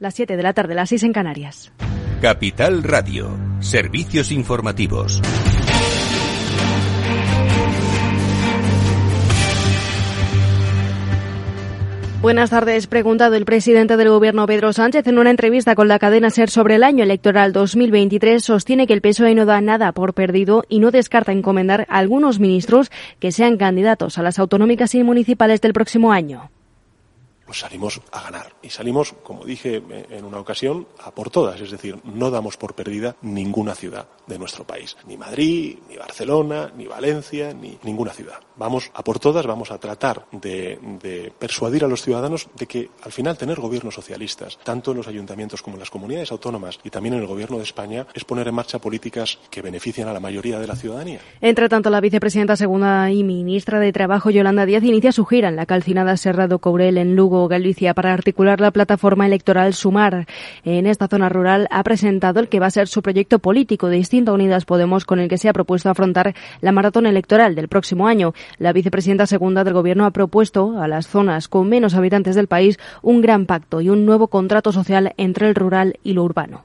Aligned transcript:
Las 0.00 0.14
7 0.14 0.36
de 0.36 0.42
la 0.42 0.52
tarde, 0.52 0.74
las 0.74 0.90
6 0.90 1.02
en 1.04 1.12
Canarias. 1.12 1.72
Capital 2.22 2.84
Radio, 2.84 3.36
servicios 3.60 4.30
informativos. 4.30 5.20
Buenas 12.20 12.50
tardes. 12.50 12.86
Preguntado 12.86 13.34
el 13.34 13.44
presidente 13.44 13.96
del 13.96 14.08
Gobierno, 14.08 14.46
Pedro 14.46 14.72
Sánchez, 14.72 15.06
en 15.06 15.18
una 15.18 15.30
entrevista 15.30 15.74
con 15.74 15.88
la 15.88 15.98
cadena 15.98 16.30
SER 16.30 16.50
sobre 16.50 16.76
el 16.76 16.84
año 16.84 17.04
electoral 17.04 17.52
2023, 17.52 18.42
sostiene 18.42 18.86
que 18.86 18.94
el 18.94 19.00
PSOE 19.00 19.34
no 19.34 19.46
da 19.46 19.60
nada 19.60 19.92
por 19.92 20.14
perdido 20.14 20.64
y 20.68 20.80
no 20.80 20.90
descarta 20.90 21.32
encomendar 21.32 21.86
a 21.88 21.98
algunos 21.98 22.38
ministros 22.40 22.90
que 23.20 23.32
sean 23.32 23.56
candidatos 23.56 24.18
a 24.18 24.22
las 24.22 24.38
autonómicas 24.38 24.94
y 24.94 25.02
municipales 25.02 25.60
del 25.60 25.72
próximo 25.72 26.12
año 26.12 26.50
pues 27.48 27.60
salimos 27.60 27.98
a 28.12 28.20
ganar. 28.20 28.52
Y 28.60 28.68
salimos, 28.68 29.14
como 29.22 29.46
dije 29.46 29.82
en 30.10 30.26
una 30.26 30.38
ocasión, 30.38 30.86
a 30.98 31.12
por 31.12 31.30
todas. 31.30 31.58
Es 31.58 31.70
decir, 31.70 31.98
no 32.04 32.30
damos 32.30 32.58
por 32.58 32.74
perdida 32.74 33.16
ninguna 33.22 33.74
ciudad 33.74 34.06
de 34.26 34.38
nuestro 34.38 34.66
país. 34.66 34.98
Ni 35.06 35.16
Madrid, 35.16 35.78
ni 35.88 35.96
Barcelona, 35.96 36.70
ni 36.76 36.86
Valencia, 36.86 37.54
ni 37.54 37.78
ninguna 37.84 38.12
ciudad. 38.12 38.40
Vamos 38.58 38.90
a 38.94 39.02
por 39.04 39.18
todas, 39.18 39.46
vamos 39.46 39.70
a 39.70 39.78
tratar 39.78 40.26
de, 40.32 40.78
de 41.00 41.32
persuadir 41.38 41.84
a 41.84 41.88
los 41.88 42.02
ciudadanos 42.02 42.48
de 42.58 42.66
que 42.66 42.90
al 43.02 43.12
final 43.12 43.38
tener 43.38 43.60
gobiernos 43.60 43.94
socialistas, 43.94 44.58
tanto 44.64 44.90
en 44.90 44.96
los 44.96 45.08
ayuntamientos 45.08 45.62
como 45.62 45.76
en 45.76 45.80
las 45.80 45.90
comunidades 45.90 46.32
autónomas 46.32 46.80
y 46.82 46.90
también 46.90 47.14
en 47.14 47.20
el 47.20 47.26
gobierno 47.26 47.58
de 47.58 47.62
España, 47.62 48.06
es 48.14 48.24
poner 48.24 48.48
en 48.48 48.54
marcha 48.54 48.78
políticas 48.80 49.38
que 49.50 49.62
benefician 49.62 50.08
a 50.08 50.12
la 50.12 50.20
mayoría 50.20 50.58
de 50.58 50.66
la 50.66 50.76
ciudadanía. 50.76 51.20
Entre 51.40 51.68
tanto, 51.68 51.88
la 51.90 52.00
vicepresidenta 52.00 52.56
segunda 52.56 53.10
y 53.10 53.22
ministra 53.22 53.78
de 53.78 53.92
Trabajo, 53.92 54.30
Yolanda 54.30 54.66
Díaz, 54.66 54.82
inicia 54.82 55.12
su 55.12 55.24
gira 55.24 55.48
en 55.48 55.56
la 55.56 55.66
calcinada 55.66 56.16
Serrado 56.16 56.58
Courel 56.58 56.98
en 56.98 57.14
Lugo 57.14 57.46
Galicia 57.48 57.94
para 57.94 58.12
articular 58.12 58.60
la 58.60 58.72
plataforma 58.72 59.26
electoral 59.26 59.74
Sumar. 59.74 60.26
En 60.64 60.86
esta 60.86 61.08
zona 61.08 61.28
rural 61.28 61.68
ha 61.70 61.82
presentado 61.84 62.40
el 62.40 62.48
que 62.48 62.60
va 62.60 62.66
a 62.66 62.70
ser 62.70 62.88
su 62.88 63.02
proyecto 63.02 63.38
político 63.38 63.88
distinto 63.88 64.32
a 64.32 64.34
Unidas 64.34 64.64
Podemos 64.64 65.04
con 65.04 65.20
el 65.20 65.28
que 65.28 65.38
se 65.38 65.48
ha 65.48 65.52
propuesto 65.52 65.90
afrontar 65.90 66.34
la 66.60 66.72
maratón 66.72 67.06
electoral 67.06 67.54
del 67.54 67.68
próximo 67.68 68.08
año. 68.08 68.34
La 68.58 68.72
vicepresidenta 68.72 69.26
segunda 69.26 69.64
del 69.64 69.74
Gobierno 69.74 70.06
ha 70.06 70.10
propuesto 70.10 70.80
a 70.80 70.88
las 70.88 71.06
zonas 71.06 71.48
con 71.48 71.68
menos 71.68 71.94
habitantes 71.94 72.34
del 72.34 72.48
país 72.48 72.78
un 73.02 73.20
gran 73.20 73.46
pacto 73.46 73.80
y 73.80 73.90
un 73.90 74.06
nuevo 74.06 74.28
contrato 74.28 74.72
social 74.72 75.12
entre 75.16 75.48
el 75.48 75.54
rural 75.54 75.98
y 76.02 76.14
lo 76.14 76.24
urbano. 76.24 76.64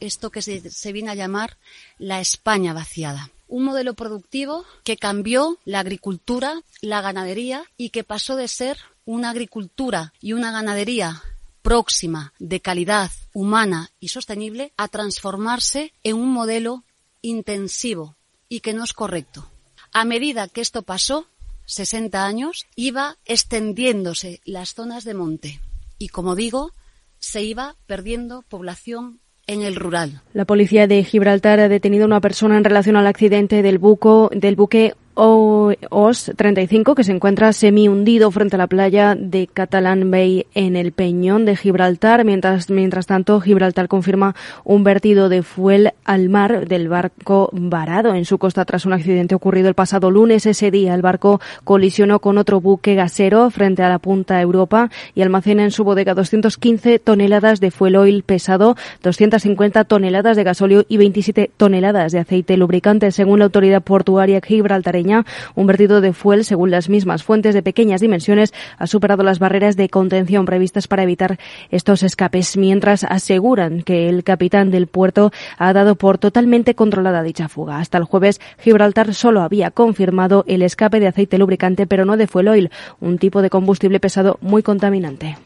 Esto 0.00 0.30
que 0.30 0.42
se, 0.42 0.70
se 0.70 0.92
viene 0.92 1.10
a 1.10 1.14
llamar 1.14 1.56
la 1.98 2.20
España 2.20 2.72
vaciada 2.72 3.30
un 3.48 3.64
modelo 3.64 3.94
productivo 3.94 4.64
que 4.84 4.96
cambió 4.96 5.58
la 5.64 5.80
agricultura, 5.80 6.60
la 6.82 7.00
ganadería 7.00 7.64
y 7.76 7.90
que 7.90 8.04
pasó 8.04 8.36
de 8.36 8.46
ser 8.46 8.76
una 9.06 9.30
agricultura 9.30 10.12
y 10.20 10.34
una 10.34 10.52
ganadería 10.52 11.22
próxima, 11.62 12.32
de 12.38 12.60
calidad, 12.60 13.10
humana 13.32 13.90
y 14.00 14.08
sostenible, 14.08 14.72
a 14.76 14.88
transformarse 14.88 15.92
en 16.04 16.16
un 16.16 16.30
modelo 16.30 16.84
intensivo 17.22 18.16
y 18.48 18.60
que 18.60 18.72
no 18.72 18.84
es 18.84 18.92
correcto. 18.92 19.50
A 19.92 20.04
medida 20.04 20.48
que 20.48 20.60
esto 20.60 20.82
pasó, 20.82 21.26
60 21.66 22.24
años, 22.24 22.66
iba 22.76 23.16
extendiéndose 23.24 24.40
las 24.44 24.74
zonas 24.74 25.04
de 25.04 25.14
monte 25.14 25.60
y, 25.98 26.08
como 26.08 26.34
digo, 26.34 26.72
se 27.18 27.42
iba 27.42 27.76
perdiendo 27.86 28.42
población 28.42 29.20
en 29.46 29.62
el 29.62 29.76
rural. 29.76 30.22
La 30.32 30.44
policía 30.44 30.86
de 30.86 31.02
Gibraltar 31.04 31.58
ha 31.60 31.68
detenido 31.68 32.04
a 32.04 32.06
una 32.06 32.20
persona 32.20 32.56
en 32.56 32.64
relación 32.64 32.96
al 32.96 33.06
accidente 33.06 33.62
del, 33.62 33.78
buco, 33.78 34.30
del 34.32 34.56
buque 34.56 34.94
OS 35.20 36.30
35 36.36 36.94
que 36.94 37.02
se 37.02 37.10
encuentra 37.10 37.52
semi 37.52 37.88
hundido 37.88 38.30
frente 38.30 38.54
a 38.54 38.58
la 38.58 38.68
playa 38.68 39.16
de 39.16 39.48
Catalan 39.48 40.12
Bay 40.12 40.46
en 40.54 40.76
el 40.76 40.92
Peñón 40.92 41.44
de 41.44 41.56
Gibraltar. 41.56 42.24
Mientras, 42.24 42.70
mientras 42.70 43.06
tanto, 43.06 43.40
Gibraltar 43.40 43.88
confirma 43.88 44.36
un 44.62 44.84
vertido 44.84 45.28
de 45.28 45.42
fuel 45.42 45.92
al 46.04 46.28
mar 46.28 46.68
del 46.68 46.88
barco 46.88 47.50
varado 47.52 48.14
en 48.14 48.26
su 48.26 48.38
costa 48.38 48.64
tras 48.64 48.86
un 48.86 48.92
accidente 48.92 49.34
ocurrido 49.34 49.68
el 49.68 49.74
pasado 49.74 50.12
lunes. 50.12 50.46
Ese 50.46 50.70
día 50.70 50.94
el 50.94 51.02
barco 51.02 51.40
colisionó 51.64 52.20
con 52.20 52.38
otro 52.38 52.60
buque 52.60 52.94
gasero 52.94 53.50
frente 53.50 53.82
a 53.82 53.88
la 53.88 53.98
punta 53.98 54.40
Europa 54.40 54.88
y 55.16 55.22
almacena 55.22 55.64
en 55.64 55.72
su 55.72 55.82
bodega 55.82 56.14
215 56.14 57.00
toneladas 57.00 57.58
de 57.58 57.72
fuel 57.72 57.96
oil 57.96 58.22
pesado, 58.22 58.76
250 59.02 59.82
toneladas 59.82 60.36
de 60.36 60.44
gasóleo 60.44 60.84
y 60.88 60.96
27 60.96 61.50
toneladas 61.56 62.12
de 62.12 62.20
aceite 62.20 62.56
lubricante, 62.56 63.10
según 63.10 63.40
la 63.40 63.46
autoridad 63.46 63.82
portuaria 63.82 64.40
gibraltareña 64.40 65.07
un 65.54 65.66
vertido 65.66 66.00
de 66.00 66.12
fuel, 66.12 66.44
según 66.44 66.70
las 66.70 66.88
mismas 66.88 67.22
fuentes 67.22 67.54
de 67.54 67.62
pequeñas 67.62 68.00
dimensiones, 68.00 68.52
ha 68.78 68.86
superado 68.86 69.22
las 69.22 69.38
barreras 69.38 69.76
de 69.76 69.88
contención 69.88 70.44
previstas 70.44 70.88
para 70.88 71.02
evitar 71.02 71.38
estos 71.70 72.02
escapes, 72.02 72.56
mientras 72.56 73.04
aseguran 73.04 73.82
que 73.82 74.08
el 74.08 74.24
capitán 74.24 74.70
del 74.70 74.86
puerto 74.86 75.32
ha 75.56 75.72
dado 75.72 75.96
por 75.96 76.18
totalmente 76.18 76.74
controlada 76.74 77.22
dicha 77.22 77.48
fuga. 77.48 77.78
Hasta 77.78 77.98
el 77.98 78.04
jueves, 78.04 78.40
Gibraltar 78.58 79.14
solo 79.14 79.42
había 79.42 79.70
confirmado 79.70 80.44
el 80.46 80.62
escape 80.62 81.00
de 81.00 81.08
aceite 81.08 81.38
lubricante, 81.38 81.86
pero 81.86 82.04
no 82.04 82.16
de 82.16 82.26
fuel 82.26 82.48
oil, 82.48 82.70
un 83.00 83.18
tipo 83.18 83.42
de 83.42 83.50
combustible 83.50 84.00
pesado 84.00 84.38
muy 84.40 84.62
contaminante. 84.62 85.36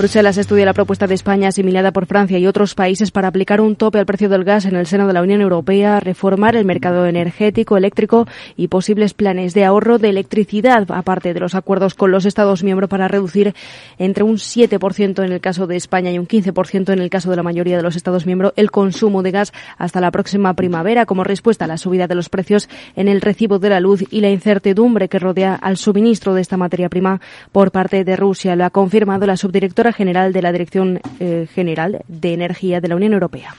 Bruselas 0.00 0.38
estudia 0.38 0.64
la 0.64 0.72
propuesta 0.72 1.06
de 1.06 1.12
España 1.12 1.48
asimilada 1.48 1.92
por 1.92 2.06
Francia 2.06 2.38
y 2.38 2.46
otros 2.46 2.74
países 2.74 3.10
para 3.10 3.28
aplicar 3.28 3.60
un 3.60 3.76
tope 3.76 3.98
al 3.98 4.06
precio 4.06 4.30
del 4.30 4.44
gas 4.44 4.64
en 4.64 4.74
el 4.74 4.86
seno 4.86 5.06
de 5.06 5.12
la 5.12 5.20
Unión 5.20 5.42
Europea, 5.42 6.00
reformar 6.00 6.56
el 6.56 6.64
mercado 6.64 7.04
energético, 7.04 7.76
eléctrico 7.76 8.26
y 8.56 8.68
posibles 8.68 9.12
planes 9.12 9.52
de 9.52 9.66
ahorro 9.66 9.98
de 9.98 10.08
electricidad, 10.08 10.86
aparte 10.88 11.34
de 11.34 11.40
los 11.40 11.54
acuerdos 11.54 11.92
con 11.92 12.12
los 12.12 12.24
Estados 12.24 12.64
miembros 12.64 12.88
para 12.88 13.08
reducir 13.08 13.54
entre 13.98 14.24
un 14.24 14.36
7% 14.36 15.22
en 15.22 15.32
el 15.32 15.40
caso 15.42 15.66
de 15.66 15.76
España 15.76 16.10
y 16.10 16.18
un 16.18 16.26
15% 16.26 16.94
en 16.94 17.00
el 17.00 17.10
caso 17.10 17.28
de 17.28 17.36
la 17.36 17.42
mayoría 17.42 17.76
de 17.76 17.82
los 17.82 17.94
Estados 17.94 18.24
miembros 18.24 18.54
el 18.56 18.70
consumo 18.70 19.22
de 19.22 19.32
gas 19.32 19.52
hasta 19.76 20.00
la 20.00 20.10
próxima 20.10 20.54
primavera 20.54 21.04
como 21.04 21.24
respuesta 21.24 21.66
a 21.66 21.68
la 21.68 21.76
subida 21.76 22.06
de 22.06 22.14
los 22.14 22.30
precios 22.30 22.70
en 22.96 23.08
el 23.08 23.20
recibo 23.20 23.58
de 23.58 23.68
la 23.68 23.80
luz 23.80 24.02
y 24.10 24.22
la 24.22 24.30
incertidumbre 24.30 25.10
que 25.10 25.18
rodea 25.18 25.56
al 25.56 25.76
suministro 25.76 26.32
de 26.32 26.40
esta 26.40 26.56
materia 26.56 26.88
prima 26.88 27.20
por 27.52 27.70
parte 27.70 28.02
de 28.02 28.16
Rusia. 28.16 28.56
Lo 28.56 28.64
ha 28.64 28.70
confirmado 28.70 29.26
la 29.26 29.36
subdirectora 29.36 29.89
general 29.92 30.32
de 30.32 30.42
la 30.42 30.52
Dirección 30.52 31.00
eh, 31.18 31.46
General 31.52 32.02
de 32.08 32.32
Energía 32.32 32.80
de 32.80 32.88
la 32.88 32.96
Unión 32.96 33.12
Europea. 33.12 33.54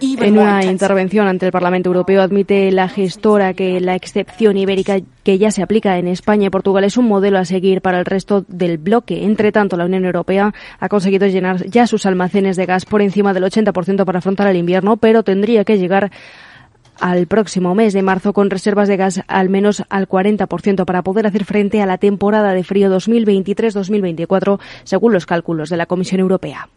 En 0.00 0.38
una 0.38 0.64
intervención 0.64 1.26
ante 1.26 1.46
el 1.46 1.52
Parlamento 1.52 1.88
Europeo 1.88 2.22
admite 2.22 2.70
la 2.70 2.88
gestora 2.88 3.54
que 3.54 3.80
la 3.80 3.94
excepción 3.94 4.56
ibérica 4.56 4.98
que 5.22 5.38
ya 5.38 5.50
se 5.50 5.62
aplica 5.62 5.98
en 5.98 6.08
España 6.08 6.48
y 6.48 6.50
Portugal 6.50 6.84
es 6.84 6.96
un 6.96 7.06
modelo 7.06 7.38
a 7.38 7.44
seguir 7.44 7.80
para 7.80 7.98
el 7.98 8.04
resto 8.04 8.44
del 8.48 8.78
bloque. 8.78 9.24
Entre 9.24 9.52
tanto, 9.52 9.76
la 9.76 9.84
Unión 9.84 10.04
Europea 10.04 10.52
ha 10.78 10.88
conseguido 10.88 11.26
llenar 11.26 11.64
ya 11.66 11.86
sus 11.86 12.06
almacenes 12.06 12.56
de 12.56 12.66
gas 12.66 12.84
por 12.84 13.02
encima 13.02 13.32
del 13.32 13.44
80% 13.44 14.04
para 14.04 14.18
afrontar 14.18 14.48
el 14.48 14.56
invierno, 14.56 14.96
pero 14.96 15.22
tendría 15.22 15.64
que 15.64 15.78
llegar 15.78 16.10
al 17.02 17.26
próximo 17.26 17.74
mes 17.74 17.92
de 17.92 18.02
marzo 18.02 18.32
con 18.32 18.48
reservas 18.48 18.88
de 18.88 18.96
gas 18.96 19.22
al 19.26 19.48
menos 19.48 19.82
al 19.90 20.08
40% 20.08 20.84
para 20.84 21.02
poder 21.02 21.26
hacer 21.26 21.44
frente 21.44 21.82
a 21.82 21.86
la 21.86 21.98
temporada 21.98 22.54
de 22.54 22.62
frío 22.62 22.96
2023-2024, 22.96 24.60
según 24.84 25.12
los 25.12 25.26
cálculos 25.26 25.68
de 25.68 25.76
la 25.76 25.86
Comisión 25.86 26.20
Europea. 26.20 26.68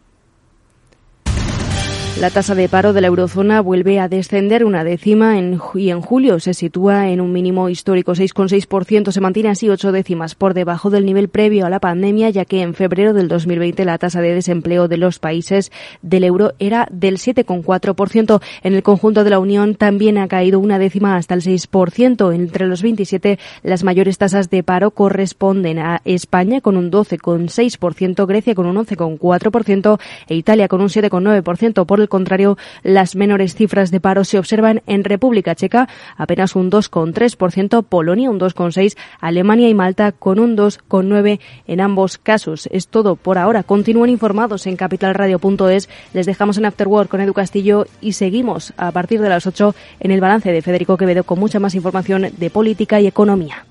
La 2.22 2.30
tasa 2.30 2.56
de 2.56 2.70
paro 2.70 2.94
de 2.94 3.02
la 3.02 3.08
eurozona 3.08 3.59
vuelve 3.59 4.00
a 4.00 4.08
descender 4.08 4.64
una 4.64 4.86
décima 4.86 5.38
y 5.38 5.90
en 5.90 6.00
julio 6.00 6.40
se 6.40 6.53
sitúa 6.53 7.09
en 7.09 7.20
un 7.20 7.34
mínimo 7.34 7.68
histórico 7.68 8.14
6,6%. 8.14 9.12
Se 9.12 9.20
mantiene 9.20 9.50
así 9.50 9.70
ocho 9.70 9.92
décimas 9.92 10.34
por 10.34 10.53
debajo 10.53 10.90
del 10.90 11.06
nivel 11.06 11.28
previo 11.28 11.66
a 11.66 11.70
la 11.70 11.81
pandemia, 11.81 12.30
ya 12.30 12.46
que 12.46 12.62
en 12.62 12.74
febrero 12.74 13.14
del 13.14 13.28
2020 13.28 13.84
la 13.84 13.98
tasa 13.98 14.22
de 14.22 14.34
desempleo 14.34 14.88
de 14.88 14.96
los 14.96 15.20
países 15.20 15.74
del 16.02 16.24
euro 16.24 16.53
era 16.58 16.88
del 16.90 17.18
7,4%. 17.18 18.42
En 18.64 18.76
el 18.76 18.82
conjunto 18.82 19.26
de 19.26 19.32
la 19.32 19.40
Unión 19.40 19.76
también 19.76 20.18
ha 20.18 20.30
caído 20.30 20.59
una 20.59 20.80
décima 20.80 21.18
hasta 21.18 21.34
el 21.34 21.42
6%. 21.42 22.34
Entre 22.34 22.66
los 22.66 22.82
27, 22.82 23.40
las 23.62 23.84
mayores 23.84 24.18
tasas 24.18 24.50
de 24.50 24.64
paro 24.64 24.91
corresponden 24.91 25.79
a 25.79 26.02
España 26.06 26.62
con 26.62 26.78
un 26.78 26.91
12,6%, 26.91 28.26
Grecia 28.26 28.56
con 28.56 28.67
un 28.67 28.78
11,4% 28.78 30.00
e 30.29 30.35
Italia 30.35 30.70
con 30.70 30.79
un 30.79 30.88
7,9%. 30.88 31.85
Por 31.85 32.04
el 32.05 32.09
contrario, 32.09 32.57
las 32.84 33.16
menores 33.16 33.55
cifras 33.55 33.90
de 33.90 33.99
paro 33.99 34.23
se 34.23 34.37
observan 34.37 34.84
en 34.85 35.03
República 35.03 35.55
Checa, 35.55 35.90
apenas 36.17 36.55
un 36.55 36.69
2,3%, 36.69 37.84
Polonia 37.84 38.29
un 38.29 38.40
2,6%, 38.40 38.96
Alemania 39.19 39.69
y 39.69 39.73
Malta 39.73 40.11
con 40.11 40.40
un 40.40 40.55
2,9% 40.55 41.40
en 41.67 41.81
ambos 41.81 42.17
casos. 42.17 42.69
Es 42.72 42.87
todo 42.87 43.16
por 43.16 43.37
ahora. 43.37 43.63
Continúen 43.63 44.11
informados 44.11 44.67
en 44.67 44.75
capitalradio.es. 44.75 45.90
Les 46.13 46.25
dejamos 46.25 46.57
en 46.57 46.66
Afterwork 46.66 47.09
con 47.09 47.22
Edu 47.22 47.34
Castillo 47.34 47.87
y 48.02 48.13
seguimos 48.13 48.73
a 48.78 48.91
partir 48.91 49.19
de 49.19 49.29
las 49.29 49.47
8 49.47 49.73
en 49.99 50.11
el 50.11 50.22
balance 50.22 50.52
de 50.52 50.61
Federico 50.61 50.97
Quevedo 50.97 51.23
con 51.23 51.40
mucha 51.40 51.59
más 51.59 51.73
información 51.73 52.28
de 52.37 52.49
política 52.52 53.02
y 53.02 53.07
economía. 53.07 53.66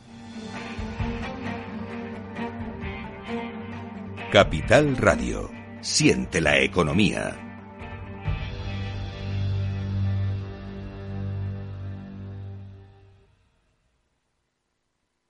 Capital 4.32 4.96
Radio. 4.96 5.48
Siente 5.80 6.40
la 6.40 6.58
economía. 6.58 7.43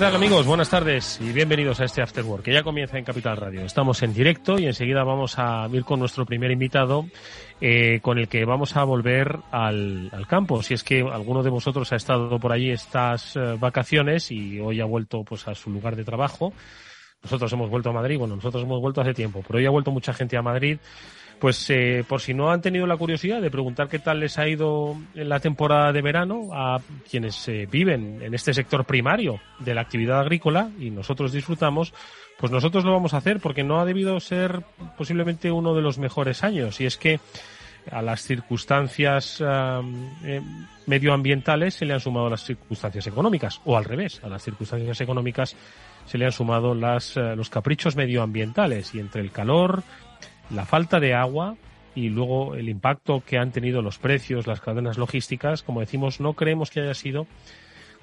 Tal 0.00 0.16
amigos? 0.16 0.46
Buenas 0.46 0.70
tardes 0.70 1.20
y 1.20 1.30
bienvenidos 1.30 1.78
a 1.78 1.84
este 1.84 2.00
After 2.00 2.24
Work 2.24 2.44
que 2.44 2.54
ya 2.54 2.62
comienza 2.62 2.96
en 2.96 3.04
Capital 3.04 3.36
Radio. 3.36 3.60
Estamos 3.66 4.02
en 4.02 4.14
directo 4.14 4.58
y 4.58 4.64
enseguida 4.64 5.04
vamos 5.04 5.34
a 5.36 5.68
ir 5.70 5.84
con 5.84 6.00
nuestro 6.00 6.24
primer 6.24 6.50
invitado 6.50 7.04
eh, 7.60 8.00
con 8.00 8.18
el 8.18 8.26
que 8.26 8.46
vamos 8.46 8.78
a 8.78 8.84
volver 8.84 9.36
al, 9.50 10.08
al, 10.10 10.26
campo. 10.26 10.62
Si 10.62 10.72
es 10.72 10.84
que 10.84 11.02
alguno 11.02 11.42
de 11.42 11.50
vosotros 11.50 11.92
ha 11.92 11.96
estado 11.96 12.38
por 12.38 12.50
allí 12.50 12.70
estas 12.70 13.36
eh, 13.36 13.56
vacaciones 13.60 14.30
y 14.30 14.58
hoy 14.58 14.80
ha 14.80 14.86
vuelto 14.86 15.22
pues 15.22 15.46
a 15.48 15.54
su 15.54 15.68
lugar 15.68 15.96
de 15.96 16.04
trabajo. 16.04 16.54
Nosotros 17.22 17.52
hemos 17.52 17.68
vuelto 17.68 17.90
a 17.90 17.92
Madrid, 17.92 18.16
bueno, 18.18 18.36
nosotros 18.36 18.64
hemos 18.64 18.80
vuelto 18.80 19.02
hace 19.02 19.12
tiempo, 19.12 19.44
pero 19.46 19.58
hoy 19.58 19.66
ha 19.66 19.70
vuelto 19.70 19.90
mucha 19.90 20.14
gente 20.14 20.38
a 20.38 20.42
Madrid 20.42 20.78
pues 21.40 21.70
eh, 21.70 22.04
por 22.06 22.20
si 22.20 22.34
no 22.34 22.50
han 22.50 22.60
tenido 22.60 22.86
la 22.86 22.98
curiosidad 22.98 23.40
de 23.40 23.50
preguntar 23.50 23.88
qué 23.88 23.98
tal 23.98 24.20
les 24.20 24.38
ha 24.38 24.46
ido 24.46 24.94
en 25.14 25.28
la 25.28 25.40
temporada 25.40 25.90
de 25.90 26.02
verano 26.02 26.50
a 26.52 26.80
quienes 27.10 27.48
eh, 27.48 27.66
viven 27.68 28.20
en 28.22 28.34
este 28.34 28.52
sector 28.52 28.84
primario 28.84 29.40
de 29.58 29.74
la 29.74 29.80
actividad 29.80 30.20
agrícola 30.20 30.70
y 30.78 30.90
nosotros 30.90 31.32
disfrutamos, 31.32 31.94
pues 32.38 32.52
nosotros 32.52 32.84
lo 32.84 32.92
vamos 32.92 33.14
a 33.14 33.16
hacer 33.16 33.40
porque 33.40 33.64
no 33.64 33.80
ha 33.80 33.86
debido 33.86 34.20
ser 34.20 34.62
posiblemente 34.98 35.50
uno 35.50 35.74
de 35.74 35.80
los 35.80 35.98
mejores 35.98 36.44
años. 36.44 36.78
Y 36.82 36.84
es 36.84 36.98
que 36.98 37.20
a 37.90 38.02
las 38.02 38.20
circunstancias 38.20 39.42
eh, 39.42 40.42
medioambientales 40.86 41.72
se 41.72 41.86
le 41.86 41.94
han 41.94 42.00
sumado 42.00 42.28
las 42.28 42.44
circunstancias 42.44 43.06
económicas 43.06 43.62
o 43.64 43.78
al 43.78 43.84
revés, 43.86 44.20
a 44.22 44.28
las 44.28 44.42
circunstancias 44.42 45.00
económicas 45.00 45.56
se 46.04 46.18
le 46.18 46.26
han 46.26 46.32
sumado 46.32 46.74
las, 46.74 47.16
los 47.16 47.48
caprichos 47.48 47.94
medioambientales. 47.94 48.94
Y 48.94 49.00
entre 49.00 49.22
el 49.22 49.30
calor, 49.30 49.84
la 50.50 50.64
falta 50.64 51.00
de 51.00 51.14
agua 51.14 51.56
y 51.94 52.08
luego 52.08 52.54
el 52.54 52.68
impacto 52.68 53.22
que 53.26 53.38
han 53.38 53.50
tenido 53.50 53.82
los 53.82 53.98
precios, 53.98 54.46
las 54.46 54.60
cadenas 54.60 54.98
logísticas, 54.98 55.62
como 55.62 55.80
decimos, 55.80 56.20
no 56.20 56.34
creemos 56.34 56.70
que 56.70 56.80
haya 56.80 56.94
sido 56.94 57.26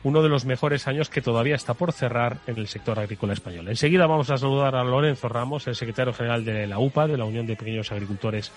uno 0.03 0.21
de 0.21 0.29
los 0.29 0.45
mejores 0.45 0.87
años 0.87 1.09
que 1.09 1.21
todavía 1.21 1.55
está 1.55 1.73
por 1.73 1.91
cerrar 1.91 2.37
en 2.47 2.57
el 2.57 2.67
sector 2.67 2.99
agrícola 2.99 3.33
español. 3.33 3.67
Enseguida 3.67 4.05
vamos 4.07 4.29
a 4.29 4.37
saludar 4.37 4.75
a 4.75 4.83
Lorenzo 4.83 5.27
Ramos, 5.27 5.67
el 5.67 5.75
secretario 5.75 6.13
general 6.13 6.45
de 6.45 6.67
la 6.67 6.79
UPA, 6.79 7.07
de 7.07 7.17
la 7.17 7.25
Unión 7.25 7.47
de 7.47 7.55
Pequeños 7.55 7.91
Agricultores 7.91 8.51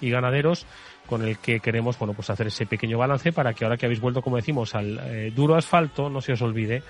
y 0.00 0.10
Ganaderos, 0.10 0.66
con 1.06 1.22
el 1.22 1.38
que 1.38 1.60
queremos 1.60 1.98
bueno 1.98 2.14
pues 2.14 2.30
hacer 2.30 2.46
ese 2.46 2.66
pequeño 2.66 2.98
balance 2.98 3.32
para 3.32 3.52
que 3.52 3.64
ahora 3.64 3.76
que 3.76 3.86
habéis 3.86 4.00
vuelto, 4.00 4.22
como 4.22 4.36
decimos, 4.36 4.74
al 4.74 4.98
eh, 5.04 5.32
duro 5.34 5.56
asfalto, 5.56 6.08
no 6.08 6.20
se 6.20 6.32
os 6.32 6.42
olvide 6.42 6.82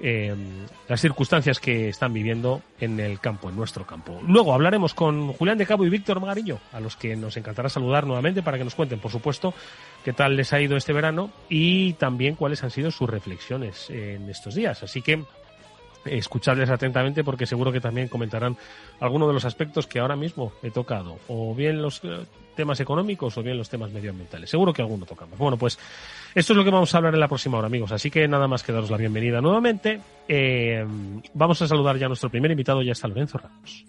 eh, 0.00 0.34
las 0.88 1.00
circunstancias 1.00 1.58
que 1.58 1.88
están 1.88 2.12
viviendo 2.12 2.62
en 2.80 3.00
el 3.00 3.20
campo, 3.20 3.48
en 3.48 3.56
nuestro 3.56 3.86
campo. 3.86 4.20
Luego 4.26 4.54
hablaremos 4.54 4.94
con 4.94 5.32
Julián 5.32 5.58
de 5.58 5.66
Cabo 5.66 5.84
y 5.84 5.90
Víctor 5.90 6.20
Magariño, 6.20 6.58
a 6.72 6.80
los 6.80 6.96
que 6.96 7.16
nos 7.16 7.36
encantará 7.36 7.68
saludar 7.68 8.06
nuevamente 8.06 8.42
para 8.42 8.58
que 8.58 8.64
nos 8.64 8.74
cuenten, 8.74 9.00
por 9.00 9.10
supuesto, 9.10 9.54
qué 10.04 10.12
tal 10.12 10.36
les 10.36 10.52
ha 10.52 10.60
ido 10.60 10.76
este 10.76 10.92
verano 10.92 11.30
y 11.48 11.94
también 11.94 12.34
cuáles 12.34 12.62
han 12.62 12.70
sido 12.70 12.90
sus 12.90 13.08
reflexiones 13.08 13.90
en 13.90 14.28
estos 14.30 14.54
días. 14.54 14.82
Así 14.82 15.02
que 15.02 15.24
escucharles 16.04 16.70
atentamente 16.70 17.24
porque 17.24 17.46
seguro 17.46 17.72
que 17.72 17.80
también 17.80 18.08
comentarán 18.08 18.56
algunos 19.00 19.28
de 19.28 19.34
los 19.34 19.44
aspectos 19.44 19.86
que 19.86 19.98
ahora 19.98 20.16
mismo 20.16 20.52
he 20.62 20.70
tocado, 20.70 21.18
o 21.28 21.54
bien 21.54 21.82
los 21.82 22.00
eh, 22.04 22.24
temas 22.58 22.80
económicos 22.80 23.38
o 23.38 23.42
bien 23.42 23.56
los 23.56 23.70
temas 23.70 23.92
medioambientales. 23.92 24.50
Seguro 24.50 24.72
que 24.72 24.82
alguno 24.82 25.06
tocamos. 25.06 25.38
Bueno, 25.38 25.56
pues 25.56 25.78
esto 26.34 26.52
es 26.52 26.56
lo 26.56 26.64
que 26.64 26.70
vamos 26.70 26.92
a 26.92 26.98
hablar 26.98 27.14
en 27.14 27.20
la 27.20 27.28
próxima 27.28 27.56
hora, 27.56 27.68
amigos. 27.68 27.92
Así 27.92 28.10
que 28.10 28.26
nada 28.26 28.48
más 28.48 28.64
que 28.64 28.72
daros 28.72 28.90
la 28.90 28.96
bienvenida 28.96 29.40
nuevamente. 29.40 30.00
Eh, 30.26 30.84
vamos 31.34 31.62
a 31.62 31.68
saludar 31.68 31.96
ya 31.98 32.06
a 32.06 32.08
nuestro 32.08 32.28
primer 32.30 32.50
invitado, 32.50 32.82
ya 32.82 32.90
está 32.90 33.06
Lorenzo 33.06 33.38
Ramos. 33.38 33.84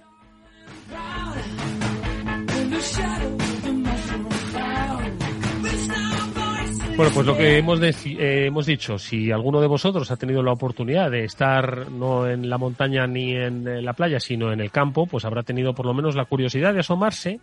Bueno, 6.95 7.13
pues 7.13 7.25
lo 7.25 7.38
que 7.38 7.57
hemos, 7.57 7.81
eh, 7.81 8.45
hemos 8.48 8.65
dicho, 8.65 9.00
si 9.00 9.31
alguno 9.31 9.62
de 9.62 9.68
vosotros 9.68 10.12
ha 10.12 10.18
tenido 10.18 10.44
la 10.44 10.51
oportunidad 10.51 11.10
de 11.10 11.24
estar 11.24 11.89
no 11.89 12.27
en 12.27 12.50
la 12.50 12.57
montaña 12.57 13.07
ni 13.07 13.33
en 13.33 13.83
la 13.83 13.94
playa, 13.94 14.19
sino 14.19 14.51
en 14.51 14.60
el 14.60 14.69
campo, 14.69 15.07
pues 15.07 15.24
habrá 15.24 15.42
tenido 15.42 15.74
por 15.74 15.86
lo 15.86 15.94
menos 15.94 16.15
la 16.15 16.25
curiosidad 16.25 16.74
de 16.74 16.81
asomarse 16.81 17.39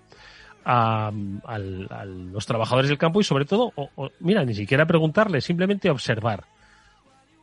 a, 0.67 1.11
los 2.07 2.45
trabajadores 2.45 2.89
del 2.89 2.99
campo 2.99 3.21
y 3.21 3.25
sobre 3.25 3.45
todo, 3.45 3.73
mira, 4.21 4.45
ni 4.45 4.55
siquiera 4.55 4.85
preguntarles, 4.87 5.45
simplemente 5.45 5.89
observar 5.89 6.45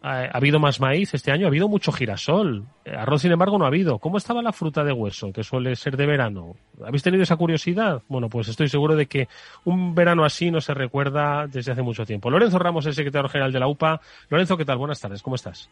ha, 0.03 0.25
habido 0.37 0.59
más 0.59 0.81
maíz 0.81 1.13
este 1.13 1.31
año, 1.31 1.45
ha 1.45 1.47
habido 1.47 1.69
mucho 1.69 1.91
girasol. 1.91 2.65
Eh, 2.83 2.93
arroz, 2.93 3.21
sin 3.21 3.31
embargo, 3.31 3.57
no 3.57 3.63
ha 3.63 3.69
habido. 3.69 3.99
¿Cómo 3.99 4.17
estaba 4.17 4.41
la 4.41 4.51
fruta 4.51 4.83
de 4.83 4.91
hueso, 4.91 5.31
que 5.31 5.43
suele 5.43 5.75
ser 5.77 5.95
de 5.95 6.05
verano? 6.05 6.55
¿Habéis 6.85 7.03
tenido 7.03 7.23
esa 7.23 7.37
curiosidad? 7.37 8.01
Bueno, 8.09 8.29
pues 8.29 8.49
estoy 8.49 8.67
seguro 8.67 8.95
de 8.95 9.05
que 9.05 9.29
un 9.63 9.95
verano 9.95 10.25
así 10.25 10.51
no 10.51 10.59
se 10.59 10.73
recuerda 10.73 11.47
desde 11.47 11.71
hace 11.71 11.81
mucho 11.81 12.05
tiempo. 12.05 12.29
Lorenzo 12.29 12.59
Ramos, 12.59 12.85
el 12.85 12.93
secretario 12.93 13.29
general 13.29 13.53
de 13.53 13.59
la 13.61 13.67
UPA. 13.67 14.01
Lorenzo, 14.29 14.57
¿qué 14.57 14.65
tal? 14.65 14.77
Buenas 14.77 14.99
tardes, 14.99 15.23
¿cómo 15.23 15.37
estás? 15.37 15.69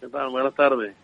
¿Qué 0.00 0.08
tal? 0.08 0.30
Buenas 0.30 0.54
tardes. 0.54 0.94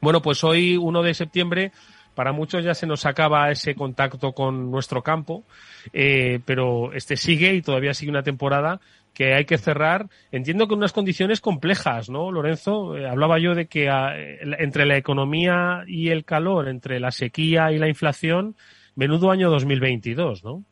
Bueno, 0.00 0.22
pues 0.22 0.44
hoy, 0.44 0.76
1 0.76 1.02
de 1.02 1.14
septiembre, 1.14 1.72
para 2.16 2.32
muchos 2.32 2.64
ya 2.64 2.74
se 2.74 2.86
nos 2.86 3.06
acaba 3.06 3.50
ese 3.50 3.76
contacto 3.76 4.32
con 4.32 4.70
nuestro 4.70 5.02
campo, 5.02 5.44
eh, 5.92 6.40
pero 6.44 6.92
este 6.94 7.16
sigue 7.16 7.54
y 7.54 7.62
todavía 7.62 7.94
sigue 7.94 8.10
una 8.10 8.24
temporada 8.24 8.80
que 9.14 9.34
hay 9.34 9.44
que 9.44 9.58
cerrar, 9.58 10.06
entiendo 10.32 10.66
que 10.66 10.74
en 10.74 10.78
unas 10.78 10.92
condiciones 10.92 11.40
complejas, 11.40 12.10
¿no, 12.10 12.32
Lorenzo? 12.32 12.96
Eh, 12.96 13.08
hablaba 13.08 13.38
yo 13.38 13.54
de 13.54 13.66
que 13.66 13.88
ah, 13.88 14.14
entre 14.58 14.86
la 14.86 14.96
economía 14.96 15.84
y 15.86 16.08
el 16.08 16.24
calor, 16.24 16.68
entre 16.68 17.00
la 17.00 17.10
sequía 17.10 17.70
y 17.70 17.78
la 17.78 17.88
inflación, 17.88 18.56
menudo 18.94 19.30
año 19.30 19.50
2022, 19.50 20.42
¿no? 20.42 20.64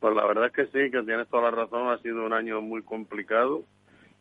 Pues 0.00 0.14
la 0.14 0.26
verdad 0.26 0.46
es 0.46 0.52
que 0.52 0.66
sí, 0.66 0.90
que 0.90 1.02
tienes 1.02 1.28
toda 1.28 1.44
la 1.44 1.50
razón, 1.50 1.88
ha 1.88 1.98
sido 1.98 2.24
un 2.24 2.32
año 2.32 2.60
muy 2.60 2.82
complicado, 2.82 3.64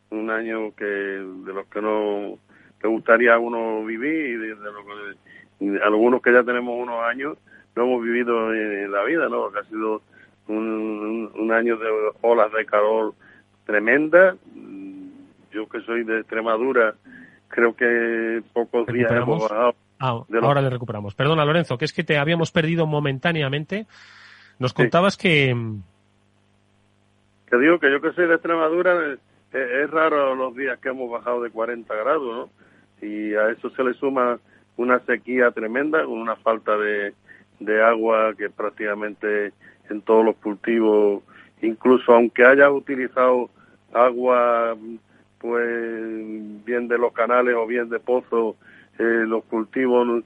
un 0.10 0.30
año 0.30 0.74
que 0.76 0.86
de 0.86 1.54
los 1.54 1.68
que 1.68 1.82
no 1.82 2.40
te 2.84 2.88
gustaría 2.90 3.36
a 3.36 3.40
uno 3.40 3.84
vivir 3.86 4.26
y 4.26 4.36
de, 4.36 4.56
lo 4.56 4.86
que 4.86 5.18
algunos 5.84 6.22
que 6.22 6.34
ya 6.34 6.44
tenemos 6.44 6.76
unos 6.78 7.04
años 7.04 7.38
lo 7.76 7.84
hemos 7.84 8.04
vivido 8.04 8.54
en, 8.54 8.92
la 8.92 9.04
vida, 9.04 9.28
¿no? 9.30 9.52
Que 9.52 9.60
ha 9.60 9.64
sido 9.64 10.02
un, 10.48 11.52
año 11.52 11.78
de 11.78 11.88
olas 12.22 12.52
de 12.52 12.66
calor 12.66 13.14
tremenda. 13.66 14.36
Yo 15.52 15.68
que 15.68 15.82
soy 15.82 16.04
de 16.04 16.20
Extremadura, 16.20 16.96
creo 17.48 17.76
que 17.76 18.42
pocos 18.54 18.88
días 18.88 19.12
hemos 19.12 19.44
bajado. 19.44 19.76
Ah, 20.00 20.22
ahora 20.42 20.62
le 20.62 20.70
recuperamos. 20.70 21.16
Perdona, 21.16 21.46
Lorenzo, 21.46 21.78
que 21.78 21.86
es 21.86 21.94
que 21.94 22.04
te 22.04 22.18
habíamos 22.18 22.52
perdido 22.52 22.86
momentáneamente. 22.86 23.88
Nos 24.60 24.74
contabas 24.74 25.18
que... 25.18 25.56
Te 27.50 27.60
digo 27.60 27.80
que 27.80 27.92
yo 27.92 28.02
que 28.02 28.12
soy 28.14 28.28
de 28.28 28.34
Extremadura, 28.34 29.18
es, 29.52 29.90
raro 29.92 30.36
los 30.36 30.56
días 30.56 30.80
que 30.80 30.90
hemos 30.90 31.10
bajado 31.10 31.42
de 31.42 31.52
40 31.52 31.94
grados, 31.96 32.24
¿no? 32.24 33.08
Y 33.08 33.36
a 33.36 33.50
eso 33.50 33.70
se 33.72 33.84
le 33.84 33.94
suma 33.94 34.40
una 34.78 35.00
sequía 35.00 35.52
tremenda, 35.52 36.04
con 36.04 36.20
una 36.20 36.36
falta 36.36 36.78
de, 36.78 37.14
de 37.60 37.84
agua 37.84 38.34
que 38.38 38.50
prácticamente 38.50 39.54
en 39.90 40.02
todos 40.02 40.26
los 40.26 40.36
cultivos, 40.38 41.24
incluso 41.62 42.14
aunque 42.14 42.46
haya 42.46 42.70
utilizado 42.72 43.50
agua 43.94 44.76
pues 45.40 46.66
bien 46.66 46.88
de 46.88 46.98
los 46.98 47.12
canales 47.14 47.56
o 47.56 47.68
bien 47.68 47.90
de 47.90 48.00
pozos, 48.00 48.56
eh, 48.98 49.26
los 49.28 49.44
cultivos 49.46 50.24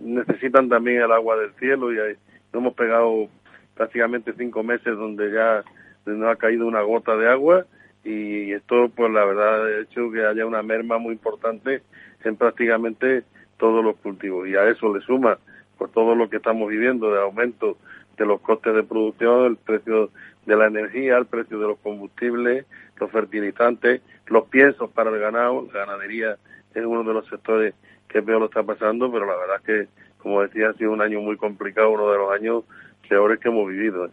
necesitan 0.00 0.68
también 0.68 1.02
el 1.02 1.12
agua 1.12 1.36
del 1.36 1.52
cielo 1.54 1.92
y 1.92 1.98
ahí, 1.98 2.14
hemos 2.52 2.74
pegado 2.74 3.28
prácticamente 3.74 4.34
cinco 4.36 4.62
meses 4.62 4.96
donde 4.96 5.32
ya 5.32 5.64
no 6.06 6.28
ha 6.28 6.36
caído 6.36 6.66
una 6.66 6.82
gota 6.82 7.16
de 7.16 7.28
agua 7.28 7.66
y 8.04 8.52
esto 8.52 8.90
pues 8.94 9.10
la 9.12 9.24
verdad 9.24 9.66
ha 9.66 9.80
hecho 9.80 10.10
que 10.10 10.24
haya 10.24 10.46
una 10.46 10.62
merma 10.62 10.98
muy 10.98 11.14
importante 11.14 11.82
en 12.24 12.36
prácticamente 12.36 13.24
todos 13.62 13.84
los 13.84 13.94
cultivos 13.98 14.48
y 14.48 14.56
a 14.56 14.68
eso 14.68 14.92
le 14.92 15.00
suma 15.02 15.38
por 15.78 15.88
todo 15.88 16.16
lo 16.16 16.28
que 16.28 16.38
estamos 16.38 16.68
viviendo 16.68 17.12
de 17.12 17.20
aumento 17.20 17.76
de 18.18 18.26
los 18.26 18.40
costes 18.40 18.74
de 18.74 18.82
producción, 18.82 19.46
el 19.46 19.56
precio 19.56 20.10
de 20.46 20.56
la 20.56 20.66
energía, 20.66 21.16
el 21.16 21.26
precio 21.26 21.60
de 21.60 21.68
los 21.68 21.78
combustibles, 21.78 22.66
los 22.98 23.08
fertilizantes, 23.12 24.02
los 24.26 24.48
piensos 24.48 24.90
para 24.90 25.10
el 25.10 25.20
ganado, 25.20 25.68
la 25.72 25.86
ganadería 25.86 26.38
es 26.74 26.84
uno 26.84 27.04
de 27.04 27.14
los 27.14 27.24
sectores 27.28 27.74
que 28.08 28.20
peor 28.20 28.40
lo 28.40 28.46
está 28.46 28.64
pasando, 28.64 29.12
pero 29.12 29.26
la 29.26 29.36
verdad 29.36 29.56
es 29.58 29.62
que, 29.62 29.88
como 30.18 30.42
decía, 30.42 30.70
ha 30.70 30.74
sido 30.74 30.90
un 30.90 31.00
año 31.00 31.20
muy 31.20 31.36
complicado, 31.36 31.90
uno 31.90 32.10
de 32.10 32.18
los 32.18 32.32
años 32.32 32.64
peores 33.08 33.38
que 33.38 33.48
hemos 33.48 33.68
vivido. 33.68 34.06
¿eh? 34.06 34.10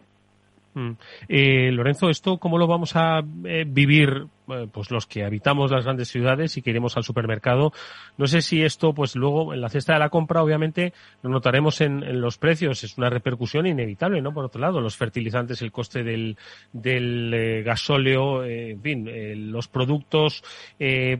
Mm. 0.75 0.91
Eh, 1.27 1.72
Lorenzo, 1.72 2.12
¿esto 2.12 2.38
cómo 2.38 2.60
lo 2.60 2.68
vamos 2.68 2.96
a 2.96 3.24
eh, 3.46 3.65
vivir 3.68 4.27
pues 4.72 4.91
los 4.91 5.06
que 5.06 5.24
habitamos 5.24 5.72
las 5.72 5.84
grandes 5.84 6.10
ciudades 6.10 6.58
y 6.58 6.62
que 6.62 6.70
iremos 6.72 6.98
al 6.98 7.03
supermercado. 7.03 7.72
No 8.18 8.27
sé 8.27 8.41
si 8.41 8.63
esto, 8.63 8.94
pues 8.94 9.15
luego 9.15 9.53
en 9.53 9.62
la 9.62 9.70
cesta 9.70 9.94
de 9.94 10.00
la 10.00 10.10
compra, 10.10 10.44
obviamente, 10.44 10.94
lo 11.22 11.29
notaremos 11.29 11.82
en, 11.82 12.00
los 12.20 12.38
precios. 12.38 12.84
Es 12.84 12.98
una 12.98 13.10
repercusión 13.10 13.65
inevitable, 13.65 14.22
¿no? 14.22 14.34
Por 14.34 14.46
otro 14.46 14.62
lado, 14.62 14.82
los 14.82 14.98
fertilizantes, 14.98 15.62
el 15.62 15.72
coste 15.72 16.03
del, 16.03 16.38
del 16.72 17.34
eh, 17.34 17.63
gasóleo, 17.63 18.44
eh, 18.44 18.72
en 18.72 18.82
fin, 18.82 19.51
los 19.51 19.68
productos 19.68 20.44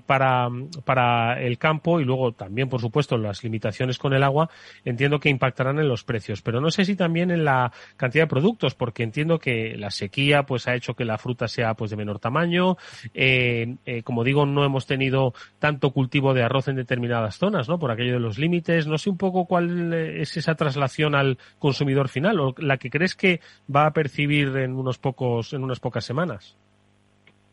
para, 0.06 0.50
para 0.86 1.42
el 1.42 1.58
campo 1.58 2.00
y 2.00 2.06
luego 2.06 2.32
también, 2.32 2.70
por 2.70 2.82
supuesto, 2.82 3.18
las 3.18 3.44
limitaciones 3.44 3.98
con 3.98 4.14
el 4.14 4.24
agua, 4.24 4.50
entiendo 4.86 5.20
que 5.20 5.30
impactarán 5.30 5.80
en 5.80 5.88
los 5.88 6.04
precios. 6.04 6.42
Pero 6.42 6.62
no 6.62 6.72
sé 6.72 6.86
si 6.86 6.96
también 6.96 7.32
en 7.32 7.46
la 7.46 7.72
cantidad 7.98 8.24
de 8.24 8.28
productos, 8.28 8.76
porque 8.76 9.04
entiendo 9.04 9.40
que 9.40 9.76
la 9.78 9.92
sequía, 9.92 10.44
pues 10.44 10.68
ha 10.68 10.76
hecho 10.76 10.96
que 10.96 11.06
la 11.06 11.18
fruta 11.18 11.48
sea, 11.48 11.74
pues 11.74 11.92
de 11.92 11.98
menor 11.98 12.20
tamaño, 12.20 12.78
eh, 13.22 13.76
eh, 13.86 14.02
como 14.02 14.24
digo, 14.24 14.46
no 14.46 14.64
hemos 14.64 14.88
tenido 14.88 15.34
tanto 15.60 15.92
cultivo 15.92 16.34
de 16.34 16.42
arroz 16.42 16.70
en 16.70 16.78
determinadas 16.78 17.38
zonas, 17.38 17.68
¿no? 17.68 17.78
Por 17.78 17.92
aquello 17.92 18.14
de 18.14 18.22
los 18.22 18.40
límites. 18.40 18.88
No 18.88 18.98
sé 18.98 19.10
un 19.10 19.18
poco 19.18 19.46
cuál 19.46 19.94
es 19.94 20.38
esa 20.38 20.56
traslación 20.56 21.16
al 21.16 21.38
consumidor 21.60 22.08
final 22.08 22.40
o 22.40 22.56
la 22.58 22.78
que 22.78 22.90
crees 22.90 23.16
que 23.16 23.42
va 23.76 23.88
a 23.88 23.92
percibir 23.92 24.56
en 24.56 24.74
unos 24.74 25.00
pocos, 25.00 25.52
en 25.52 25.66
unas 25.66 25.82
pocas 25.82 26.06
semanas. 26.06 26.58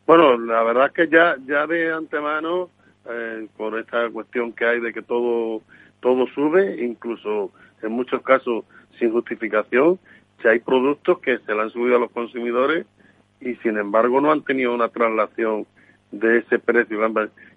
Bueno, 0.07 0.39
la 0.39 0.63
verdad 0.63 0.87
es 0.87 0.93
que 0.93 1.09
ya, 1.09 1.35
ya 1.49 1.67
de 1.67 1.93
antemano, 1.93 2.71
eh, 3.11 3.49
por 3.57 3.77
esta 3.77 4.09
cuestión 4.11 4.53
que 4.53 4.67
hay 4.67 4.79
de 4.79 4.93
que 4.93 5.03
todo, 5.03 5.63
todo 5.99 6.29
sube, 6.29 6.81
incluso 6.81 7.51
en 7.83 7.91
muchos 7.91 8.23
casos 8.23 8.65
sin 9.01 9.11
justificación, 9.11 9.99
si 10.41 10.47
hay 10.47 10.61
productos 10.61 11.19
que 11.19 11.39
se 11.39 11.53
le 11.53 11.61
han 11.61 11.71
subido 11.71 11.97
a 11.97 11.99
los 11.99 12.13
consumidores 12.13 12.87
y 13.41 13.55
sin 13.57 13.79
embargo 13.79 14.21
no 14.21 14.33
han 14.33 14.43
tenido 14.43 14.75
una 14.75 14.89
traslación 14.89 15.67
de 16.11 16.39
ese 16.39 16.59
precio 16.59 16.99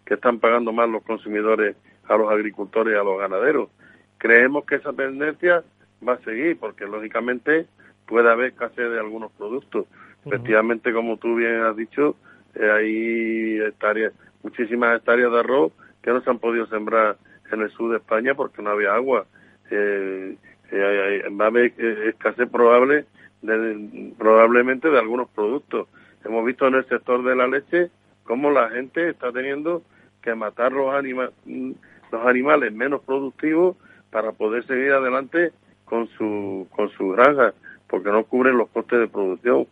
que 0.05 0.13
están 0.13 0.39
pagando 0.39 0.71
más 0.71 0.89
los 0.89 1.03
consumidores 1.03 1.75
a 2.07 2.17
los 2.17 2.31
agricultores 2.31 2.93
y 2.93 2.98
a 2.98 3.03
los 3.03 3.19
ganaderos. 3.19 3.69
Creemos 4.17 4.65
que 4.65 4.75
esa 4.75 4.91
tendencia 4.93 5.63
va 6.05 6.13
a 6.13 6.19
seguir 6.19 6.57
porque 6.59 6.86
lógicamente 6.86 7.67
puede 8.07 8.29
haber 8.29 8.48
escasez 8.48 8.89
de 8.89 9.00
algunos 9.00 9.31
productos. 9.31 9.86
Efectivamente, 10.25 10.91
como 10.91 11.17
tú 11.17 11.36
bien 11.36 11.62
has 11.62 11.75
dicho, 11.77 12.15
eh, 12.55 12.69
hay 12.69 13.62
hectáreas, 13.62 14.13
muchísimas 14.43 14.98
hectáreas 14.98 15.31
de 15.31 15.39
arroz 15.39 15.71
que 16.01 16.12
no 16.12 16.21
se 16.21 16.29
han 16.29 16.39
podido 16.39 16.65
sembrar 16.67 17.17
en 17.51 17.62
el 17.62 17.71
sur 17.71 17.91
de 17.91 17.98
España 17.98 18.33
porque 18.33 18.62
no 18.62 18.71
había 18.71 18.93
agua. 18.93 19.25
Eh, 19.71 20.36
eh, 20.71 21.24
va 21.39 21.45
a 21.45 21.48
haber 21.48 21.74
escasez 21.79 22.50
probable 22.50 23.05
probablemente 24.17 24.89
de 24.89 25.00
algunos 25.00 25.29
productos. 25.29 25.88
Hemos 26.25 26.46
visto 26.46 26.67
en 26.67 26.75
el 26.75 26.88
sector 26.88 27.24
de 27.24 27.36
la 27.36 27.48
leche 27.48 27.89
cómo 28.24 28.51
la 28.51 28.69
gente 28.69 29.10
está 29.10 29.31
teniendo 29.31 29.81
que 30.22 30.36
matar 30.36 30.72
los, 30.72 30.93
anima 30.93 31.31
los 31.46 32.25
animales 32.25 32.74
menos 32.74 33.01
productivos 33.01 33.77
para 34.12 34.31
poder 34.31 34.65
seguir 34.65 34.91
adelante 34.91 35.51
con 35.86 36.08
su, 36.10 36.67
con 36.75 36.89
su 36.89 37.10
granja, 37.10 37.53
porque 37.88 38.12
no 38.12 38.24
cubren 38.24 38.58
los 38.58 38.69
costes 38.69 39.00
de 39.00 39.08
producción. 39.08 39.67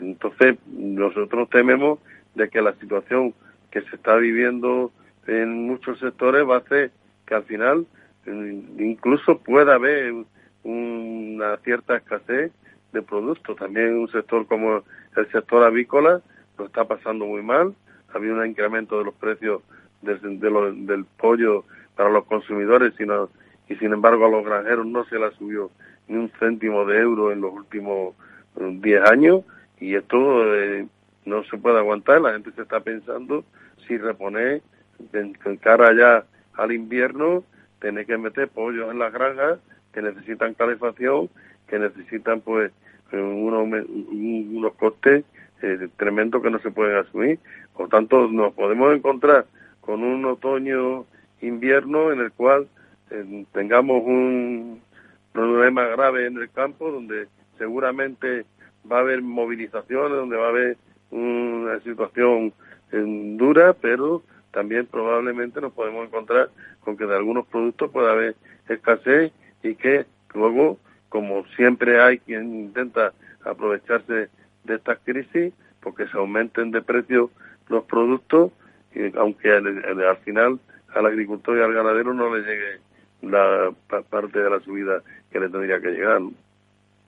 Entonces, 0.00 0.58
nosotros 0.66 1.48
tememos 1.50 1.98
de 2.34 2.48
que 2.48 2.60
la 2.60 2.74
situación 2.74 3.34
que 3.70 3.82
se 3.82 3.96
está 3.96 4.16
viviendo 4.16 4.90
en 5.26 5.66
muchos 5.66 5.98
sectores 5.98 6.48
va 6.48 6.56
a 6.56 6.58
hacer 6.58 6.90
que 7.26 7.34
al 7.34 7.44
final 7.44 7.86
eh, 8.26 8.62
incluso 8.78 9.38
pueda 9.38 9.74
haber 9.74 10.12
una 10.64 11.56
cierta 11.58 11.96
escasez 11.96 12.52
de 12.92 13.02
productos. 13.02 13.56
También 13.56 13.98
un 13.98 14.08
sector 14.10 14.46
como 14.46 14.82
el 15.16 15.30
sector 15.30 15.64
avícola 15.64 16.20
lo 16.58 16.66
está 16.66 16.84
pasando 16.84 17.26
muy 17.26 17.42
mal. 17.42 17.74
Había 18.12 18.32
un 18.32 18.46
incremento 18.46 18.98
de 18.98 19.04
los 19.04 19.14
precios 19.14 19.62
del, 20.02 20.40
del 20.86 21.04
pollo 21.04 21.64
para 21.96 22.10
los 22.10 22.24
consumidores 22.24 22.94
sino, 22.96 23.30
y 23.68 23.76
sin 23.76 23.92
embargo 23.92 24.26
a 24.26 24.30
los 24.30 24.44
granjeros 24.44 24.86
no 24.86 25.04
se 25.04 25.18
le 25.18 25.30
subió 25.32 25.70
ni 26.08 26.16
un 26.16 26.30
céntimo 26.38 26.84
de 26.84 26.98
euro 26.98 27.32
en 27.32 27.40
los 27.40 27.52
últimos 27.52 28.14
10 28.56 28.84
eh, 28.84 29.02
años 29.10 29.42
y 29.80 29.94
esto 29.94 30.54
eh, 30.54 30.86
no 31.24 31.44
se 31.44 31.56
puede 31.56 31.78
aguantar. 31.78 32.20
La 32.20 32.32
gente 32.32 32.52
se 32.52 32.62
está 32.62 32.80
pensando 32.80 33.44
si 33.86 33.96
reponer 33.98 34.62
en, 35.12 35.34
cara 35.56 35.92
ya 35.94 36.24
al 36.54 36.72
invierno, 36.72 37.44
tener 37.80 38.06
que 38.06 38.18
meter 38.18 38.48
pollos 38.48 38.90
en 38.90 38.98
las 38.98 39.12
granjas 39.12 39.58
que 39.92 40.02
necesitan 40.02 40.54
calefacción, 40.54 41.28
que 41.72 41.78
necesitan 41.78 42.42
pues 42.42 42.70
unos, 43.12 43.86
unos 43.88 44.74
costes 44.74 45.24
eh, 45.62 45.88
tremendos 45.96 46.42
que 46.42 46.50
no 46.50 46.58
se 46.58 46.70
pueden 46.70 46.98
asumir. 46.98 47.38
Por 47.74 47.88
tanto, 47.88 48.28
nos 48.28 48.52
podemos 48.52 48.94
encontrar 48.94 49.46
con 49.80 50.04
un 50.04 50.22
otoño-invierno 50.26 52.12
en 52.12 52.20
el 52.20 52.30
cual 52.32 52.68
eh, 53.10 53.46
tengamos 53.52 54.02
un 54.04 54.82
problema 55.32 55.86
grave 55.86 56.26
en 56.26 56.36
el 56.36 56.50
campo, 56.50 56.90
donde 56.90 57.26
seguramente 57.56 58.44
va 58.90 58.98
a 58.98 59.00
haber 59.00 59.22
movilizaciones, 59.22 60.10
donde 60.10 60.36
va 60.36 60.46
a 60.46 60.50
haber 60.50 60.76
una 61.10 61.80
situación 61.80 62.52
eh, 62.92 63.02
dura, 63.38 63.72
pero 63.72 64.22
también 64.50 64.84
probablemente 64.84 65.62
nos 65.62 65.72
podemos 65.72 66.06
encontrar 66.06 66.50
con 66.80 66.98
que 66.98 67.06
de 67.06 67.16
algunos 67.16 67.46
productos 67.46 67.90
pueda 67.90 68.12
haber 68.12 68.36
escasez 68.68 69.32
y 69.62 69.74
que 69.74 70.04
luego 70.34 70.78
como 71.12 71.44
siempre 71.56 72.02
hay 72.02 72.18
quien 72.20 72.54
intenta 72.54 73.12
aprovecharse 73.44 74.30
de 74.64 74.74
estas 74.74 74.98
crisis 75.04 75.52
porque 75.82 76.06
se 76.06 76.16
aumenten 76.16 76.70
de 76.70 76.80
precio 76.80 77.30
los 77.68 77.84
productos, 77.84 78.50
y 78.94 79.14
aunque 79.18 79.50
al, 79.50 80.16
final 80.24 80.58
al 80.94 81.06
agricultor 81.06 81.58
y 81.58 81.60
al 81.60 81.74
ganadero 81.74 82.14
no 82.14 82.34
le 82.34 82.42
llegue 82.42 82.80
la 83.20 83.70
parte 84.08 84.38
de 84.38 84.48
la 84.48 84.60
subida 84.60 85.02
que 85.30 85.38
le 85.38 85.50
tendría 85.50 85.80
que 85.80 85.90
llegar. 85.90 86.22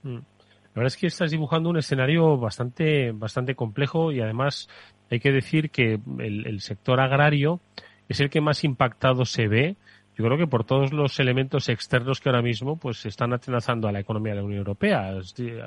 Mm. 0.02 0.16
La 0.16 0.80
verdad 0.80 0.86
es 0.88 0.96
que 0.98 1.06
estás 1.06 1.30
dibujando 1.30 1.70
un 1.70 1.78
escenario 1.78 2.36
bastante, 2.36 3.12
bastante 3.12 3.54
complejo 3.54 4.12
y 4.12 4.20
además 4.20 4.68
hay 5.10 5.20
que 5.20 5.32
decir 5.32 5.70
que 5.70 5.98
el, 6.18 6.46
el 6.46 6.60
sector 6.60 7.00
agrario 7.00 7.60
es 8.08 8.20
el 8.20 8.28
que 8.28 8.42
más 8.42 8.64
impactado 8.64 9.24
se 9.24 9.48
ve 9.48 9.76
yo 10.16 10.24
creo 10.24 10.38
que 10.38 10.46
por 10.46 10.64
todos 10.64 10.92
los 10.92 11.18
elementos 11.18 11.68
externos 11.68 12.20
que 12.20 12.28
ahora 12.28 12.42
mismo 12.42 12.76
pues 12.76 13.04
están 13.04 13.32
atenazando 13.32 13.88
a 13.88 13.92
la 13.92 14.00
economía 14.00 14.32
de 14.32 14.38
la 14.38 14.44
Unión 14.44 14.58
Europea. 14.58 15.12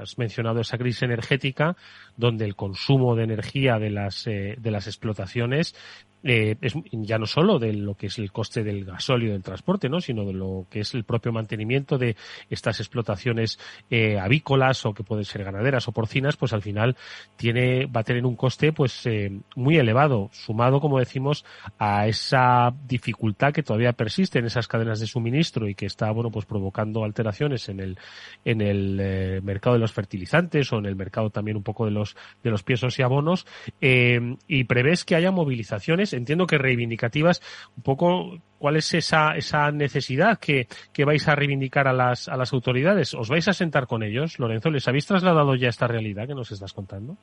Has, 0.01 0.17
mencionado 0.17 0.61
esa 0.61 0.77
crisis 0.77 1.03
energética 1.03 1.75
donde 2.15 2.45
el 2.45 2.55
consumo 2.55 3.15
de 3.15 3.23
energía 3.23 3.77
de 3.77 3.89
las, 3.89 4.25
eh, 4.27 4.55
de 4.57 4.71
las 4.71 4.87
explotaciones 4.87 5.75
eh, 6.23 6.55
es 6.61 6.73
ya 6.91 7.17
no 7.17 7.25
solo 7.25 7.59
de 7.59 7.73
lo 7.73 7.95
que 7.95 8.07
es 8.07 8.17
el 8.17 8.31
coste 8.31 8.63
del 8.63 8.85
gasóleo 8.85 9.33
del 9.33 9.43
transporte, 9.43 9.89
¿no? 9.89 10.01
sino 10.01 10.25
de 10.25 10.33
lo 10.33 10.65
que 10.69 10.81
es 10.81 10.93
el 10.93 11.03
propio 11.03 11.31
mantenimiento 11.31 11.97
de 11.97 12.15
estas 12.49 12.79
explotaciones 12.79 13.59
eh, 13.89 14.19
avícolas 14.19 14.85
o 14.85 14.93
que 14.93 15.03
pueden 15.03 15.25
ser 15.25 15.43
ganaderas 15.43 15.87
o 15.87 15.91
porcinas, 15.91 16.37
pues 16.37 16.53
al 16.53 16.61
final 16.61 16.95
tiene 17.35 17.85
va 17.85 18.01
a 18.01 18.03
tener 18.03 18.25
un 18.25 18.35
coste 18.35 18.73
pues 18.73 19.05
eh, 19.05 19.31
muy 19.55 19.77
elevado, 19.77 20.29
sumado 20.31 20.79
como 20.79 20.99
decimos 20.99 21.45
a 21.77 22.07
esa 22.07 22.73
dificultad 22.87 23.53
que 23.53 23.63
todavía 23.63 23.93
persiste 23.93 24.39
en 24.39 24.45
esas 24.45 24.67
cadenas 24.67 24.99
de 24.99 25.07
suministro 25.07 25.67
y 25.67 25.75
que 25.75 25.85
está 25.85 26.09
bueno 26.11 26.31
pues 26.31 26.45
provocando 26.45 27.03
alteraciones 27.03 27.69
en 27.69 27.79
el 27.79 27.97
en 28.45 28.61
el 28.61 28.99
eh, 28.99 29.41
mercado 29.43 29.75
de 29.75 29.79
los 29.79 29.91
fertilizantes 29.91 30.71
o 30.73 30.79
en 30.79 30.85
el 30.85 30.95
mercado 30.95 31.29
también 31.29 31.57
un 31.57 31.63
poco 31.63 31.85
de 31.85 31.91
los 31.91 32.15
de 32.43 32.49
los 32.49 32.63
piensos 32.63 32.97
y 32.99 33.03
abonos 33.03 33.45
eh, 33.81 34.35
y 34.47 34.63
prevés 34.63 35.05
que 35.05 35.15
haya 35.15 35.31
movilizaciones 35.31 36.06
entiendo 36.13 36.47
que 36.47 36.57
reivindicativas, 36.57 37.41
un 37.75 37.83
poco 37.83 38.39
cuál 38.57 38.75
es 38.77 38.93
esa, 38.93 39.35
esa 39.35 39.71
necesidad 39.71 40.39
que, 40.39 40.67
que 40.93 41.05
vais 41.05 41.27
a 41.27 41.35
reivindicar 41.35 41.87
a 41.87 41.93
las, 41.93 42.27
a 42.27 42.37
las 42.37 42.53
autoridades. 42.53 43.13
¿Os 43.13 43.29
vais 43.29 43.47
a 43.47 43.53
sentar 43.53 43.87
con 43.87 44.03
ellos, 44.03 44.39
Lorenzo? 44.39 44.69
¿Les 44.69 44.87
habéis 44.87 45.05
trasladado 45.05 45.55
ya 45.55 45.69
esta 45.69 45.87
realidad 45.87 46.27
que 46.27 46.35
nos 46.35 46.51
estás 46.51 46.73
contando? 46.73 47.17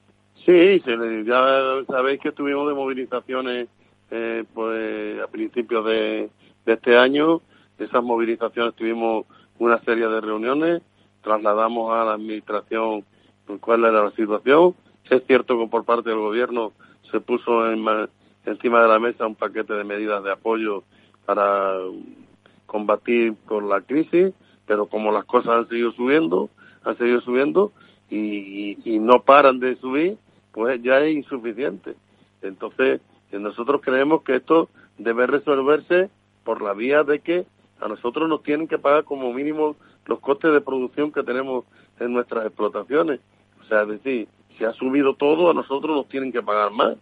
Sí, 0.44 0.82
ya 1.26 1.84
sabéis 1.86 2.20
que 2.20 2.32
tuvimos 2.32 2.68
de 2.68 2.74
movilizaciones 2.74 3.68
eh, 4.10 4.44
pues, 4.52 5.20
a 5.22 5.26
principios 5.28 5.84
de, 5.86 6.28
de 6.66 6.72
este 6.72 6.96
año. 6.96 7.40
Esas 7.78 8.04
movilizaciones 8.04 8.74
tuvimos 8.74 9.26
una 9.58 9.80
serie 9.80 10.06
de 10.06 10.20
reuniones, 10.20 10.82
trasladamos 11.22 11.92
a 11.92 12.04
la 12.04 12.12
administración 12.14 13.04
cuál 13.60 13.84
era 13.84 14.04
la 14.04 14.10
situación. 14.12 14.74
Es 15.08 15.22
cierto 15.26 15.58
que 15.58 15.66
por 15.66 15.84
parte 15.84 16.10
del 16.10 16.18
gobierno 16.18 16.72
se 17.10 17.20
puso 17.20 17.70
en, 17.70 17.84
encima 18.46 18.82
de 18.82 18.88
la 18.88 18.98
mesa 18.98 19.26
un 19.26 19.34
paquete 19.34 19.74
de 19.74 19.84
medidas 19.84 20.22
de 20.24 20.32
apoyo 20.32 20.84
para 21.24 21.74
combatir 22.66 23.34
con 23.46 23.68
la 23.68 23.80
crisis. 23.80 24.32
pero 24.66 24.86
como 24.86 25.12
las 25.12 25.24
cosas 25.24 25.52
han 25.52 25.68
seguido 25.68 25.92
subiendo, 25.92 26.48
han 26.84 26.96
seguido 26.96 27.20
subiendo 27.20 27.72
y, 28.10 28.78
y 28.84 28.98
no 28.98 29.22
paran 29.22 29.60
de 29.60 29.76
subir, 29.76 30.16
pues 30.52 30.82
ya 30.82 31.00
es 31.00 31.14
insuficiente. 31.14 31.94
Entonces, 32.40 33.00
nosotros 33.32 33.80
creemos 33.82 34.22
que 34.22 34.36
esto 34.36 34.68
debe 34.98 35.26
resolverse 35.26 36.10
por 36.44 36.62
la 36.62 36.72
vía 36.72 37.02
de 37.02 37.20
que 37.20 37.46
a 37.80 37.88
nosotros 37.88 38.28
nos 38.28 38.42
tienen 38.42 38.68
que 38.68 38.78
pagar 38.78 39.04
como 39.04 39.32
mínimo 39.32 39.76
los 40.06 40.20
costes 40.20 40.52
de 40.52 40.60
producción 40.60 41.12
que 41.12 41.22
tenemos 41.22 41.64
en 41.98 42.12
nuestras 42.12 42.46
explotaciones. 42.46 43.20
O 43.62 43.64
sea, 43.66 43.82
es 43.82 43.88
decir, 43.88 44.28
si 44.56 44.64
ha 44.64 44.72
subido 44.72 45.14
todo, 45.14 45.50
a 45.50 45.54
nosotros 45.54 45.96
nos 45.96 46.08
tienen 46.08 46.32
que 46.32 46.42
pagar 46.42 46.70
más. 46.70 46.96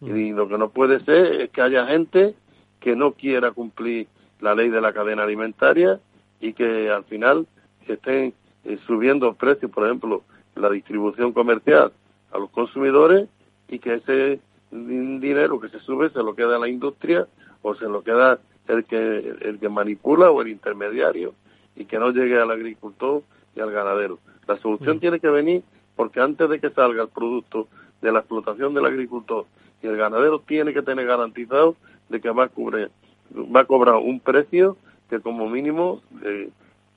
Y 0.00 0.32
lo 0.32 0.48
que 0.48 0.58
no 0.58 0.70
puede 0.70 1.00
ser 1.04 1.40
es 1.40 1.50
que 1.50 1.62
haya 1.62 1.86
gente 1.86 2.34
que 2.80 2.94
no 2.94 3.12
quiera 3.12 3.52
cumplir 3.52 4.06
la 4.40 4.54
ley 4.54 4.68
de 4.68 4.80
la 4.80 4.92
cadena 4.92 5.22
alimentaria 5.22 6.00
y 6.40 6.52
que 6.52 6.90
al 6.90 7.04
final 7.04 7.46
estén 7.88 8.34
eh, 8.64 8.78
subiendo 8.86 9.32
precios, 9.34 9.70
por 9.70 9.84
ejemplo, 9.86 10.22
la 10.56 10.70
distribución 10.70 11.32
comercial 11.32 11.92
a 12.32 12.38
los 12.38 12.50
consumidores 12.50 13.28
y 13.68 13.78
que 13.78 13.94
ese 13.94 14.40
dinero 14.70 15.60
que 15.60 15.68
se 15.68 15.80
sube 15.80 16.10
se 16.10 16.22
lo 16.22 16.34
queda 16.34 16.56
a 16.56 16.58
la 16.58 16.68
industria 16.68 17.26
o 17.62 17.74
se 17.74 17.86
lo 17.86 18.02
queda 18.02 18.40
el 18.68 18.84
que 18.84 19.34
el 19.40 19.58
que 19.58 19.68
manipula 19.68 20.30
o 20.30 20.42
el 20.42 20.48
intermediario 20.48 21.34
y 21.76 21.84
que 21.84 21.98
no 21.98 22.10
llegue 22.10 22.38
al 22.38 22.50
agricultor 22.50 23.22
y 23.54 23.60
al 23.60 23.70
ganadero. 23.70 24.18
La 24.46 24.58
solución 24.58 25.00
tiene 25.00 25.20
que 25.20 25.28
venir 25.28 25.62
porque 25.96 26.20
antes 26.20 26.48
de 26.48 26.60
que 26.60 26.70
salga 26.70 27.02
el 27.02 27.08
producto 27.08 27.68
de 28.02 28.12
la 28.12 28.20
explotación 28.20 28.74
del 28.74 28.86
agricultor 28.86 29.46
y 29.84 29.86
el 29.86 29.98
ganadero 29.98 30.38
tiene 30.40 30.72
que 30.72 30.80
tener 30.80 31.06
garantizado 31.06 31.76
de 32.08 32.18
que 32.20 32.30
va 32.30 32.44
a 32.44 32.48
cubrir, 32.48 32.90
va 33.34 33.60
a 33.60 33.64
cobrar 33.66 33.96
un 33.96 34.18
precio 34.18 34.78
que 35.10 35.20
como 35.20 35.46
mínimo 35.48 36.00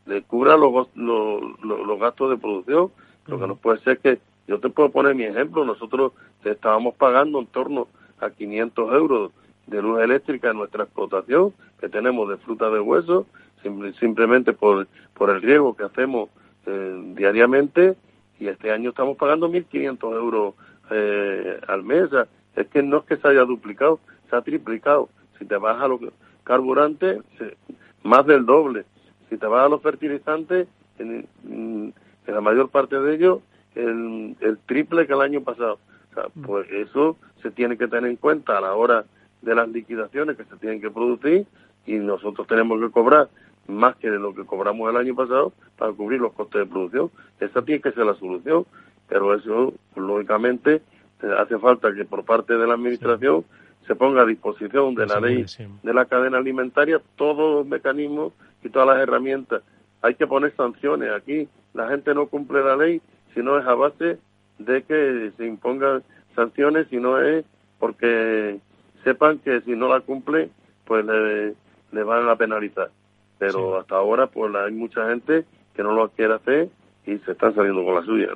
le, 0.06 0.22
cubra 0.24 0.56
los, 0.56 0.88
los, 0.96 2.00
gastos 2.00 2.30
de 2.30 2.38
producción. 2.38 2.90
Lo 3.26 3.40
que 3.40 3.48
no 3.48 3.58
puede 3.58 3.80
ser 3.80 4.00
que, 4.00 4.20
yo 4.48 4.62
te 4.62 4.70
puedo 4.70 4.90
poner 4.90 5.16
mi 5.16 5.26
ejemplo, 5.26 5.66
nosotros 5.66 6.14
estábamos 6.46 6.96
pagando 6.96 7.40
en 7.40 7.48
torno 7.48 7.90
a 8.22 8.30
500 8.30 8.94
euros 8.94 9.32
de 9.66 9.82
luz 9.82 10.00
eléctrica 10.00 10.52
en 10.52 10.58
nuestra 10.58 10.86
explotación 10.86 11.54
que 11.82 11.90
tenemos 11.90 12.30
de 12.30 12.38
fruta 12.38 12.70
de 12.70 12.80
hueso, 12.80 13.28
simplemente 14.00 14.54
por, 14.54 14.88
por 15.14 15.30
el 15.30 15.42
riego 15.42 15.76
que 15.76 15.84
hacemos 15.84 16.30
eh, 16.66 17.14
diariamente 17.18 17.98
y 18.40 18.48
este 18.48 18.72
año 18.72 18.92
estamos 18.92 19.18
pagando 19.18 19.50
1.500 19.50 20.16
euros 20.16 20.54
eh, 20.90 21.60
al 21.68 21.84
mes. 21.84 22.10
Es 22.58 22.68
que 22.68 22.84
no 22.84 22.98
es 22.98 23.04
que 23.06 23.18
se 23.18 23.28
haya 23.28 23.46
duplicado, 23.46 24.00
se 24.30 24.36
ha 24.36 24.42
triplicado. 24.42 25.10
Si 25.40 25.46
te 25.46 25.56
vas 25.58 25.80
a 25.82 25.88
los 25.88 26.02
carburantes, 26.44 27.20
más 28.04 28.26
del 28.26 28.46
doble. 28.46 28.86
Si 29.30 29.38
te 29.38 29.46
vas 29.46 29.66
a 29.66 29.70
los 29.70 29.82
fertilizantes, 29.82 30.68
en, 30.98 31.94
la 32.26 32.42
mayor 32.42 32.70
parte 32.70 33.00
de 33.00 33.16
ellos, 33.16 33.40
el, 33.76 34.36
el, 34.42 34.58
triple 34.66 35.08
que 35.08 35.14
el 35.14 35.22
año 35.22 35.42
pasado. 35.42 35.80
O 36.12 36.14
sea, 36.14 36.24
mm. 36.34 36.42
pues 36.42 36.68
eso 36.72 37.16
se 37.42 37.52
tiene 37.52 37.78
que 37.78 37.88
tener 37.88 38.10
en 38.10 38.18
cuenta 38.18 38.58
a 38.58 38.62
la 38.62 38.74
hora 38.74 39.06
de 39.42 39.56
las 39.56 39.70
liquidaciones 39.70 40.36
que 40.36 40.44
se 40.44 40.58
tienen 40.58 40.82
que 40.82 40.90
producir 40.90 41.46
y 41.86 41.94
nosotros 41.94 42.48
tenemos 42.48 42.82
que 42.82 42.92
cobrar 42.92 43.30
más 43.68 43.96
que 43.98 44.10
de 44.10 44.20
lo 44.20 44.34
que 44.34 44.46
cobramos 44.46 44.90
el 44.90 44.98
año 44.98 45.16
pasado 45.16 45.54
para 45.78 45.94
cubrir 45.94 46.20
los 46.20 46.34
costes 46.34 46.62
de 46.62 46.66
producción. 46.66 47.12
Esa 47.40 47.62
tiene 47.62 47.82
que 47.82 47.92
ser 47.92 48.06
la 48.06 48.16
solución, 48.16 48.66
pero 49.08 49.34
eso, 49.34 49.74
lógicamente, 49.96 50.82
hace 51.38 51.58
falta 51.58 51.94
que 51.94 52.06
por 52.06 52.24
parte 52.24 52.58
de 52.58 52.68
la 52.68 52.76
Administración 52.76 53.46
se 53.86 53.96
ponga 53.96 54.22
a 54.22 54.26
disposición 54.26 54.96
de 54.96 55.06
la 55.06 55.20
ley 55.20 55.46
de 55.84 55.94
la 55.94 56.06
cadena 56.06 56.38
alimentaria 56.38 57.02
todos 57.16 57.56
los 57.56 57.66
mecanismos 57.66 58.34
y 58.64 58.70
todas 58.70 58.90
las 58.90 59.00
herramientas. 59.00 59.64
Hay 60.02 60.16
que 60.16 60.28
poner 60.28 60.56
sanciones. 60.56 61.12
Aquí 61.12 61.48
la 61.74 61.88
gente 61.88 62.14
no 62.14 62.28
cumple 62.28 62.64
la 62.64 62.76
ley 62.76 63.02
si 63.34 63.42
no 63.42 63.58
es 63.58 63.66
a 63.66 63.76
base 63.76 64.20
de 64.60 64.84
que 64.84 65.32
se 65.38 65.46
impongan 65.46 66.04
sanciones, 66.36 66.88
si 66.90 66.98
no 66.98 67.22
es 67.22 67.46
porque 67.80 68.60
sepan 69.04 69.40
que 69.40 69.62
si 69.62 69.72
no 69.72 69.88
la 69.88 70.02
cumple, 70.02 70.50
pues 70.86 71.06
le, 71.06 71.56
le 71.92 72.04
van 72.04 72.28
a 72.28 72.36
penalizar 72.36 72.90
pero 73.38 73.80
hasta 73.80 73.96
ahora 73.96 74.28
pues 74.28 74.54
hay 74.56 74.72
mucha 74.72 75.08
gente 75.10 75.46
que 75.76 75.84
no 75.84 75.94
lo 75.94 76.10
quiere 76.10 76.36
hacer 76.36 76.70
y 77.06 77.18
se 77.20 77.32
están 77.32 77.54
saliendo 77.56 77.84
con 77.86 77.96
la 77.96 78.04
suya. 78.04 78.30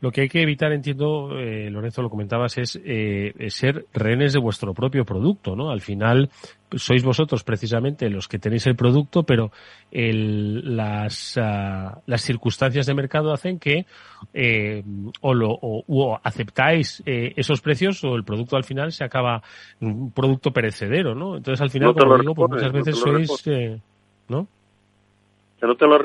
Lo 0.00 0.10
que 0.10 0.22
hay 0.22 0.28
que 0.28 0.42
evitar, 0.42 0.72
entiendo, 0.72 1.38
eh, 1.38 1.70
Lorenzo, 1.70 2.02
lo 2.02 2.10
comentabas, 2.10 2.56
es 2.58 2.80
eh, 2.84 3.32
ser 3.48 3.86
rehenes 3.92 4.32
de 4.32 4.38
vuestro 4.38 4.74
propio 4.74 5.04
producto, 5.04 5.56
¿no? 5.56 5.70
Al 5.70 5.80
final 5.80 6.30
sois 6.76 7.02
vosotros 7.02 7.44
precisamente 7.44 8.10
los 8.10 8.28
que 8.28 8.38
tenéis 8.38 8.66
el 8.66 8.76
producto, 8.76 9.22
pero 9.22 9.50
el, 9.90 10.76
las, 10.76 11.38
ah, 11.38 12.00
las 12.06 12.20
circunstancias 12.22 12.86
de 12.86 12.94
mercado 12.94 13.32
hacen 13.32 13.58
que 13.58 13.86
eh, 14.34 14.82
o, 15.20 15.34
lo, 15.34 15.50
o, 15.50 16.18
aceptáis 16.22 17.02
eh, 17.06 17.32
esos 17.36 17.60
precios 17.60 18.02
o 18.04 18.14
el 18.14 18.24
producto 18.24 18.56
al 18.56 18.64
final 18.64 18.92
se 18.92 19.04
acaba 19.04 19.42
un 19.80 20.12
producto 20.12 20.52
perecedero, 20.52 21.14
¿no? 21.14 21.36
Entonces 21.36 21.60
al 21.60 21.70
final, 21.70 21.94
como 21.94 22.18
digo, 22.18 22.34
pues 22.34 22.50
muchas 22.50 22.72
veces 22.72 22.98
sois... 22.98 23.46
Eh, 23.46 23.80
¿no? 24.28 24.46
Que 25.58 25.66
no 25.66 25.74
te 25.74 25.86
lo 25.86 25.96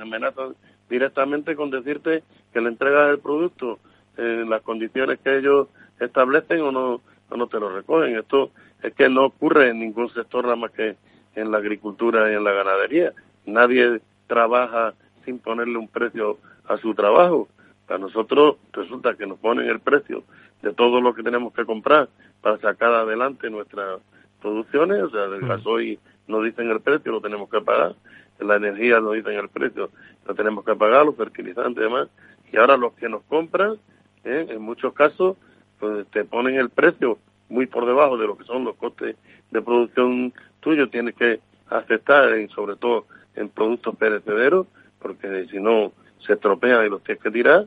amenazan 0.00 0.54
directamente 0.88 1.56
con 1.56 1.70
decirte 1.70 2.22
que 2.52 2.60
le 2.60 2.68
entregas 2.68 3.10
el 3.10 3.18
producto 3.18 3.78
en 4.16 4.48
las 4.48 4.62
condiciones 4.62 5.18
que 5.20 5.38
ellos 5.38 5.68
establecen 6.00 6.60
o 6.60 6.72
no, 6.72 7.00
no 7.34 7.46
te 7.46 7.60
lo 7.60 7.74
recogen. 7.74 8.16
Esto 8.16 8.50
es 8.82 8.94
que 8.94 9.08
no 9.08 9.26
ocurre 9.26 9.70
en 9.70 9.80
ningún 9.80 10.08
sector 10.10 10.44
nada 10.44 10.56
más 10.56 10.70
que 10.72 10.96
en 11.34 11.50
la 11.50 11.58
agricultura 11.58 12.30
y 12.30 12.34
en 12.34 12.44
la 12.44 12.52
ganadería. 12.52 13.12
Nadie 13.44 14.00
trabaja 14.26 14.94
sin 15.24 15.38
ponerle 15.38 15.76
un 15.76 15.88
precio 15.88 16.38
a 16.66 16.76
su 16.78 16.94
trabajo. 16.94 17.48
Para 17.86 17.98
nosotros 17.98 18.56
resulta 18.72 19.14
que 19.14 19.26
nos 19.26 19.38
ponen 19.38 19.68
el 19.68 19.80
precio 19.80 20.24
de 20.62 20.72
todo 20.72 21.00
lo 21.00 21.14
que 21.14 21.22
tenemos 21.22 21.52
que 21.52 21.64
comprar 21.64 22.08
para 22.40 22.58
sacar 22.58 22.92
adelante 22.92 23.50
nuestras 23.50 24.00
producciones, 24.40 25.02
o 25.02 25.10
sea, 25.10 25.28
del 25.28 25.46
gasoil 25.46 25.98
nos 26.26 26.44
dicen 26.44 26.70
el 26.70 26.80
precio, 26.80 27.12
lo 27.12 27.20
tenemos 27.20 27.48
que 27.48 27.60
pagar, 27.60 27.94
la 28.40 28.56
energía 28.56 29.00
nos 29.00 29.14
dicen 29.14 29.32
el 29.32 29.48
precio, 29.48 29.90
lo 30.26 30.34
tenemos 30.34 30.64
que 30.64 30.74
pagar, 30.74 31.06
los 31.06 31.16
fertilizantes 31.16 31.78
y 31.78 31.84
demás, 31.84 32.08
y 32.52 32.56
ahora 32.56 32.76
los 32.76 32.92
que 32.94 33.08
nos 33.08 33.22
compran, 33.24 33.76
¿eh? 34.24 34.46
en 34.48 34.62
muchos 34.62 34.92
casos, 34.92 35.36
pues 35.78 36.06
te 36.08 36.24
ponen 36.24 36.56
el 36.56 36.70
precio 36.70 37.18
muy 37.48 37.66
por 37.66 37.86
debajo 37.86 38.16
de 38.16 38.26
lo 38.26 38.36
que 38.36 38.44
son 38.44 38.64
los 38.64 38.76
costes 38.76 39.16
de 39.50 39.62
producción 39.62 40.32
tuyo, 40.60 40.88
tienes 40.88 41.14
que 41.14 41.40
aceptar, 41.68 42.30
sobre 42.50 42.76
todo 42.76 43.06
en 43.34 43.48
productos 43.48 43.96
perecederos, 43.96 44.66
porque 45.00 45.46
si 45.50 45.60
no 45.60 45.92
se 46.18 46.34
estropean 46.34 46.86
y 46.86 46.88
los 46.88 47.02
tienes 47.02 47.22
que 47.22 47.30
tirar, 47.30 47.66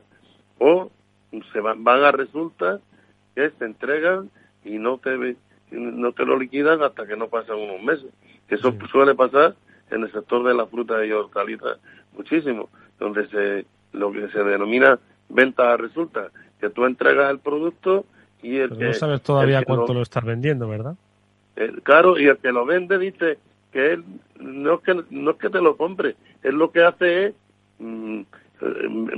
o 0.58 0.90
se 1.54 1.60
van, 1.62 1.84
van 1.84 2.04
a 2.04 2.12
resulta 2.12 2.80
que 3.36 3.52
se 3.52 3.66
entregan 3.66 4.30
y 4.66 4.78
no 4.78 4.98
te 4.98 5.36
no 5.72 6.12
te 6.14 6.26
lo 6.26 6.38
liquidan 6.38 6.82
hasta 6.82 7.06
que 7.06 7.16
no 7.16 7.28
pasan 7.28 7.58
unos 7.58 7.82
meses. 7.84 8.08
Eso 8.48 8.74
suele 8.92 9.14
pasar 9.14 9.56
en 9.92 10.04
el 10.04 10.12
sector 10.12 10.44
de 10.48 10.54
la 10.54 10.66
fruta 10.66 11.06
y 11.06 11.12
hortalizas 11.12 11.80
muchísimo, 12.16 12.70
donde 13.00 13.28
se 13.28 13.66
lo 13.94 14.12
que 14.12 14.28
se 14.30 14.44
denomina 14.44 15.00
venta 15.30 15.76
resulta, 15.78 16.30
que 16.60 16.70
tú 16.70 16.86
entregas 16.86 17.32
el 17.32 17.40
producto 17.40 18.06
y 18.42 18.58
el 18.58 18.78
que... 18.78 18.86
No 18.86 18.94
sabes 18.94 19.22
todavía 19.22 19.64
cuánto 19.64 19.94
lo, 19.94 20.02
estás 20.02 20.24
vendiendo, 20.24 20.68
¿verdad? 20.68 20.96
Eh, 21.56 21.74
claro, 21.84 22.20
y 22.20 22.28
el 22.28 22.38
que 22.38 22.52
lo 22.52 22.66
vende 22.66 22.98
dice 22.98 23.38
que 23.72 23.94
él 23.94 24.04
no 24.40 24.76
es 24.76 24.82
que, 24.82 25.04
no 25.10 25.32
es 25.32 25.38
que 25.38 25.50
te 25.50 25.62
lo 25.62 25.78
compre, 25.78 26.16
él 26.44 26.56
lo 26.56 26.72
que 26.72 26.84
hace 26.84 27.26
es 27.26 27.34
mm, 27.80 28.22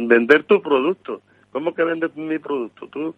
vender 0.08 0.44
tu 0.44 0.62
producto. 0.62 1.22
¿Cómo 1.52 1.74
que 1.74 1.84
vendes 1.84 2.16
mi 2.16 2.40
producto? 2.40 2.88
Tú 2.88 3.16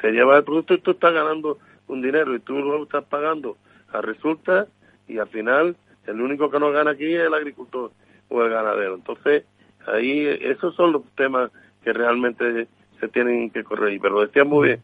te 0.00 0.12
llevas 0.12 0.38
el 0.38 0.44
producto 0.44 0.74
y 0.74 0.78
tú 0.78 0.92
estás 0.92 1.12
ganando 1.12 1.58
un 1.88 2.02
dinero 2.02 2.34
y 2.34 2.40
tú 2.40 2.54
lo 2.54 2.84
estás 2.84 3.04
pagando 3.04 3.56
a 3.92 4.00
resulta 4.00 4.66
y 5.08 5.18
al 5.18 5.28
final 5.28 5.76
el 6.06 6.20
único 6.20 6.50
que 6.50 6.60
no 6.60 6.70
gana 6.70 6.92
aquí 6.92 7.14
es 7.14 7.26
el 7.26 7.34
agricultor 7.34 7.90
o 8.28 8.42
el 8.42 8.50
ganadero. 8.50 8.94
Entonces, 8.94 9.44
ahí 9.86 10.26
esos 10.40 10.74
son 10.74 10.92
los 10.92 11.04
temas 11.14 11.50
que 11.82 11.92
realmente 11.92 12.68
se 13.00 13.08
tienen 13.08 13.50
que 13.50 13.64
corregir. 13.64 14.00
Pero 14.00 14.20
decía 14.20 14.44
muy 14.44 14.68
bien, 14.68 14.82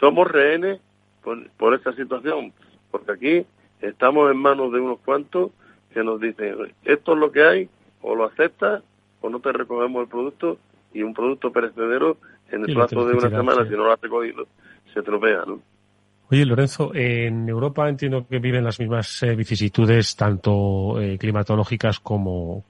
somos 0.00 0.30
rehenes 0.30 0.80
por, 1.22 1.48
por 1.52 1.74
esta 1.74 1.92
situación, 1.94 2.52
porque 2.90 3.12
aquí 3.12 3.46
estamos 3.80 4.30
en 4.30 4.36
manos 4.38 4.72
de 4.72 4.80
unos 4.80 4.98
cuantos 5.00 5.50
que 5.92 6.02
nos 6.02 6.20
dicen, 6.20 6.56
esto 6.84 7.12
es 7.12 7.18
lo 7.18 7.32
que 7.32 7.42
hay, 7.42 7.68
o 8.00 8.14
lo 8.14 8.24
aceptas 8.24 8.82
o 9.20 9.30
no 9.30 9.40
te 9.40 9.52
recogemos 9.52 10.02
el 10.02 10.08
producto 10.08 10.58
y 10.92 11.02
un 11.02 11.14
producto 11.14 11.52
perecedero 11.52 12.16
en 12.50 12.68
el 12.68 12.74
plazo 12.74 13.06
de 13.06 13.14
una 13.14 13.30
semana, 13.30 13.64
si 13.64 13.70
no 13.70 13.84
lo 13.84 13.92
has 13.92 14.00
recogido, 14.00 14.46
se 14.92 15.02
tropea, 15.02 15.44
¿no? 15.46 15.60
Oye, 16.32 16.46
Lorenzo, 16.46 16.94
en 16.94 17.46
Europa 17.46 17.86
entiendo 17.90 18.26
que 18.26 18.38
viven 18.38 18.64
las 18.64 18.80
mismas 18.80 19.22
eh, 19.22 19.34
vicisitudes, 19.36 20.16
tanto 20.16 20.98
eh, 20.98 21.18
climatológicas 21.18 22.00
como, 22.00 22.64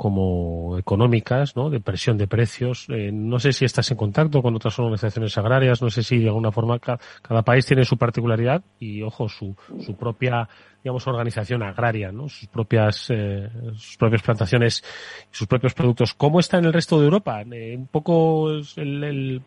económicas, 0.76 1.54
¿no? 1.54 1.70
De 1.70 1.78
presión 1.78 2.18
de 2.18 2.26
precios. 2.26 2.86
Eh, 2.88 3.12
no 3.12 3.38
sé 3.38 3.52
si 3.52 3.64
estás 3.64 3.88
en 3.92 3.96
contacto 3.96 4.42
con 4.42 4.56
otras 4.56 4.76
organizaciones 4.80 5.38
agrarias, 5.38 5.80
no 5.80 5.90
sé 5.90 6.02
si 6.02 6.18
de 6.18 6.26
alguna 6.26 6.50
forma 6.50 6.80
cada 6.80 7.42
país 7.42 7.64
tiene 7.64 7.84
su 7.84 7.96
particularidad 7.96 8.64
y, 8.80 9.00
ojo, 9.02 9.28
su, 9.28 9.54
su 9.78 9.94
propia 9.94 10.48
digamos, 10.82 11.06
organización 11.06 11.62
agraria, 11.62 12.10
¿no? 12.10 12.28
Sus 12.28 12.48
propias, 12.48 13.06
eh, 13.10 13.48
sus 13.76 13.96
propias 13.96 14.22
plantaciones, 14.22 14.82
sus 15.30 15.46
propios 15.46 15.74
productos. 15.74 16.14
¿Cómo 16.14 16.40
está 16.40 16.58
en 16.58 16.64
el 16.64 16.72
resto 16.72 16.98
de 16.98 17.04
Europa? 17.04 17.42
¿Un 17.44 17.86
poco 17.86 18.50
el, 18.50 19.42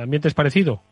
ambiente 0.00 0.28
es 0.28 0.34
parecido? 0.34 0.82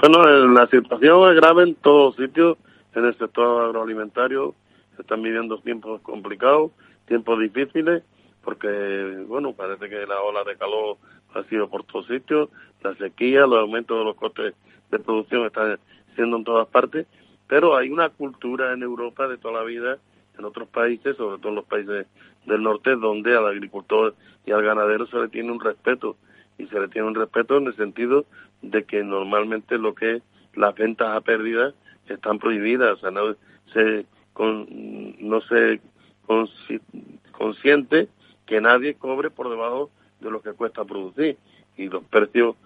Bueno, 0.00 0.24
la 0.48 0.66
situación 0.68 1.30
es 1.30 1.36
grave 1.36 1.64
en 1.64 1.74
todos 1.74 2.16
sitios. 2.16 2.58
En 2.94 3.04
el 3.04 3.16
sector 3.18 3.66
agroalimentario 3.66 4.54
se 4.94 5.02
están 5.02 5.22
viviendo 5.22 5.58
tiempos 5.58 6.00
complicados, 6.02 6.70
tiempos 7.06 7.38
difíciles, 7.40 8.02
porque, 8.42 9.24
bueno, 9.26 9.52
parece 9.52 9.88
que 9.88 10.06
la 10.06 10.20
ola 10.22 10.44
de 10.44 10.56
calor 10.56 10.96
ha 11.34 11.42
sido 11.44 11.68
por 11.68 11.84
todos 11.84 12.06
sitios, 12.06 12.48
la 12.82 12.94
sequía, 12.94 13.46
los 13.46 13.58
aumentos 13.58 13.98
de 13.98 14.04
los 14.04 14.16
costes 14.16 14.54
de 14.90 14.98
producción 14.98 15.44
están 15.44 15.78
siendo 16.14 16.38
en 16.38 16.44
todas 16.44 16.66
partes 16.68 17.06
pero 17.46 17.76
hay 17.76 17.90
una 17.90 18.08
cultura 18.08 18.72
en 18.72 18.82
Europa 18.82 19.28
de 19.28 19.38
toda 19.38 19.60
la 19.60 19.64
vida, 19.64 19.98
en 20.38 20.44
otros 20.44 20.68
países, 20.68 21.16
sobre 21.16 21.38
todo 21.38 21.50
en 21.50 21.56
los 21.56 21.64
países 21.64 22.06
del 22.44 22.62
norte, 22.62 22.96
donde 22.96 23.36
al 23.36 23.46
agricultor 23.46 24.14
y 24.44 24.52
al 24.52 24.62
ganadero 24.62 25.06
se 25.06 25.16
le 25.18 25.28
tiene 25.28 25.52
un 25.52 25.60
respeto. 25.60 26.16
Y 26.58 26.66
se 26.66 26.80
le 26.80 26.88
tiene 26.88 27.08
un 27.08 27.14
respeto 27.14 27.58
en 27.58 27.66
el 27.66 27.76
sentido 27.76 28.24
de 28.62 28.84
que 28.84 29.02
normalmente 29.02 29.78
lo 29.78 29.94
que 29.94 30.22
las 30.54 30.74
ventas 30.74 31.08
a 31.16 31.20
pérdida 31.20 31.74
están 32.08 32.38
prohibidas, 32.38 32.92
o 32.92 32.96
sea, 32.98 33.10
no 33.10 33.36
se, 33.72 34.06
con, 34.32 34.66
no 35.18 35.40
se 35.42 35.80
consciente 37.32 38.08
que 38.46 38.60
nadie 38.60 38.94
cobre 38.94 39.30
por 39.30 39.50
debajo 39.50 39.90
de 40.20 40.30
lo 40.30 40.40
que 40.40 40.52
cuesta 40.52 40.84
producir. 40.84 41.36
Y 41.76 41.88
los 41.88 42.04
precios 42.04 42.56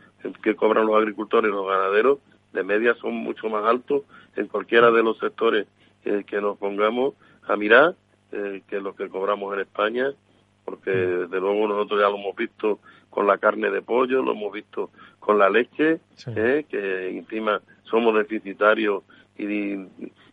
que 0.43 0.55
cobran 0.55 0.87
los 0.87 0.97
agricultores 0.97 1.51
y 1.51 1.55
los 1.55 1.67
ganaderos 1.67 2.19
de 2.53 2.63
media 2.63 2.95
son 2.95 3.15
mucho 3.15 3.49
más 3.49 3.65
altos 3.65 4.03
en 4.37 4.47
cualquiera 4.47 4.91
de 4.91 5.03
los 5.03 5.19
sectores 5.19 5.67
que 6.03 6.41
nos 6.41 6.57
pongamos 6.59 7.15
a 7.47 7.57
mirar 7.57 7.95
eh, 8.33 8.63
que 8.69 8.81
lo 8.81 8.95
que 8.95 9.09
cobramos 9.09 9.53
en 9.55 9.61
España, 9.61 10.13
porque 10.65 10.91
mm. 10.91 11.21
desde 11.23 11.41
luego 11.41 11.67
nosotros 11.69 12.01
ya 12.01 12.09
lo 12.09 12.17
hemos 12.17 12.37
visto 12.37 12.79
con 13.11 13.27
la 13.27 13.39
carne 13.39 13.71
de 13.71 13.83
pollo, 13.83 14.23
lo 14.23 14.33
hemos 14.33 14.53
visto 14.53 14.91
con 15.21 15.39
la 15.39 15.49
leche, 15.49 16.01
eh, 16.35 16.65
que 16.69 17.11
encima 17.11 17.61
somos 17.85 18.15
deficitarios 18.17 19.05
y, 19.39 19.75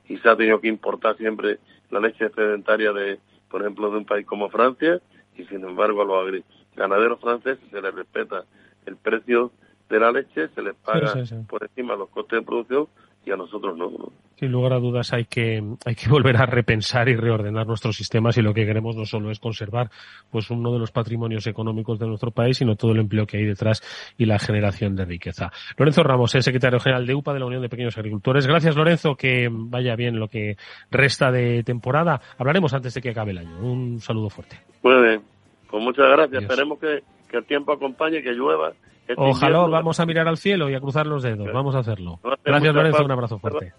y 0.07 0.17
se 0.21 0.29
ha 0.29 0.35
tenido 0.35 0.59
que 0.59 0.67
importar 0.67 1.15
siempre 1.17 1.59
la 1.91 1.99
leche 1.99 2.25
excedentaria 2.25 2.91
de, 2.91 3.19
por 3.49 3.61
ejemplo, 3.61 3.91
de 3.91 3.97
un 3.97 4.05
país 4.05 4.25
como 4.25 4.49
Francia, 4.49 4.99
y 5.37 5.45
sin 5.45 5.63
embargo 5.63 6.01
a 6.01 6.05
los 6.05 6.41
ganaderos 6.75 7.19
franceses 7.19 7.63
se 7.69 7.81
les 7.81 7.93
respeta 7.93 8.45
el 8.85 8.95
precio 8.95 9.51
de 9.89 9.99
la 9.99 10.11
leche, 10.11 10.49
se 10.49 10.61
les 10.61 10.75
paga 10.75 11.13
por 11.47 11.63
encima 11.63 11.95
los 11.95 12.09
costes 12.09 12.39
de 12.39 12.45
producción 12.45 12.87
y 13.27 13.31
a 13.31 13.35
nosotros 13.35 13.77
no, 13.77 13.91
Sin 14.35 14.51
lugar 14.51 14.73
a 14.73 14.79
dudas 14.79 15.11
hay 15.11 15.25
que, 15.25 15.61
hay 15.85 15.95
que 15.95 16.09
volver 16.09 16.37
a 16.37 16.45
repensar 16.45 17.09
y 17.09 17.15
reordenar 17.15 17.67
nuestros 17.67 17.97
sistemas 17.97 18.37
y 18.37 18.41
lo 18.41 18.53
que 18.53 18.65
queremos 18.65 18.95
no 18.95 19.05
solo 19.05 19.31
es 19.31 19.39
conservar 19.39 19.89
pues 20.31 20.49
uno 20.49 20.71
de 20.71 20.79
los 20.79 20.91
patrimonios 20.91 21.45
económicos 21.47 21.99
de 21.99 22.07
nuestro 22.07 22.31
país, 22.31 22.57
sino 22.57 22.75
todo 22.75 22.93
el 22.93 22.99
empleo 22.99 23.25
que 23.25 23.37
hay 23.37 23.45
detrás 23.45 23.81
y 24.17 24.25
la 24.25 24.39
generación 24.39 24.95
de 24.95 25.05
riqueza. 25.05 25.51
Lorenzo 25.77 26.03
Ramos, 26.03 26.33
es 26.35 26.45
secretario 26.45 26.79
general 26.79 27.05
de 27.05 27.15
UPA 27.15 27.33
de 27.33 27.39
la 27.39 27.45
Unión 27.45 27.61
de 27.61 27.69
Pequeños 27.69 27.97
Agricultores. 27.97 28.47
Gracias 28.47 28.75
Lorenzo, 28.75 29.15
que 29.15 29.49
vaya 29.51 29.95
bien 29.95 30.19
lo 30.19 30.29
que 30.29 30.55
resta 30.89 31.31
de 31.31 31.63
temporada. 31.63 32.21
Hablaremos 32.37 32.73
antes 32.73 32.93
de 32.93 33.01
que 33.01 33.09
acabe 33.09 33.31
el 33.31 33.39
año. 33.39 33.59
Un 33.59 33.99
saludo 33.99 34.29
fuerte. 34.29 34.57
Muy 34.83 35.01
bien, 35.01 35.21
pues 35.69 35.83
muchas 35.83 36.09
gracias. 36.09 36.43
Esperemos 36.43 36.79
que, 36.79 37.03
que 37.29 37.37
el 37.37 37.45
tiempo 37.45 37.71
acompañe, 37.73 38.21
que 38.21 38.31
llueva 38.31 38.73
este 39.07 39.15
Ojalá 39.23 39.59
vamos 39.67 39.99
a 40.01 40.05
mirar 40.05 40.27
al 40.27 40.37
cielo 40.37 40.69
y 40.69 40.75
a 40.75 40.81
cruzar 40.81 41.07
los 41.07 41.23
dedos. 41.23 41.47
Vamos 41.53 41.75
a 41.75 41.79
hacerlo. 41.79 42.19
Gracias, 42.43 42.75
Lorenzo. 42.75 43.05
Un 43.05 43.11
abrazo 43.11 43.39
fuerte. 43.39 43.73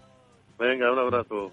Venga, 0.57 0.91
un 0.91 0.99
abrazo. 0.99 1.51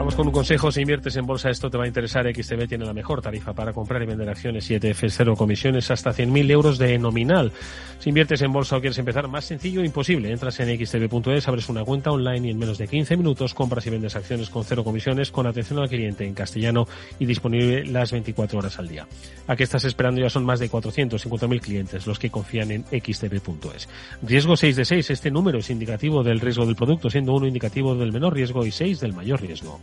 Vamos 0.00 0.14
con 0.14 0.26
un 0.26 0.32
consejo. 0.32 0.72
Si 0.72 0.80
inviertes 0.80 1.14
en 1.16 1.26
bolsa, 1.26 1.50
esto 1.50 1.68
te 1.68 1.76
va 1.76 1.84
a 1.84 1.86
interesar. 1.86 2.24
XTB 2.26 2.66
tiene 2.66 2.86
la 2.86 2.94
mejor 2.94 3.20
tarifa 3.20 3.52
para 3.52 3.74
comprar 3.74 4.02
y 4.02 4.06
vender 4.06 4.30
acciones 4.30 4.70
y 4.70 4.74
ETFs, 4.76 5.12
cero 5.14 5.36
comisiones, 5.36 5.90
hasta 5.90 6.14
100.000 6.14 6.50
euros 6.50 6.78
de 6.78 6.98
nominal. 6.98 7.52
Si 7.98 8.08
inviertes 8.08 8.40
en 8.40 8.50
bolsa 8.50 8.78
o 8.78 8.80
quieres 8.80 8.96
empezar, 8.96 9.28
más 9.28 9.44
sencillo 9.44 9.84
imposible. 9.84 10.32
Entras 10.32 10.58
en 10.60 10.74
xtb.es, 10.74 11.46
abres 11.46 11.68
una 11.68 11.84
cuenta 11.84 12.12
online 12.12 12.48
y 12.48 12.50
en 12.50 12.58
menos 12.58 12.78
de 12.78 12.88
15 12.88 13.14
minutos 13.18 13.52
compras 13.52 13.86
y 13.86 13.90
vendes 13.90 14.16
acciones 14.16 14.48
con 14.48 14.64
cero 14.64 14.84
comisiones, 14.84 15.30
con 15.30 15.46
atención 15.46 15.80
al 15.80 15.90
cliente 15.90 16.24
en 16.26 16.32
castellano 16.32 16.88
y 17.18 17.26
disponible 17.26 17.84
las 17.84 18.10
24 18.10 18.58
horas 18.58 18.78
al 18.78 18.88
día. 18.88 19.06
¿A 19.48 19.54
qué 19.54 19.64
estás 19.64 19.84
esperando? 19.84 20.22
Ya 20.22 20.30
son 20.30 20.46
más 20.46 20.60
de 20.60 20.70
450.000 20.70 21.60
clientes 21.60 22.06
los 22.06 22.18
que 22.18 22.30
confían 22.30 22.70
en 22.70 22.84
xtb.es. 22.84 23.86
Riesgo 24.22 24.56
6 24.56 24.76
de 24.76 24.84
6. 24.86 25.10
Este 25.10 25.30
número 25.30 25.58
es 25.58 25.68
indicativo 25.68 26.22
del 26.22 26.40
riesgo 26.40 26.64
del 26.64 26.74
producto, 26.74 27.10
siendo 27.10 27.34
uno 27.34 27.46
indicativo 27.46 27.94
del 27.94 28.12
menor 28.12 28.32
riesgo 28.32 28.64
y 28.64 28.70
6 28.70 28.98
del 28.98 29.12
mayor 29.12 29.42
riesgo. 29.42 29.78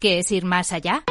¿Qué 0.00 0.20
es 0.20 0.30
ir 0.30 0.44
más 0.44 0.72
allá? 0.72 1.02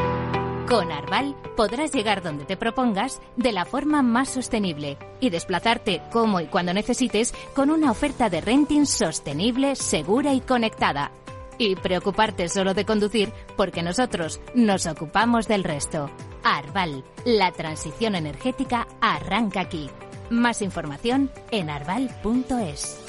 Con 0.65 0.93
Arval 0.93 1.35
podrás 1.57 1.93
llegar 1.93 2.23
donde 2.23 2.45
te 2.45 2.55
propongas 2.55 3.21
de 3.35 3.51
la 3.51 3.65
forma 3.65 4.01
más 4.01 4.29
sostenible 4.29 4.97
y 5.19 5.29
desplazarte 5.29 6.01
como 6.09 6.39
y 6.39 6.45
cuando 6.45 6.73
necesites 6.73 7.33
con 7.53 7.69
una 7.69 7.91
oferta 7.91 8.29
de 8.29 8.39
renting 8.39 8.85
sostenible, 8.85 9.75
segura 9.75 10.33
y 10.33 10.39
conectada. 10.39 11.11
Y 11.57 11.75
preocuparte 11.75 12.49
solo 12.49 12.73
de 12.73 12.85
conducir 12.85 13.31
porque 13.55 13.83
nosotros 13.83 14.39
nos 14.53 14.85
ocupamos 14.85 15.47
del 15.47 15.63
resto. 15.63 16.09
Arval, 16.43 17.03
la 17.25 17.51
transición 17.51 18.15
energética 18.15 18.87
arranca 19.01 19.61
aquí. 19.61 19.89
Más 20.29 20.61
información 20.61 21.31
en 21.51 21.69
arval.es. 21.69 23.03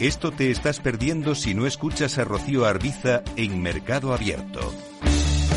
Esto 0.00 0.32
te 0.32 0.50
estás 0.50 0.80
perdiendo 0.80 1.34
si 1.34 1.54
no 1.54 1.66
escuchas 1.66 2.18
a 2.18 2.24
Rocío 2.24 2.66
Arbiza 2.66 3.22
en 3.36 3.62
Mercado 3.62 4.12
Abierto. 4.12 4.60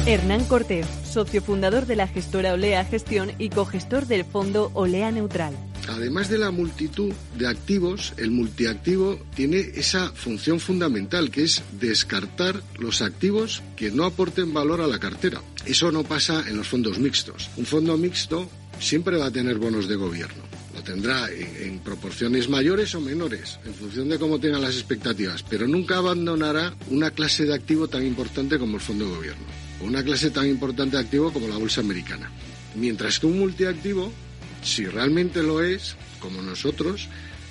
Hernán 0.05 0.45
Cortés, 0.45 0.87
socio 1.03 1.41
fundador 1.41 1.85
de 1.85 1.97
la 1.97 2.07
gestora 2.07 2.53
Olea 2.53 2.85
Gestión 2.85 3.31
y 3.39 3.49
cogestor 3.49 4.05
del 4.05 4.23
fondo 4.23 4.71
Olea 4.73 5.11
Neutral. 5.11 5.53
Además 5.87 6.29
de 6.29 6.37
la 6.37 6.51
multitud 6.51 7.13
de 7.37 7.47
activos, 7.47 8.13
el 8.17 8.31
multiactivo 8.31 9.19
tiene 9.35 9.59
esa 9.75 10.09
función 10.11 10.59
fundamental 10.59 11.31
que 11.31 11.43
es 11.43 11.63
descartar 11.79 12.61
los 12.77 13.01
activos 13.01 13.63
que 13.75 13.91
no 13.91 14.05
aporten 14.05 14.53
valor 14.53 14.81
a 14.81 14.87
la 14.87 14.99
cartera. 14.99 15.41
Eso 15.65 15.91
no 15.91 16.03
pasa 16.03 16.43
en 16.47 16.57
los 16.57 16.67
fondos 16.67 16.99
mixtos. 16.99 17.49
Un 17.57 17.65
fondo 17.65 17.97
mixto 17.97 18.49
siempre 18.79 19.17
va 19.17 19.27
a 19.27 19.31
tener 19.31 19.57
bonos 19.57 19.87
de 19.87 19.95
gobierno 19.95 20.57
lo 20.77 20.83
tendrá 20.83 21.27
en, 21.31 21.79
proporciones 21.79 22.49
mayores 22.49 22.93
o 22.93 23.01
menores, 23.01 23.57
en 23.65 23.73
función 23.73 24.09
de 24.09 24.19
cómo 24.19 24.39
tengan 24.39 24.61
las 24.61 24.75
expectativas, 24.75 25.41
pero 25.41 25.67
nunca 25.67 25.97
abandonará 25.97 26.75
una 26.91 27.09
clase 27.09 27.45
de 27.45 27.55
activo 27.55 27.87
tan 27.87 28.05
importante 28.05 28.59
como 28.59 28.75
el 28.75 28.81
fondo 28.81 29.05
de 29.05 29.15
gobierno, 29.15 29.45
o 29.81 29.85
una 29.85 30.03
clase 30.03 30.29
tan 30.29 30.47
importante 30.47 30.97
de 30.97 31.01
activo 31.01 31.33
como 31.33 31.47
la 31.47 31.57
bolsa 31.57 31.81
americana. 31.81 32.29
Mientras 32.75 33.19
que 33.19 33.25
un 33.25 33.39
multiactivo, 33.39 34.13
si 34.61 34.85
realmente 34.85 35.43
lo 35.43 35.61
es, 35.61 35.95
como 36.19 36.41
nosotros, 36.41 37.07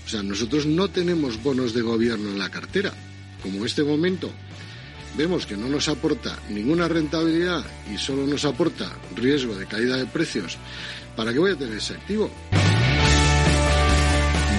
o 0.06 0.08
sea, 0.08 0.22
nosotros 0.22 0.66
no 0.66 0.88
tenemos 0.88 1.42
bonos 1.42 1.74
de 1.74 1.82
gobierno 1.82 2.30
en 2.30 2.38
la 2.38 2.50
cartera. 2.50 2.92
Como 3.42 3.58
en 3.58 3.66
este 3.66 3.82
momento 3.82 4.30
vemos 5.16 5.46
que 5.46 5.56
no 5.56 5.68
nos 5.68 5.88
aporta 5.88 6.38
ninguna 6.50 6.88
rentabilidad 6.88 7.64
y 7.92 7.98
solo 7.98 8.26
nos 8.26 8.44
aporta 8.44 8.90
riesgo 9.14 9.54
de 9.54 9.66
caída 9.66 9.96
de 9.96 10.06
precios, 10.06 10.58
¿para 11.16 11.32
qué 11.32 11.38
voy 11.38 11.52
a 11.52 11.56
tener 11.56 11.76
ese 11.76 11.94
activo? 11.94 12.30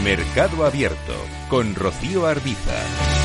Mercado 0.04 0.66
Abierto 0.66 1.16
con 1.50 1.76
Rocío 1.76 2.26
Arbiza. 2.26 3.17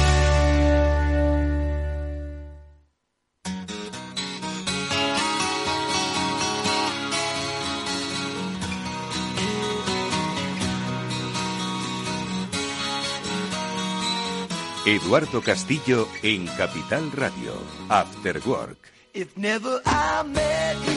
Eduardo 14.85 15.41
Castillo 15.43 16.09
en 16.25 16.45
Capital 16.59 17.13
Radio, 17.13 17.55
After 17.89 18.41
Work. 18.45 18.93
If 19.15 19.37
never 19.37 19.81
I 19.87 20.25
met 20.27 20.77
you, 20.85 20.93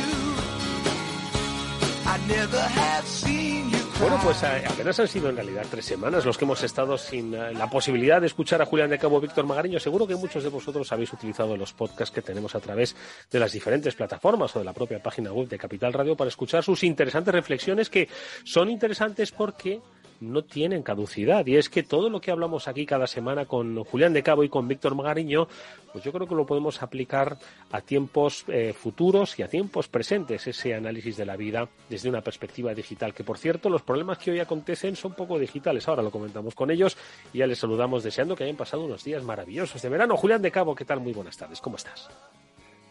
I 2.08 2.18
never 2.28 2.62
have 2.62 3.06
seen 3.06 3.70
you 3.70 3.78
Bueno, 4.00 4.20
pues 4.24 4.42
eh, 4.42 4.64
apenas 4.68 5.00
han 5.00 5.08
sido 5.08 5.30
en 5.30 5.36
realidad 5.36 5.68
tres 5.70 5.86
semanas 5.86 6.26
los 6.26 6.36
que 6.36 6.46
hemos 6.46 6.64
estado 6.64 6.98
sin 6.98 7.36
eh, 7.36 7.54
la 7.54 7.70
posibilidad 7.70 8.20
de 8.20 8.26
escuchar 8.26 8.60
a 8.60 8.66
Julián 8.66 8.90
de 8.90 8.98
Cabo 8.98 9.22
Víctor 9.22 9.46
Magariño. 9.46 9.80
Seguro 9.80 10.08
que 10.08 10.16
muchos 10.16 10.44
de 10.44 10.50
vosotros 10.50 10.92
habéis 10.92 11.14
utilizado 11.14 11.56
los 11.56 11.74
podcasts 11.74 12.14
que 12.14 12.24
tenemos 12.24 12.56
a 12.56 12.60
través 12.60 12.96
de 13.32 13.40
las 13.40 13.52
diferentes 13.52 13.94
plataformas 13.94 14.56
o 14.56 14.60
de 14.60 14.66
la 14.66 14.74
propia 14.74 15.02
página 15.02 15.32
web 15.32 15.48
de 15.48 15.60
Capital 15.60 15.94
Radio 15.94 16.18
para 16.18 16.30
escuchar 16.30 16.64
sus 16.64 16.84
interesantes 16.84 17.34
reflexiones 17.36 17.92
que 17.92 18.10
son 18.44 18.72
interesantes 18.72 19.32
porque 19.32 19.80
no 20.20 20.44
tienen 20.44 20.84
caducidad. 20.84 21.46
Y 21.46 21.58
es 21.58 21.70
que 21.70 21.84
todo 21.84 22.10
lo 22.10 22.22
que 22.22 22.32
hablamos 22.32 22.68
aquí 22.68 22.86
cada 22.86 23.08
semana 23.08 23.46
con 23.46 23.84
Julián 23.84 24.14
de 24.14 24.24
Cabo 24.24 24.44
y 24.44 24.50
con 24.50 24.68
Víctor 24.68 24.96
Magariño, 24.96 25.48
pues 25.92 26.04
yo 26.04 26.12
creo 26.12 26.28
que 26.28 26.36
lo 26.36 26.46
podemos 26.46 26.82
aplicar 26.82 27.38
a 27.72 27.82
tiempos 27.82 28.46
eh, 28.48 28.74
futuros 28.74 29.38
y 29.40 29.44
a 29.44 29.48
tiempos 29.48 29.88
presentes, 29.88 30.48
ese 30.48 30.74
análisis 30.74 31.18
de 31.18 31.26
la 31.26 31.36
vida 31.36 31.68
desde 31.90 32.10
una 32.10 32.22
perspectiva 32.22 32.74
digital. 32.74 33.14
Que 33.14 33.24
por 33.24 33.38
cierto, 33.38 33.70
los 33.70 33.82
problemas 33.82 34.18
que 34.18 34.32
hoy 34.32 34.40
acontecen 34.40 34.96
son 34.96 35.14
poco 35.14 35.40
digitales. 35.40 35.88
Ahora 35.88 36.04
lo 36.04 36.12
comentamos 36.12 36.56
con 36.56 36.72
ellos 36.72 36.98
y 37.34 37.40
ya 37.40 37.48
les 37.48 37.60
saludamos 37.60 38.04
deseando 38.04 38.36
que 38.36 38.44
hayan 38.44 38.56
pasado 38.56 38.86
unos 38.86 39.04
días 39.04 39.24
maravillosos 39.24 39.82
de 39.82 39.90
verano. 39.90 40.18
Julián 40.18 40.42
de 40.42 40.52
Cabo, 40.52 40.76
¿qué 40.76 40.86
tal? 40.86 41.00
Muy 41.00 41.14
buenas 41.14 41.38
tardes. 41.38 41.62
¿Cómo 41.62 41.78
estás? 41.78 42.10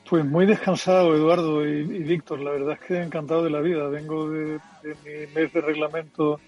Pues 0.08 0.24
muy 0.24 0.44
descansado, 0.44 1.14
Eduardo 1.14 1.66
y, 1.66 1.82
Víctor. 1.82 2.40
La 2.40 2.50
verdad 2.50 2.78
es 2.80 2.87
que 2.87 3.02
encantado 3.02 3.42
de 3.42 3.50
la 3.50 3.60
vida. 3.60 3.88
Vengo 3.88 4.28
de 4.28 4.60
mi 4.82 5.32
mes 5.34 5.52
de 5.52 5.60
reglamento 5.62 6.40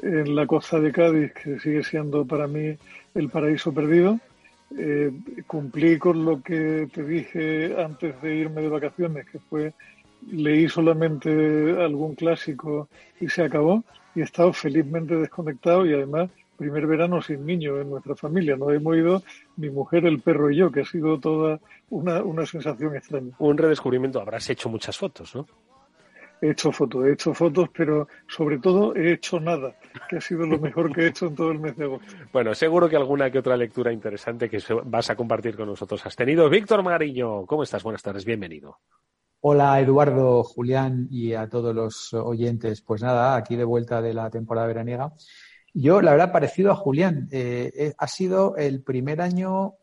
en 0.00 0.34
la 0.34 0.46
costa 0.46 0.80
de 0.80 0.92
Cádiz, 0.92 1.32
que 1.32 1.58
sigue 1.58 1.82
siendo 1.82 2.24
para 2.24 2.46
mí 2.46 2.76
el 3.14 3.28
paraíso 3.28 3.72
perdido. 3.72 4.18
Eh, 4.78 5.12
cumplí 5.46 5.98
con 5.98 6.24
lo 6.24 6.42
que 6.42 6.88
te 6.92 7.04
dije 7.04 7.74
antes 7.78 8.20
de 8.22 8.36
irme 8.36 8.62
de 8.62 8.68
vacaciones, 8.68 9.26
que 9.28 9.38
fue 9.38 9.74
leí 10.30 10.68
solamente 10.68 11.28
algún 11.78 12.14
clásico 12.14 12.88
y 13.20 13.28
se 13.28 13.42
acabó. 13.42 13.84
Y 14.14 14.20
he 14.20 14.24
estado 14.24 14.52
felizmente 14.52 15.16
desconectado 15.16 15.86
y 15.86 15.94
además 15.94 16.30
primer 16.56 16.86
verano 16.86 17.20
sin 17.20 17.44
niños 17.44 17.80
en 17.80 17.90
nuestra 17.90 18.14
familia. 18.14 18.56
No 18.56 18.70
hemos 18.70 18.96
ido 18.96 19.22
mi 19.56 19.70
mujer, 19.70 20.06
el 20.06 20.20
perro 20.20 20.50
y 20.50 20.56
yo, 20.56 20.70
que 20.70 20.80
ha 20.80 20.84
sido 20.84 21.18
toda 21.18 21.58
una, 21.90 22.22
una 22.22 22.46
sensación 22.46 22.94
extraña. 22.96 23.32
Un 23.38 23.58
redescubrimiento. 23.58 24.20
Habrás 24.20 24.48
hecho 24.50 24.68
muchas 24.68 24.96
fotos, 24.96 25.34
¿no? 25.34 25.46
He 26.42 26.50
hecho 26.50 26.72
fotos, 26.72 27.06
he 27.06 27.12
hecho 27.12 27.32
fotos, 27.32 27.68
pero 27.74 28.08
sobre 28.26 28.58
todo 28.58 28.94
he 28.96 29.12
hecho 29.12 29.38
nada, 29.38 29.76
que 30.08 30.16
ha 30.16 30.20
sido 30.20 30.44
lo 30.44 30.58
mejor 30.58 30.92
que 30.92 31.02
he 31.02 31.06
hecho 31.06 31.28
en 31.28 31.36
todo 31.36 31.52
el 31.52 31.60
mes 31.60 31.76
de 31.76 31.84
agosto. 31.84 32.12
Bueno, 32.32 32.54
seguro 32.54 32.88
que 32.88 32.96
alguna 32.96 33.30
que 33.30 33.38
otra 33.38 33.56
lectura 33.56 33.92
interesante 33.92 34.50
que 34.50 34.58
vas 34.84 35.08
a 35.08 35.16
compartir 35.16 35.56
con 35.56 35.68
nosotros 35.68 36.04
has 36.04 36.16
tenido. 36.16 36.50
Víctor 36.50 36.82
Magariño, 36.82 37.46
¿cómo 37.46 37.62
estás? 37.62 37.84
Buenas 37.84 38.02
tardes, 38.02 38.24
bienvenido. 38.24 38.80
Hola 39.40 39.80
Eduardo, 39.80 40.42
Julián 40.42 41.06
y 41.10 41.34
a 41.34 41.48
todos 41.48 41.74
los 41.74 42.12
oyentes. 42.12 42.82
Pues 42.82 43.02
nada, 43.02 43.36
aquí 43.36 43.54
de 43.54 43.64
vuelta 43.64 44.02
de 44.02 44.12
la 44.12 44.28
temporada 44.28 44.66
veraniega. 44.66 45.12
Yo, 45.72 46.02
la 46.02 46.10
verdad, 46.12 46.32
parecido 46.32 46.72
a 46.72 46.76
Julián, 46.76 47.28
eh, 47.30 47.72
eh, 47.74 47.94
ha 47.96 48.06
sido 48.08 48.56
el 48.56 48.82
primer 48.82 49.20
año 49.20 49.74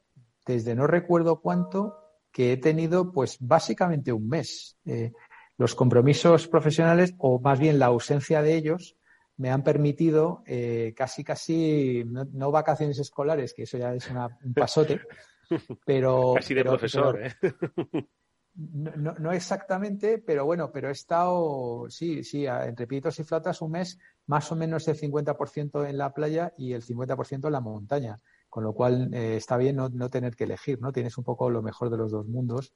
desde 0.45 0.75
no 0.75 0.87
recuerdo 0.87 1.41
cuánto 1.41 1.95
que 2.31 2.53
he 2.53 2.57
tenido 2.57 3.11
pues 3.11 3.37
básicamente 3.39 4.11
un 4.13 4.27
mes. 4.27 4.77
Eh, 4.85 5.11
los 5.59 5.75
compromisos 5.75 6.47
profesionales, 6.47 7.13
o 7.17 7.37
más 7.41 7.59
bien 7.59 7.79
la 7.79 7.87
ausencia 7.87 8.41
de 8.41 8.55
ellos, 8.55 8.95
me 9.35 9.51
han 9.51 9.61
permitido 9.61 10.41
eh, 10.47 10.93
casi, 10.95 11.21
casi, 11.25 12.05
no, 12.05 12.49
vacaciones 12.49 12.97
escolares, 12.97 13.53
que 13.53 13.63
eso 13.63 13.77
ya 13.77 13.93
es 13.93 14.09
un 14.09 14.53
pasote, 14.53 15.01
pero... 15.85 16.33
Casi 16.35 16.53
de 16.53 16.63
profesor, 16.63 17.21
¿eh? 17.21 17.33
No, 18.55 19.13
no, 19.13 19.31
exactamente, 19.31 20.17
pero 20.17 20.43
bueno, 20.43 20.69
pero 20.69 20.89
he 20.89 20.91
estado, 20.91 21.85
sí, 21.87 22.25
sí, 22.25 22.45
entre 22.45 22.87
pitos 22.87 23.17
y 23.19 23.23
flautas 23.23 23.61
un 23.61 23.71
mes, 23.71 23.99
más 24.25 24.51
o 24.51 24.55
menos 24.55 24.85
el 24.89 24.99
50% 24.99 25.87
en 25.87 25.97
la 25.97 26.13
playa 26.13 26.53
y 26.57 26.73
el 26.73 26.83
50% 26.83 27.45
en 27.45 27.53
la 27.53 27.61
montaña, 27.61 28.17
con 28.49 28.65
lo 28.65 28.73
cual 28.73 29.13
eh, 29.13 29.37
está 29.37 29.55
bien 29.55 29.77
no, 29.77 29.87
no, 29.87 30.09
tener 30.09 30.35
que 30.35 30.43
elegir, 30.43 30.81
¿no? 30.81 30.91
Tienes 30.91 31.17
un 31.17 31.23
poco 31.23 31.49
lo 31.49 31.61
mejor 31.61 31.89
de 31.89 31.97
los 31.97 32.11
dos 32.11 32.27
mundos 32.27 32.73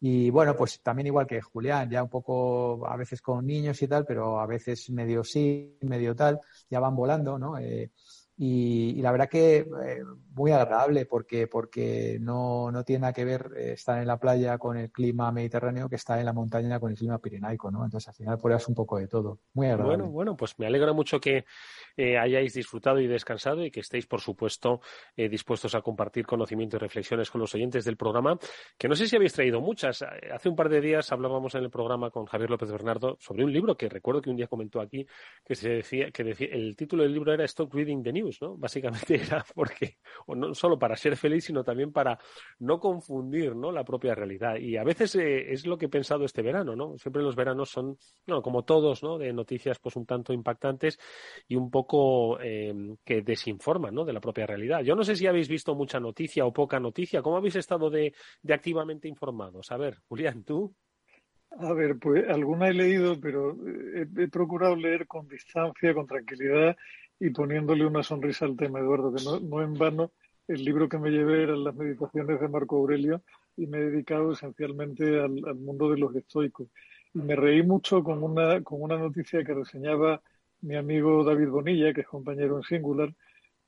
y 0.00 0.30
bueno, 0.30 0.54
pues 0.54 0.80
también 0.80 1.08
igual 1.08 1.26
que 1.26 1.40
Julián, 1.40 1.90
ya 1.90 2.02
un 2.02 2.08
poco 2.08 2.86
a 2.86 2.96
veces 2.96 3.20
con 3.20 3.44
niños 3.46 3.82
y 3.82 3.88
tal, 3.88 4.04
pero 4.04 4.40
a 4.40 4.46
veces 4.46 4.90
medio 4.90 5.24
sí, 5.24 5.76
medio 5.82 6.14
tal, 6.14 6.40
ya 6.70 6.78
van 6.78 6.94
volando, 6.94 7.38
¿no? 7.38 7.58
Eh, 7.58 7.90
y, 8.40 9.02
la 9.02 9.10
verdad 9.10 9.28
que 9.28 9.56
eh, 9.56 10.04
muy 10.30 10.52
agradable 10.52 11.06
porque, 11.06 11.48
porque 11.48 12.18
no, 12.20 12.70
no 12.70 12.84
tiene 12.84 13.00
nada 13.00 13.12
que 13.12 13.24
ver 13.24 13.50
eh, 13.56 13.72
estar 13.72 14.00
en 14.00 14.06
la 14.06 14.16
playa 14.16 14.58
con 14.58 14.76
el 14.76 14.92
clima 14.92 15.32
mediterráneo 15.32 15.88
que 15.88 15.96
estar 15.96 16.20
en 16.20 16.26
la 16.26 16.32
montaña 16.32 16.78
con 16.78 16.92
el 16.92 16.96
clima 16.96 17.18
pirenaico, 17.18 17.72
¿no? 17.72 17.84
Entonces 17.84 18.06
al 18.06 18.14
final 18.14 18.38
pruebas 18.38 18.68
un 18.68 18.76
poco 18.76 18.98
de 18.98 19.08
todo. 19.08 19.40
Muy 19.54 19.66
agradable. 19.66 19.96
Bueno, 19.96 20.12
bueno, 20.12 20.36
pues 20.36 20.56
me 20.56 20.66
alegra 20.68 20.92
mucho 20.92 21.20
que 21.20 21.46
eh, 21.98 22.16
hayáis 22.16 22.54
disfrutado 22.54 23.00
y 23.00 23.06
descansado 23.06 23.62
y 23.64 23.70
que 23.70 23.80
estéis, 23.80 24.06
por 24.06 24.20
supuesto, 24.20 24.80
dispuestos 25.16 25.74
a 25.74 25.82
compartir 25.82 26.26
conocimiento 26.26 26.76
y 26.76 26.78
reflexiones 26.78 27.30
con 27.30 27.40
los 27.40 27.54
oyentes 27.54 27.84
del 27.84 27.96
programa, 27.96 28.38
que 28.78 28.88
no 28.88 28.94
sé 28.94 29.06
si 29.06 29.16
habéis 29.16 29.32
traído 29.32 29.60
muchas. 29.60 30.02
Hace 30.02 30.48
un 30.48 30.56
par 30.56 30.68
de 30.68 30.80
días 30.80 31.10
hablábamos 31.12 31.54
en 31.54 31.64
el 31.64 31.70
programa 31.70 32.10
con 32.10 32.24
Javier 32.24 32.50
López 32.50 32.70
Bernardo 32.70 33.16
sobre 33.20 33.44
un 33.44 33.52
libro 33.52 33.76
que 33.76 33.88
recuerdo 33.88 34.22
que 34.22 34.30
un 34.30 34.36
día 34.36 34.46
comentó 34.46 34.80
aquí 34.80 35.06
que 35.44 35.54
se 35.54 35.68
decía 35.68 36.10
que 36.12 36.24
decía, 36.24 36.48
el 36.52 36.76
título 36.76 37.02
del 37.02 37.12
libro 37.12 37.32
era 37.32 37.44
Stop 37.44 37.74
Reading 37.74 38.02
the 38.02 38.12
News 38.12 38.38
¿no? 38.40 38.56
Básicamente 38.56 39.14
era 39.22 39.44
porque, 39.54 39.98
o 40.26 40.34
no 40.34 40.54
solo 40.54 40.78
para 40.78 40.96
ser 40.96 41.16
feliz, 41.16 41.44
sino 41.44 41.64
también 41.64 41.92
para 41.92 42.18
no 42.60 42.78
confundir, 42.78 43.54
¿no? 43.56 43.72
La 43.72 43.84
propia 43.84 44.14
realidad. 44.14 44.56
Y 44.56 44.76
a 44.76 44.84
veces 44.84 45.14
eh, 45.16 45.52
es 45.52 45.66
lo 45.66 45.78
que 45.78 45.86
he 45.86 45.88
pensado 45.88 46.24
este 46.24 46.42
verano, 46.42 46.76
¿no? 46.76 46.96
Siempre 46.98 47.22
los 47.22 47.36
veranos 47.36 47.70
son, 47.70 47.96
no, 48.26 48.42
como 48.42 48.64
todos, 48.64 49.02
¿no? 49.02 49.18
De 49.18 49.32
noticias 49.32 49.78
pues 49.78 49.96
un 49.96 50.06
tanto 50.06 50.32
impactantes 50.32 50.98
y 51.46 51.56
un 51.56 51.70
poco 51.70 51.87
em, 52.40 52.96
que 53.04 53.22
desinforman, 53.22 53.94
¿no? 53.94 54.04
De 54.04 54.12
la 54.12 54.20
propia 54.20 54.46
realidad. 54.46 54.82
Yo 54.82 54.94
no 54.94 55.04
sé 55.04 55.16
si 55.16 55.26
habéis 55.26 55.48
visto 55.48 55.74
mucha 55.74 56.00
noticia 56.00 56.44
o 56.44 56.52
poca 56.52 56.78
noticia. 56.80 57.22
¿Cómo 57.22 57.36
habéis 57.36 57.56
estado 57.56 57.90
de, 57.90 58.12
activamente 58.48 59.08
informados? 59.08 59.70
A 59.72 59.76
ver, 59.76 59.98
Julián, 60.08 60.44
¿tú? 60.44 60.74
A 61.50 61.72
ver, 61.72 61.98
pues 61.98 62.28
alguna 62.28 62.68
he 62.68 62.74
leído, 62.74 63.18
pero 63.20 63.56
he, 63.94 64.06
he, 64.22 64.28
procurado 64.28 64.76
leer 64.76 65.06
con 65.06 65.26
distancia, 65.26 65.94
con 65.94 66.06
tranquilidad 66.06 66.76
y 67.18 67.30
poniéndole 67.30 67.86
una 67.86 68.02
sonrisa 68.02 68.44
al 68.44 68.56
tema, 68.56 68.80
Eduardo, 68.80 69.12
que 69.14 69.24
no, 69.24 69.40
no 69.40 69.62
en 69.62 69.74
vano 69.74 70.12
el 70.48 70.64
libro 70.64 70.88
que 70.88 70.98
me 70.98 71.10
llevé 71.10 71.42
eran 71.42 71.62
las 71.62 71.74
meditaciones 71.74 72.40
de 72.40 72.48
Marco 72.48 72.76
Aurelio 72.76 73.22
y 73.54 73.66
me 73.66 73.78
he 73.78 73.90
dedicado 73.90 74.32
esencialmente 74.32 75.20
al, 75.20 75.54
mundo 75.56 75.90
de 75.90 75.98
los 75.98 76.16
estoicos. 76.16 76.68
Y 77.12 77.18
me 77.18 77.36
reí 77.36 77.62
mucho 77.62 78.02
con 78.02 78.22
una, 78.22 78.62
con 78.62 78.80
una 78.80 78.96
noticia 78.96 79.44
que 79.44 79.52
reseñaba 79.52 80.22
mi 80.60 80.76
amigo 80.76 81.24
David 81.24 81.48
Bonilla, 81.48 81.92
que 81.92 82.02
es 82.02 82.06
compañero 82.06 82.56
en 82.56 82.62
Singular, 82.62 83.14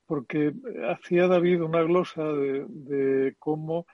porque 0.05 0.53
hacía 0.89 1.27
David 1.27 1.61
una 1.61 1.83
glosa 1.83 2.23
de, 2.23 3.35
cómo 3.39 3.85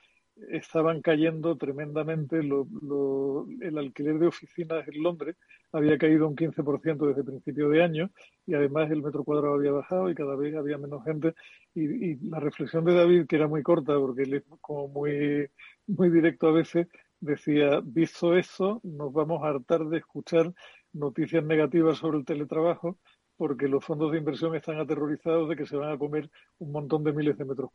estaban 0.50 1.00
cayendo 1.00 1.56
tremendamente. 1.56 2.38
el 2.38 3.78
alquiler 3.78 4.18
de 4.18 4.26
oficinas 4.26 4.86
en 4.88 5.02
Londres 5.02 5.36
había 5.72 5.98
caído 5.98 6.26
un 6.26 6.36
15% 6.36 7.06
desde 7.06 7.24
principio 7.24 7.68
de 7.68 7.82
año 7.82 8.10
y 8.46 8.54
además 8.54 8.90
el 8.90 9.02
metro 9.02 9.24
cuadrado 9.24 9.54
había 9.54 9.72
bajado 9.72 10.10
y 10.10 10.14
cada 10.14 10.36
vez 10.36 10.54
había 10.56 10.78
menos 10.78 11.04
gente. 11.04 11.34
Y, 11.74 12.16
la 12.28 12.40
reflexión 12.40 12.84
de 12.84 12.94
David, 12.94 13.26
que 13.26 13.36
era 13.36 13.46
muy 13.46 13.62
corta 13.62 13.94
porque 13.94 14.22
él 14.22 14.34
es 14.34 14.44
como 14.60 14.88
muy, 14.88 15.48
muy 15.86 16.10
directo 16.10 16.48
a 16.48 16.52
veces, 16.52 16.88
decía, 17.20 17.80
visto 17.84 18.36
eso, 18.36 18.80
nos 18.82 19.12
vamos 19.12 19.42
a 19.42 19.48
hartar 19.48 19.84
de 19.86 19.98
escuchar 19.98 20.52
noticias 20.92 21.44
negativas 21.44 21.98
sobre 21.98 22.18
el 22.18 22.24
teletrabajo 22.24 22.98
porque 23.36 23.68
los 23.68 23.84
fondos 23.84 24.12
de 24.12 24.18
inversión 24.18 24.54
están 24.56 24.78
aterrorizados 24.78 25.48
de 25.48 25.56
que 25.56 25.66
se 25.66 25.76
van 25.76 25.92
a 25.92 25.98
comer 25.98 26.28
un 26.58 26.72
montón 26.72 27.04
de 27.04 27.12
miles 27.12 27.38
de 27.38 27.44
metros 27.44 27.70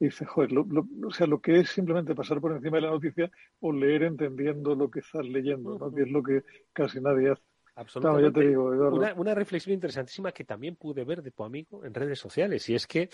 y 0.00 0.06
dice, 0.06 0.24
joder, 0.24 0.50
o 0.58 1.10
sea, 1.12 1.26
lo 1.26 1.40
que 1.40 1.60
es 1.60 1.70
simplemente 1.70 2.14
pasar 2.14 2.40
por 2.40 2.52
encima 2.52 2.78
de 2.78 2.82
la 2.82 2.90
noticia 2.90 3.30
o 3.60 3.72
leer 3.72 4.02
entendiendo 4.02 4.74
lo 4.74 4.90
que 4.90 5.00
estás 5.00 5.24
leyendo, 5.26 5.78
¿no? 5.78 5.94
Que 5.94 6.02
es 6.02 6.10
lo 6.10 6.22
que 6.22 6.42
casi 6.72 7.00
nadie 7.00 7.30
hace. 7.30 7.42
Absolutamente. 7.74 8.40
te 8.40 8.48
digo, 8.48 8.64
una, 8.64 9.14
una, 9.14 9.34
reflexión 9.34 9.72
interesantísima 9.72 10.32
que 10.32 10.44
también 10.44 10.76
pude 10.76 11.04
ver 11.04 11.22
de 11.22 11.30
tu 11.30 11.42
amigo 11.42 11.84
en 11.84 11.94
redes 11.94 12.18
sociales, 12.18 12.68
y 12.68 12.74
es 12.74 12.86
que 12.86 13.08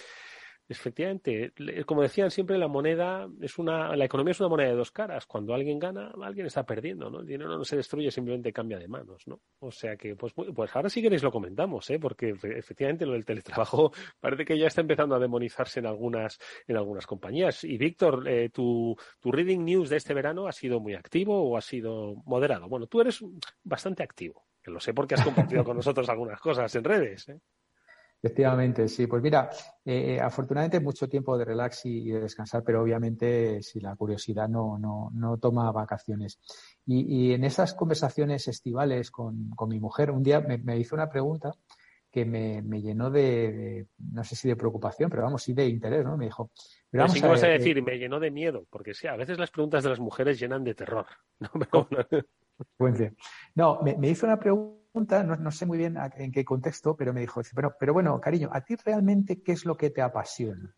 Efectivamente, 0.70 1.54
como 1.86 2.02
decían 2.02 2.30
siempre, 2.30 2.58
la 2.58 2.68
moneda 2.68 3.26
es 3.40 3.58
una, 3.58 3.96
la 3.96 4.04
economía 4.04 4.32
es 4.32 4.40
una 4.40 4.50
moneda 4.50 4.68
de 4.68 4.74
dos 4.76 4.90
caras. 4.90 5.24
Cuando 5.24 5.54
alguien 5.54 5.78
gana, 5.78 6.12
alguien 6.22 6.46
está 6.46 6.66
perdiendo, 6.66 7.08
¿no? 7.08 7.20
El 7.20 7.26
dinero 7.26 7.56
no 7.56 7.64
se 7.64 7.76
destruye, 7.76 8.10
simplemente 8.10 8.52
cambia 8.52 8.78
de 8.78 8.86
manos, 8.86 9.26
¿no? 9.26 9.40
O 9.60 9.70
sea 9.70 9.96
que, 9.96 10.14
pues, 10.14 10.34
pues 10.34 10.76
ahora 10.76 10.90
sí 10.90 11.00
queréis 11.00 11.22
lo 11.22 11.32
comentamos, 11.32 11.88
¿eh? 11.88 11.98
Porque 11.98 12.34
efectivamente 12.42 13.06
lo 13.06 13.12
del 13.12 13.24
teletrabajo 13.24 13.92
parece 14.20 14.44
que 14.44 14.58
ya 14.58 14.66
está 14.66 14.82
empezando 14.82 15.14
a 15.14 15.18
demonizarse 15.18 15.80
en 15.80 15.86
algunas, 15.86 16.38
en 16.66 16.76
algunas 16.76 17.06
compañías. 17.06 17.64
Y 17.64 17.78
Víctor, 17.78 18.28
eh, 18.28 18.50
tu, 18.50 18.94
tu 19.20 19.32
reading 19.32 19.64
news 19.64 19.88
de 19.88 19.96
este 19.96 20.12
verano 20.12 20.48
ha 20.48 20.52
sido 20.52 20.80
muy 20.80 20.94
activo 20.94 21.48
o 21.48 21.56
ha 21.56 21.62
sido 21.62 22.16
moderado. 22.26 22.68
Bueno, 22.68 22.86
tú 22.86 23.00
eres 23.00 23.24
bastante 23.64 24.02
activo, 24.02 24.44
que 24.62 24.70
lo 24.70 24.80
sé 24.80 24.92
porque 24.92 25.14
has 25.14 25.24
compartido 25.24 25.64
con 25.64 25.76
nosotros 25.78 26.06
algunas 26.10 26.38
cosas 26.40 26.74
en 26.74 26.84
redes, 26.84 27.26
¿eh? 27.30 27.40
Efectivamente, 28.20 28.88
sí. 28.88 29.06
Pues 29.06 29.22
mira, 29.22 29.48
eh, 29.84 30.16
eh, 30.16 30.20
afortunadamente 30.20 30.80
mucho 30.80 31.08
tiempo 31.08 31.38
de 31.38 31.44
relax 31.44 31.86
y, 31.86 32.10
de 32.10 32.20
descansar, 32.20 32.64
pero 32.64 32.82
obviamente 32.82 33.62
si 33.62 33.78
la 33.78 33.94
curiosidad 33.94 34.48
no, 34.48 34.76
no, 34.76 35.10
no 35.14 35.38
toma 35.38 35.70
vacaciones. 35.70 36.40
Y, 36.84 37.32
en 37.32 37.44
esas 37.44 37.74
conversaciones 37.74 38.48
estivales 38.48 39.12
con, 39.12 39.50
con 39.50 39.68
mi 39.68 39.78
mujer, 39.78 40.10
un 40.10 40.24
día 40.24 40.40
me, 40.40 40.78
hizo 40.78 40.96
una 40.96 41.08
pregunta 41.08 41.52
que 42.10 42.24
me, 42.24 42.60
me 42.62 42.80
llenó 42.82 43.10
de, 43.10 43.86
no 43.98 44.24
sé 44.24 44.34
si 44.34 44.48
de 44.48 44.56
preocupación, 44.56 45.10
pero 45.10 45.22
vamos, 45.22 45.42
sí 45.42 45.52
de 45.52 45.68
interés, 45.68 46.04
¿no? 46.04 46.16
Me 46.16 46.24
dijo... 46.24 46.50
Pero 46.90 47.04
vamos 47.04 47.22
a, 47.22 47.28
vas 47.28 47.42
a, 47.44 47.48
decir, 47.48 47.80
me 47.82 47.98
llenó 47.98 48.18
de 48.18 48.30
miedo, 48.30 48.64
porque 48.70 48.94
sí, 48.94 49.06
a 49.06 49.14
veces 49.14 49.38
las 49.38 49.50
preguntas 49.50 49.84
de 49.84 49.90
las 49.90 50.00
mujeres 50.00 50.40
llenan 50.40 50.64
de 50.64 50.74
terror. 50.74 51.06
No, 53.54 53.76
no 53.76 53.82
me, 53.82 53.96
me 53.96 54.08
hizo 54.10 54.26
una 54.26 54.36
pregunta 54.36 54.77
no, 54.94 55.50
sé 55.50 55.66
muy 55.66 55.78
bien 55.78 55.96
en 56.16 56.32
qué 56.32 56.44
contexto, 56.44 56.96
pero 56.96 57.12
me 57.12 57.20
dijo, 57.20 57.40
pero, 57.54 57.74
pero 57.78 57.92
bueno, 57.92 58.20
cariño, 58.20 58.50
¿a 58.52 58.60
ti 58.62 58.76
realmente 58.76 59.42
qué 59.42 59.52
es 59.52 59.64
lo 59.64 59.76
que 59.76 59.90
te 59.90 60.02
apasiona? 60.02 60.74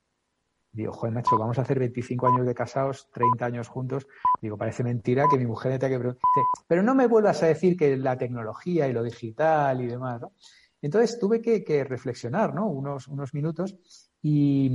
Digo, 0.73 0.92
joder, 0.92 1.12
macho, 1.12 1.37
vamos 1.37 1.59
a 1.59 1.62
hacer 1.62 1.81
25 1.81 2.29
años 2.29 2.46
de 2.46 2.55
casados, 2.55 3.09
30 3.12 3.44
años 3.44 3.68
juntos. 3.68 4.07
Digo, 4.40 4.57
parece 4.57 4.85
mentira 4.85 5.27
que 5.29 5.37
mi 5.37 5.46
mujer 5.46 5.73
tenga 5.79 5.94
que 5.94 5.99
preguntar. 5.99 6.23
Pero 6.68 6.83
no 6.83 6.94
me 6.94 7.09
vuelvas 7.09 7.42
a 7.42 7.46
decir 7.46 7.77
que 7.77 7.96
la 7.96 8.16
tecnología 8.16 8.87
y 8.87 8.92
lo 8.92 9.03
digital 9.03 9.81
y 9.81 9.87
demás, 9.87 10.20
¿no? 10.20 10.33
Entonces 10.81 11.18
tuve 11.18 11.42
que, 11.42 11.85
reflexionar, 11.85 12.55
¿no? 12.55 12.68
Unos, 12.68 13.35
minutos 13.35 13.77
y, 14.23 14.70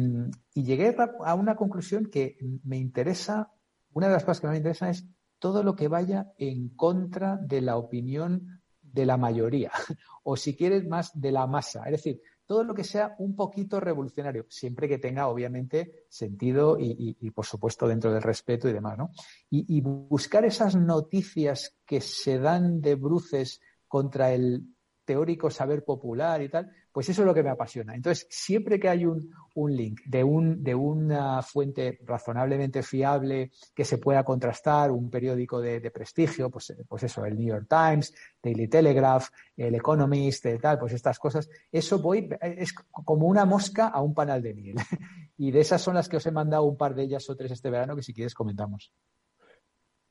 y, 0.53 0.63
llegué 0.63 0.95
a 1.23 1.33
una 1.33 1.55
conclusión 1.55 2.07
que 2.11 2.37
me 2.63 2.77
interesa, 2.77 3.51
una 3.93 4.07
de 4.07 4.13
las 4.13 4.23
cosas 4.23 4.41
que 4.41 4.47
me 4.47 4.57
interesa 4.57 4.89
es 4.89 5.07
todo 5.39 5.63
lo 5.63 5.75
que 5.75 5.87
vaya 5.87 6.31
en 6.37 6.69
contra 6.69 7.37
de 7.37 7.61
la 7.61 7.77
opinión 7.77 8.61
de 8.95 9.05
la 9.05 9.17
mayoría, 9.17 9.71
o 10.23 10.35
si 10.37 10.55
quieres 10.55 10.87
más 10.87 11.11
de 11.13 11.31
la 11.31 11.45
masa. 11.45 11.83
Es 11.85 11.91
decir, 11.91 12.21
todo 12.47 12.63
lo 12.63 12.73
que 12.73 12.83
sea 12.83 13.15
un 13.19 13.35
poquito 13.35 13.79
revolucionario, 13.79 14.45
siempre 14.49 14.87
que 14.87 14.97
tenga 14.97 15.27
obviamente 15.27 16.05
sentido 16.09 16.77
y, 16.79 17.29
por 17.31 17.45
supuesto 17.45 17.87
dentro 17.87 18.13
del 18.13 18.21
respeto 18.21 18.69
y 18.69 18.73
demás, 18.73 18.97
¿no? 18.97 19.11
Y, 19.49 19.77
y, 19.77 19.81
buscar 19.81 20.45
esas 20.45 20.75
noticias 20.75 21.75
que 21.85 22.01
se 22.01 22.39
dan 22.39 22.81
de 22.81 22.95
bruces 22.95 23.61
contra 23.87 24.31
el 24.31 24.63
teórico 25.03 25.49
saber 25.49 25.83
popular 25.83 26.41
y 26.41 26.49
tal, 26.49 26.71
pues 26.95 27.09
eso 27.09 27.23
es 27.23 27.25
lo 27.25 27.33
que 27.33 27.43
me 27.43 27.49
apasiona. 27.49 27.93
Entonces, 27.93 28.25
siempre 28.29 28.79
que 28.79 28.87
hay 28.87 29.05
un, 29.05 29.29
un 29.55 29.75
link 29.75 29.99
de, 30.05 30.23
un, 30.23 30.63
de 30.63 30.73
una 30.73 31.41
fuente 31.41 31.99
razonablemente 32.05 32.83
fiable 32.83 33.51
que 33.75 33.83
se 33.83 33.97
pueda 33.97 34.23
contrastar, 34.23 34.91
un 34.91 35.09
periódico 35.09 35.59
de, 35.59 35.91
prestigio, 35.91 36.49
pues, 36.49 36.73
pues 36.87 37.03
eso, 37.03 37.25
el 37.25 37.35
New 37.35 37.49
York 37.49 37.67
Times, 37.67 38.15
Daily 38.41 38.69
Telegraph, 38.69 39.27
el 39.57 39.75
Economist, 39.75 40.45
tal, 40.61 40.79
pues 40.79 40.93
estas 40.93 41.19
cosas, 41.19 41.49
eso 41.69 41.99
voy, 41.99 42.29
es 42.39 42.71
como 42.71 43.27
una 43.27 43.43
mosca 43.43 43.89
a 43.89 44.01
un 44.01 44.13
panal 44.13 44.41
de 44.41 44.53
miel. 44.53 44.75
y 45.37 45.51
de 45.51 45.59
esas 45.59 45.81
son 45.81 45.95
las 45.95 46.07
que 46.07 46.15
os 46.15 46.25
he 46.25 46.31
mandado 46.31 46.63
un 46.63 46.77
par 46.77 46.95
de 46.95 47.03
ellas 47.03 47.29
o 47.29 47.35
tres 47.35 47.51
este 47.51 47.69
verano 47.69 47.97
que 47.97 48.03
si 48.03 48.13
quieres 48.13 48.33
comentamos. 48.33 48.93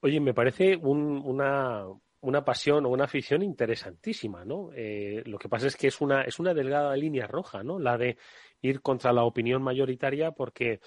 Oye, 0.01 0.20
me 0.20 0.35
parece 0.35 0.77
un, 0.77 1.23
una, 1.25 1.87
una 2.25 2.45
pasión 2.45 2.87
o 2.87 2.89
una 2.89 3.05
afición 3.05 3.43
interesantísima, 3.43 4.45
¿no? 4.45 4.71
Eh, 4.75 5.23
lo 5.27 5.39
que 5.39 5.49
pasa 5.49 5.67
es 5.67 5.77
que 5.77 5.89
es 5.89 6.01
una, 6.01 6.23
es 6.23 6.39
una 6.39 6.55
delgada 6.55 6.97
línea 6.97 7.27
roja, 7.27 7.63
¿no? 7.63 7.79
La 7.79 7.99
de 7.99 8.17
ir 8.63 8.81
contra 8.81 9.13
la 9.13 9.25
opinión 9.25 9.63
mayoritaria 9.63 10.33
porque 10.33 10.81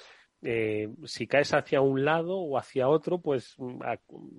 eh, 0.44 0.90
si 1.06 1.26
caes 1.26 1.54
hacia 1.54 1.82
un 1.82 2.06
lado 2.06 2.38
o 2.38 2.58
hacia 2.58 2.88
otro, 2.88 3.20
pues 3.20 3.56
mm, 3.58 3.82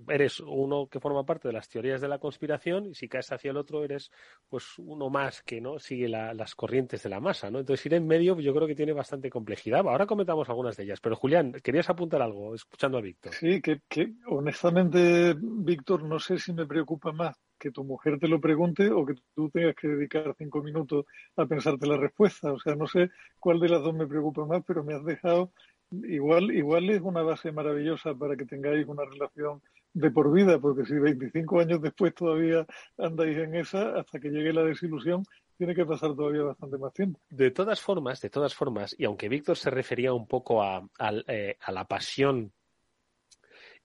eres 0.09 0.41
uno 0.41 0.87
que 0.87 1.01
forma 1.01 1.25
parte 1.25 1.49
de 1.49 1.55
las 1.55 1.69
teorías 1.69 2.01
de 2.01 2.09
la 2.09 2.19
conspiración 2.19 2.87
y 2.87 2.95
si 2.95 3.09
caes 3.09 3.33
hacia 3.33 3.51
el 3.51 3.57
otro 3.57 3.85
eres 3.85 4.11
pues 4.49 4.79
uno 4.79 5.11
más 5.11 5.43
que 5.43 5.61
no 5.61 5.79
sigue 5.79 6.09
las 6.09 6.55
corrientes 6.55 7.03
de 7.03 7.11
la 7.11 7.21
masa, 7.21 7.51
¿no? 7.51 7.59
Entonces 7.59 7.85
ir 7.87 7.95
en 7.95 8.07
medio 8.07 8.39
yo 8.39 8.55
creo 8.55 8.69
que 8.69 8.77
tiene 8.77 8.93
bastante 8.93 9.29
complejidad. 9.29 9.81
Ahora 9.81 10.07
comentamos 10.07 10.49
algunas 10.49 10.77
de 10.77 10.85
ellas, 10.85 11.01
pero 11.01 11.17
Julián, 11.17 11.53
querías 11.63 11.91
apuntar 11.91 12.23
algo 12.23 12.55
escuchando 12.55 12.99
a 12.99 13.01
Víctor. 13.01 13.35
Sí, 13.35 13.61
que, 13.61 13.81
que 13.89 14.13
honestamente, 14.27 15.35
Víctor, 15.37 16.05
no 16.05 16.19
sé 16.19 16.39
si 16.39 16.53
me 16.53 16.67
preocupa 16.67 17.13
más 17.13 17.37
que 17.59 17.71
tu 17.73 17.85
mujer 17.85 18.19
te 18.19 18.29
lo 18.29 18.41
pregunte 18.41 18.91
o 18.91 19.05
que 19.05 19.15
tú 19.35 19.51
tengas 19.51 19.75
que 19.75 19.89
dedicar 19.89 20.35
cinco 20.39 20.63
minutos 20.63 21.07
a 21.37 21.45
pensarte 21.47 21.87
la 21.87 21.97
respuesta. 21.97 22.53
O 22.53 22.61
sea, 22.61 22.75
no 22.75 22.87
sé 22.87 23.11
cuál 23.39 23.61
de 23.61 23.69
las 23.69 23.83
dos 23.83 23.95
me 23.95 24.07
preocupa 24.07 24.47
más, 24.47 24.63
pero 24.65 24.85
me 24.85 24.95
has 24.95 25.05
dejado 25.05 25.51
igual, 25.91 26.51
igual 26.51 26.91
es 26.91 27.01
una 27.03 27.23
base 27.23 27.53
maravillosa 27.53 28.15
para 28.15 28.37
que 28.37 28.45
tengáis 28.45 28.87
una 28.87 29.05
relación 29.05 29.63
de 29.95 30.11
por 30.11 30.33
vida, 30.33 30.59
porque 30.59 30.85
si 30.85 30.95
25 30.95 31.61
años 31.61 31.83
después 31.83 32.15
todavía 32.15 32.67
andáis 32.99 33.39
en 33.39 33.55
esa, 33.55 33.99
hasta 33.99 34.21
que 34.21 34.29
llegue 34.29 34.53
la 34.53 34.65
desilusión, 34.65 35.25
tiene 35.57 35.75
que 35.75 35.85
pasar 35.85 36.15
todavía 36.15 36.43
bastante 36.43 36.79
más 36.79 36.93
tiempo. 36.93 37.21
De 37.31 37.51
todas 37.51 37.81
formas, 37.81 38.21
de 38.21 38.31
todas 38.31 38.55
formas, 38.55 38.95
y 38.97 39.05
aunque 39.05 39.29
Víctor 39.29 39.57
se 39.57 39.71
refería 39.71 40.13
un 40.13 40.27
poco 40.27 40.63
a, 40.63 40.89
eh, 41.27 41.57
a 41.61 41.73
la 41.73 41.85
pasión 41.85 42.53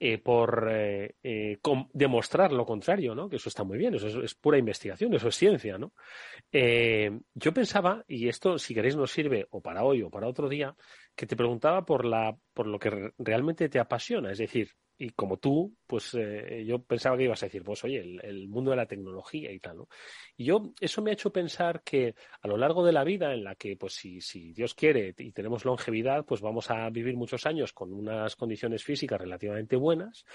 eh, 0.05 0.17
por 0.17 0.67
eh, 0.69 1.15
eh, 1.23 1.59
demostrar 1.93 2.51
lo 2.51 2.65
contrario, 2.65 3.15
¿no? 3.15 3.29
Que 3.29 3.37
eso 3.37 3.47
está 3.47 3.63
muy 3.63 3.77
bien, 3.77 3.95
eso 3.95 4.21
es, 4.21 4.35
pura 4.35 4.57
investigación, 4.57 5.13
eso 5.13 5.29
es 5.29 5.35
ciencia, 5.37 5.77
¿no? 5.77 5.93
yo 7.33 7.53
pensaba, 7.53 8.03
y 8.05 8.27
esto 8.27 8.59
si 8.59 8.73
queréis 8.73 8.97
nos 8.97 9.13
sirve 9.13 9.47
o 9.51 9.61
para 9.61 9.85
hoy 9.85 10.01
o 10.01 10.09
para 10.09 10.27
otro 10.27 10.49
día, 10.49 10.75
que 11.15 11.25
te 11.25 11.37
preguntaba 11.37 11.85
por 11.85 12.03
la, 12.03 12.35
por 12.53 12.67
lo 12.67 12.79
que 12.79 13.13
realmente 13.17 13.69
te 13.69 13.79
apasiona, 13.79 14.29
es 14.33 14.39
decir, 14.39 14.71
y 14.97 15.09
como 15.11 15.37
tú, 15.37 15.75
pues 15.87 16.13
eh, 16.13 16.63
yo 16.65 16.83
pensaba 16.83 17.17
que 17.17 17.23
ibas 17.23 17.41
a 17.43 17.47
decir, 17.47 17.63
pues 17.63 17.83
oye, 17.83 17.99
el, 17.99 18.47
mundo 18.47 18.71
de 18.71 18.77
la 18.77 18.85
tecnología 18.85 19.51
y 19.51 19.59
tal, 19.59 19.77
¿no? 19.77 19.87
Y 20.37 20.45
yo, 20.45 20.73
eso 20.79 21.01
me 21.01 21.11
ha 21.11 21.13
hecho 21.13 21.31
pensar 21.31 21.81
que 21.83 22.15
a 22.41 22.47
lo 22.47 22.57
largo 22.57 22.85
de 22.85 22.93
la 22.93 23.03
vida, 23.03 23.33
en 23.33 23.43
la 23.43 23.55
que, 23.55 23.75
pues 23.75 23.93
si, 23.93 24.21
si 24.21 24.53
Dios 24.53 24.75
quiere 24.75 25.13
y 25.17 25.31
tenemos 25.31 25.65
longevidad, 25.65 26.25
pues 26.25 26.41
vamos 26.41 26.69
a 26.69 26.89
vivir 26.89 27.15
muchos 27.15 27.45
años 27.45 27.73
con 27.73 27.93
unas 27.93 28.35
condiciones 28.35 28.83
físicas 28.83 29.19
relativamente 29.19 29.75
buenas, 29.75 30.25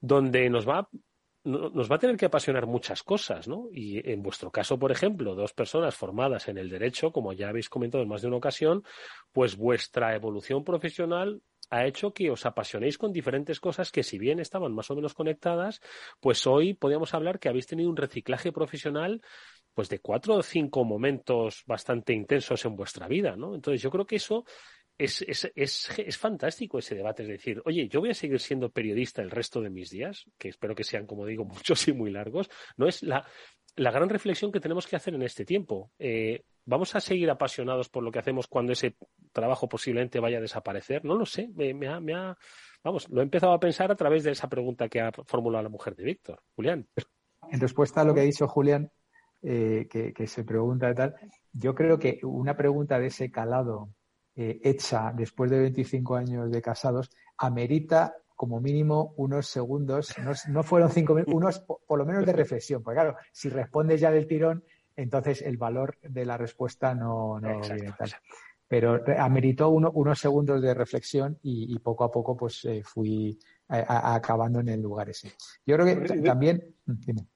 donde 0.00 0.48
nos 0.48 0.68
va 0.68 0.88
nos 1.44 1.90
va 1.90 1.96
a 1.96 1.98
tener 1.98 2.16
que 2.16 2.24
apasionar 2.24 2.66
muchas 2.66 3.02
cosas, 3.02 3.46
¿no? 3.46 3.68
Y 3.70 4.10
en 4.10 4.22
vuestro 4.22 4.50
caso, 4.50 4.78
por 4.78 4.90
ejemplo, 4.90 5.34
dos 5.34 5.52
personas 5.52 5.94
formadas 5.94 6.48
en 6.48 6.56
el 6.56 6.70
derecho, 6.70 7.12
como 7.12 7.34
ya 7.34 7.50
habéis 7.50 7.68
comentado 7.68 8.02
en 8.02 8.08
más 8.08 8.22
de 8.22 8.28
una 8.28 8.38
ocasión, 8.38 8.82
pues 9.30 9.56
vuestra 9.56 10.14
evolución 10.14 10.64
profesional 10.64 11.42
ha 11.70 11.86
hecho 11.86 12.12
que 12.12 12.30
os 12.30 12.46
apasionéis 12.46 12.98
con 12.98 13.12
diferentes 13.12 13.60
cosas 13.60 13.90
que 13.90 14.02
si 14.02 14.18
bien 14.18 14.40
estaban 14.40 14.72
más 14.72 14.90
o 14.90 14.96
menos 14.96 15.14
conectadas, 15.14 15.80
pues 16.20 16.46
hoy 16.46 16.74
podríamos 16.74 17.14
hablar 17.14 17.38
que 17.38 17.48
habéis 17.48 17.66
tenido 17.66 17.90
un 17.90 17.96
reciclaje 17.96 18.52
profesional 18.52 19.20
pues 19.74 19.88
de 19.88 19.98
cuatro 19.98 20.36
o 20.36 20.42
cinco 20.42 20.84
momentos 20.84 21.64
bastante 21.66 22.12
intensos 22.12 22.64
en 22.64 22.76
vuestra 22.76 23.08
vida, 23.08 23.36
¿no? 23.36 23.54
Entonces 23.54 23.82
yo 23.82 23.90
creo 23.90 24.06
que 24.06 24.16
eso 24.16 24.44
es, 24.96 25.22
es, 25.22 25.50
es, 25.56 25.90
es, 25.98 26.16
fantástico 26.16 26.78
ese 26.78 26.94
debate, 26.94 27.24
es 27.24 27.28
decir, 27.28 27.60
oye, 27.64 27.88
yo 27.88 28.00
voy 28.00 28.10
a 28.10 28.14
seguir 28.14 28.38
siendo 28.38 28.70
periodista 28.70 29.22
el 29.22 29.30
resto 29.30 29.60
de 29.60 29.70
mis 29.70 29.90
días, 29.90 30.24
que 30.38 30.48
espero 30.48 30.76
que 30.76 30.84
sean, 30.84 31.06
como 31.06 31.26
digo, 31.26 31.44
muchos 31.44 31.88
y 31.88 31.92
muy 31.92 32.12
largos, 32.12 32.48
no 32.76 32.86
es 32.86 33.02
la, 33.02 33.26
la 33.76 33.90
gran 33.90 34.08
reflexión 34.08 34.52
que 34.52 34.60
tenemos 34.60 34.86
que 34.86 34.96
hacer 34.96 35.14
en 35.14 35.22
este 35.22 35.44
tiempo. 35.44 35.90
Eh, 35.98 36.44
¿Vamos 36.66 36.94
a 36.94 37.00
seguir 37.00 37.28
apasionados 37.30 37.88
por 37.88 38.02
lo 38.02 38.10
que 38.10 38.18
hacemos 38.18 38.46
cuando 38.46 38.72
ese 38.72 38.96
trabajo 39.32 39.68
posiblemente 39.68 40.20
vaya 40.20 40.38
a 40.38 40.40
desaparecer? 40.40 41.04
No 41.04 41.14
lo 41.14 41.26
sé. 41.26 41.48
Me, 41.54 41.88
ha, 41.88 42.36
vamos, 42.82 43.08
lo 43.10 43.20
he 43.20 43.24
empezado 43.24 43.52
a 43.52 43.60
pensar 43.60 43.90
a 43.90 43.96
través 43.96 44.24
de 44.24 44.30
esa 44.30 44.48
pregunta 44.48 44.88
que 44.88 45.00
ha 45.00 45.12
formulado 45.26 45.62
la 45.62 45.68
mujer 45.68 45.94
de 45.94 46.04
Víctor. 46.04 46.40
Julián. 46.54 46.86
En 47.50 47.60
respuesta 47.60 48.00
a 48.00 48.04
lo 48.04 48.14
que 48.14 48.20
ha 48.20 48.24
dicho 48.24 48.48
Julián, 48.48 48.90
eh, 49.42 49.86
que, 49.90 50.26
se 50.26 50.44
pregunta 50.44 50.90
y 50.90 50.94
tal, 50.94 51.14
yo 51.52 51.74
creo 51.74 51.98
que 51.98 52.20
una 52.22 52.56
pregunta 52.56 52.98
de 52.98 53.08
ese 53.08 53.30
calado 53.30 53.90
eh, 54.36 54.58
hecha 54.64 55.12
después 55.14 55.50
de 55.50 55.60
25 55.60 56.16
años 56.16 56.50
de 56.50 56.62
casados 56.62 57.10
amerita 57.36 58.14
como 58.44 58.60
mínimo 58.60 59.14
unos 59.16 59.46
segundos, 59.46 60.14
no, 60.48 60.62
fueron 60.62 60.90
cinco 60.90 61.14
minutos, 61.14 61.34
unos 61.34 61.60
por, 61.60 61.98
lo 61.98 62.04
menos 62.04 62.26
de 62.26 62.34
reflexión. 62.34 62.82
Porque 62.82 62.96
claro, 63.00 63.16
si 63.32 63.48
respondes 63.48 64.02
ya 64.02 64.10
del 64.10 64.26
tirón, 64.26 64.62
entonces 64.94 65.40
el 65.40 65.56
valor 65.56 65.96
de 66.02 66.26
la 66.26 66.36
respuesta 66.36 66.94
no, 66.94 67.40
no 67.40 67.60
viene 67.60 67.94
tal. 67.96 68.10
Pero 68.68 69.02
ameritó 69.18 69.70
unos 69.70 70.18
segundos 70.18 70.60
de 70.60 70.74
reflexión 70.74 71.38
y, 71.42 71.78
poco 71.78 72.04
a 72.04 72.10
poco 72.10 72.36
pues 72.36 72.66
eh, 72.66 72.82
fui 72.84 73.38
acabando 73.66 74.60
en 74.60 74.68
el 74.68 74.82
lugar 74.82 75.08
ese. 75.08 75.32
Yo 75.64 75.78
creo 75.78 75.86
que 75.86 76.20
también... 76.20 76.74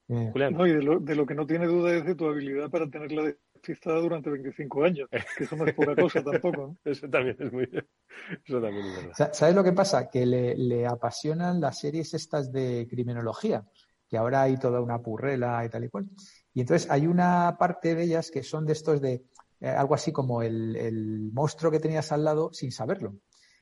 Mm, 0.09 0.33
no, 0.53 0.67
y 0.67 0.73
de 0.73 0.83
lo, 0.83 1.01
de 1.01 1.15
lo, 1.15 1.25
que 1.25 1.35
no 1.35 1.47
tiene 1.47 1.67
duda 1.67 1.95
es 1.95 2.05
de 2.05 2.15
tu 2.15 2.27
habilidad 2.27 2.69
para 2.69 2.91
tenerla 2.91 3.33
despistada 3.59 4.01
durante 4.01 4.31
25 4.31 4.85
años, 4.85 5.09
que 5.37 5.45
eso 5.45 5.57
no 5.57 5.67
es 5.67 5.75
poca 5.75 5.95
cosa 5.95 6.23
tampoco. 6.25 6.77
Eso 6.85 7.09
también 7.09 7.37
es 7.39 7.53
muy... 7.53 7.65
Eso 7.65 8.61
también 8.61 8.87
es 8.87 8.97
verdad. 8.97 9.33
¿Sabes 9.33 9.55
lo 9.55 9.65
que 9.65 9.73
pasa? 9.73 10.09
Que 10.09 10.25
le, 10.25 10.57
le 10.57 10.87
apasionan 10.87 11.61
las 11.61 11.79
series 11.79 12.15
estas 12.15 12.53
de 12.53 12.87
criminología, 12.89 13.65
que 14.09 14.17
ahora 14.17 14.43
hay 14.43 14.57
toda 14.59 14.81
una 14.81 15.01
purrela 15.01 15.65
y 15.65 15.69
tal 15.69 15.85
y 15.85 15.89
cual. 15.89 16.07
Y 16.55 16.61
entonces 16.61 16.91
hay 16.91 17.07
una 17.07 17.57
parte 17.59 17.95
de 17.95 18.05
ellas 18.05 18.31
que 18.31 18.43
son 18.43 18.67
de 18.67 18.73
estos 18.73 19.01
de 19.01 19.23
eh, 19.61 19.69
algo 19.69 19.95
así 19.95 20.13
como 20.13 20.43
el, 20.43 20.77
el, 20.77 21.33
monstruo 21.33 21.71
que 21.71 21.81
tenías 21.81 22.13
al 22.13 22.25
lado 22.25 22.53
sin 22.53 22.71
saberlo. 22.71 23.17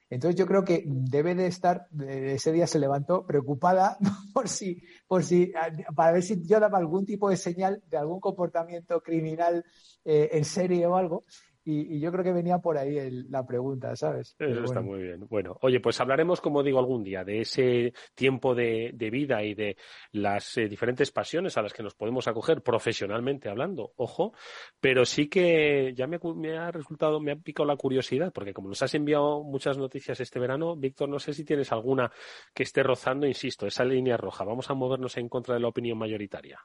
Entonces 0.09 0.39
yo 0.39 0.47
creo 0.47 0.65
que 0.65 0.85
debe 0.87 1.35
de 1.35 1.47
estar, 1.47 1.89
ese 2.09 2.53
día 2.53 2.67
se 2.67 2.79
levantó 2.79 3.27
preocupada 3.27 3.99
por 4.33 4.49
si, 4.49 4.83
por 5.07 5.25
si, 5.25 5.53
para 5.95 6.13
ver 6.13 6.23
si 6.23 6.47
yo 6.47 6.61
daba 6.61 6.79
algún 6.79 7.05
tipo 7.05 7.29
de 7.29 7.37
señal 7.37 7.83
de 7.89 7.97
algún 7.97 8.21
comportamiento 8.21 9.01
criminal 9.01 9.65
eh, 10.05 10.31
en 10.33 10.45
serie 10.45 10.87
o 10.87 10.97
algo. 10.97 11.25
Y, 11.69 11.99
yo 11.99 12.13
creo 12.13 12.23
que 12.23 12.33
venía 12.33 12.59
por 12.59 12.79
ahí 12.79 13.11
la 13.29 13.45
pregunta, 13.45 13.97
¿sabes? 13.97 14.37
Eso 14.39 14.63
está 14.63 14.81
muy 14.81 15.03
bien. 15.03 15.27
Bueno, 15.29 15.59
oye, 15.63 15.81
pues 15.81 16.01
hablaremos, 16.01 16.41
como 16.41 16.63
digo, 16.63 16.79
algún 16.79 17.03
día 17.03 17.25
de 17.25 17.41
ese 17.41 17.93
tiempo 18.15 18.55
de, 18.55 18.95
vida 19.11 19.43
y 19.43 19.55
de 19.55 19.77
las 20.13 20.57
eh, 20.59 20.69
diferentes 20.69 21.11
pasiones 21.11 21.57
a 21.57 21.63
las 21.63 21.73
que 21.73 21.83
nos 21.83 21.97
podemos 21.97 22.29
acoger 22.29 22.63
profesionalmente 22.63 23.49
hablando, 23.49 23.93
ojo, 23.97 24.33
pero 24.81 25.05
sí 25.05 25.29
que 25.29 25.93
ya 25.95 26.07
me, 26.07 26.21
me, 26.37 26.57
ha 26.57 26.71
resultado, 26.71 27.19
me 27.19 27.33
ha 27.33 27.37
picado 27.37 27.67
la 27.67 27.77
curiosidad, 27.77 28.33
porque 28.33 28.55
como 28.55 28.69
nos 28.69 28.83
has 28.83 28.95
enviado 28.95 29.43
muchas 29.43 29.77
noticias 29.77 30.21
este 30.21 30.39
verano, 30.39 30.77
Víctor, 30.77 31.09
no 31.09 31.19
sé 31.19 31.35
si 31.35 31.45
tienes 31.45 31.73
alguna 31.73 32.13
que 32.55 32.63
esté 32.63 32.85
rozando, 32.85 33.27
insisto, 33.27 33.67
esa 33.67 33.85
línea 33.85 34.17
roja. 34.17 34.45
Vamos 34.45 34.71
a 34.71 34.75
movernos 34.75 35.17
en 35.17 35.29
contra 35.29 35.55
de 35.55 35.61
la 35.61 35.69
opinión 35.69 35.99
mayoritaria. 35.99 36.61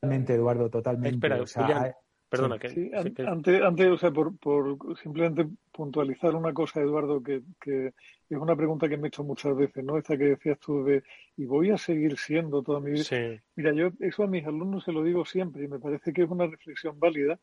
Totalmente, 0.00 0.32
Eduardo, 0.32 0.70
totalmente. 0.70 1.16
Espera, 1.16 1.94
Perdona, 2.30 2.60
que, 2.60 2.68
sí, 2.68 2.90
antes, 2.94 3.60
antes, 3.60 3.88
o 3.88 3.98
sea, 3.98 4.12
por, 4.12 4.38
por, 4.38 4.78
simplemente 5.02 5.48
puntualizar 5.72 6.36
una 6.36 6.54
cosa, 6.54 6.80
Eduardo, 6.80 7.20
que, 7.20 7.42
que, 7.60 7.88
es 8.28 8.38
una 8.38 8.54
pregunta 8.54 8.88
que 8.88 8.96
me 8.96 9.06
he 9.06 9.08
hecho 9.08 9.24
muchas 9.24 9.56
veces, 9.56 9.82
¿no? 9.84 9.98
Esta 9.98 10.16
que 10.16 10.24
decías 10.24 10.58
tú 10.60 10.84
de, 10.84 11.02
¿y 11.36 11.44
voy 11.44 11.70
a 11.70 11.76
seguir 11.76 12.16
siendo 12.16 12.62
toda 12.62 12.78
mi 12.78 12.92
vida? 12.92 13.40
Mira, 13.56 13.72
yo 13.72 13.90
eso 13.98 14.22
a 14.22 14.28
mis 14.28 14.46
alumnos 14.46 14.84
se 14.84 14.92
lo 14.92 15.02
digo 15.02 15.24
siempre 15.24 15.64
y 15.64 15.68
me 15.68 15.80
parece 15.80 16.12
que 16.12 16.22
es 16.22 16.30
una 16.30 16.46
reflexión 16.46 17.00
válida 17.00 17.40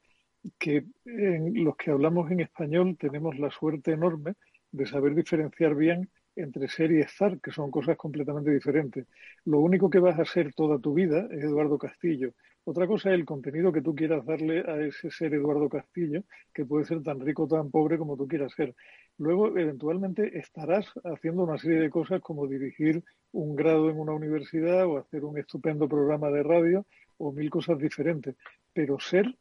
que 0.57 0.85
en 1.05 1.63
los 1.65 1.75
que 1.75 1.91
hablamos 1.91 2.31
en 2.31 2.39
español 2.39 2.95
tenemos 2.97 3.37
la 3.37 3.51
suerte 3.51 3.91
enorme 3.91 4.35
de 4.71 4.85
saber 4.85 5.15
diferenciar 5.15 5.75
bien 5.75 6.09
entre 6.37 6.69
ser 6.69 6.91
y 6.91 7.01
estar, 7.01 7.39
que 7.41 7.51
son 7.51 7.71
cosas 7.71 7.97
completamente 7.97 8.51
diferentes. 8.51 9.05
Lo 9.43 9.59
único 9.59 9.89
que 9.89 9.99
vas 9.99 10.19
a 10.19 10.25
ser 10.25 10.53
toda 10.53 10.79
tu 10.79 10.93
vida 10.93 11.27
es 11.31 11.43
Eduardo 11.43 11.77
Castillo. 11.77 12.33
Otra 12.69 12.85
cosa 12.85 13.11
es 13.11 13.15
el 13.15 13.23
contenido 13.23 13.71
que 13.71 13.81
tú 13.81 13.95
quieras 13.95 14.25
darle 14.25 14.59
a 14.59 14.75
ese 14.85 15.09
ser 15.09 15.33
Eduardo 15.33 15.69
Castillo, 15.69 16.23
que 16.53 16.65
puede 16.65 16.83
ser 16.83 17.01
tan 17.01 17.21
rico 17.21 17.43
o 17.43 17.47
tan 17.47 17.71
pobre 17.71 17.97
como 17.97 18.17
tú 18.17 18.27
quieras 18.27 18.51
ser. 18.51 18.75
Luego, 19.17 19.57
eventualmente, 19.57 20.37
estarás 20.37 20.91
haciendo 21.05 21.43
una 21.43 21.57
serie 21.57 21.79
de 21.79 21.89
cosas 21.89 22.19
como 22.19 22.45
dirigir 22.45 23.05
un 23.31 23.55
grado 23.55 23.89
en 23.89 23.97
una 23.97 24.11
universidad 24.11 24.85
o 24.85 24.97
hacer 24.97 25.23
un 25.23 25.37
estupendo 25.37 25.87
programa 25.87 26.29
de 26.29 26.43
radio 26.43 26.85
o 27.17 27.31
mil 27.31 27.49
cosas 27.49 27.79
diferentes. 27.79 28.35
Pero 28.73 28.99
ser 28.99 29.33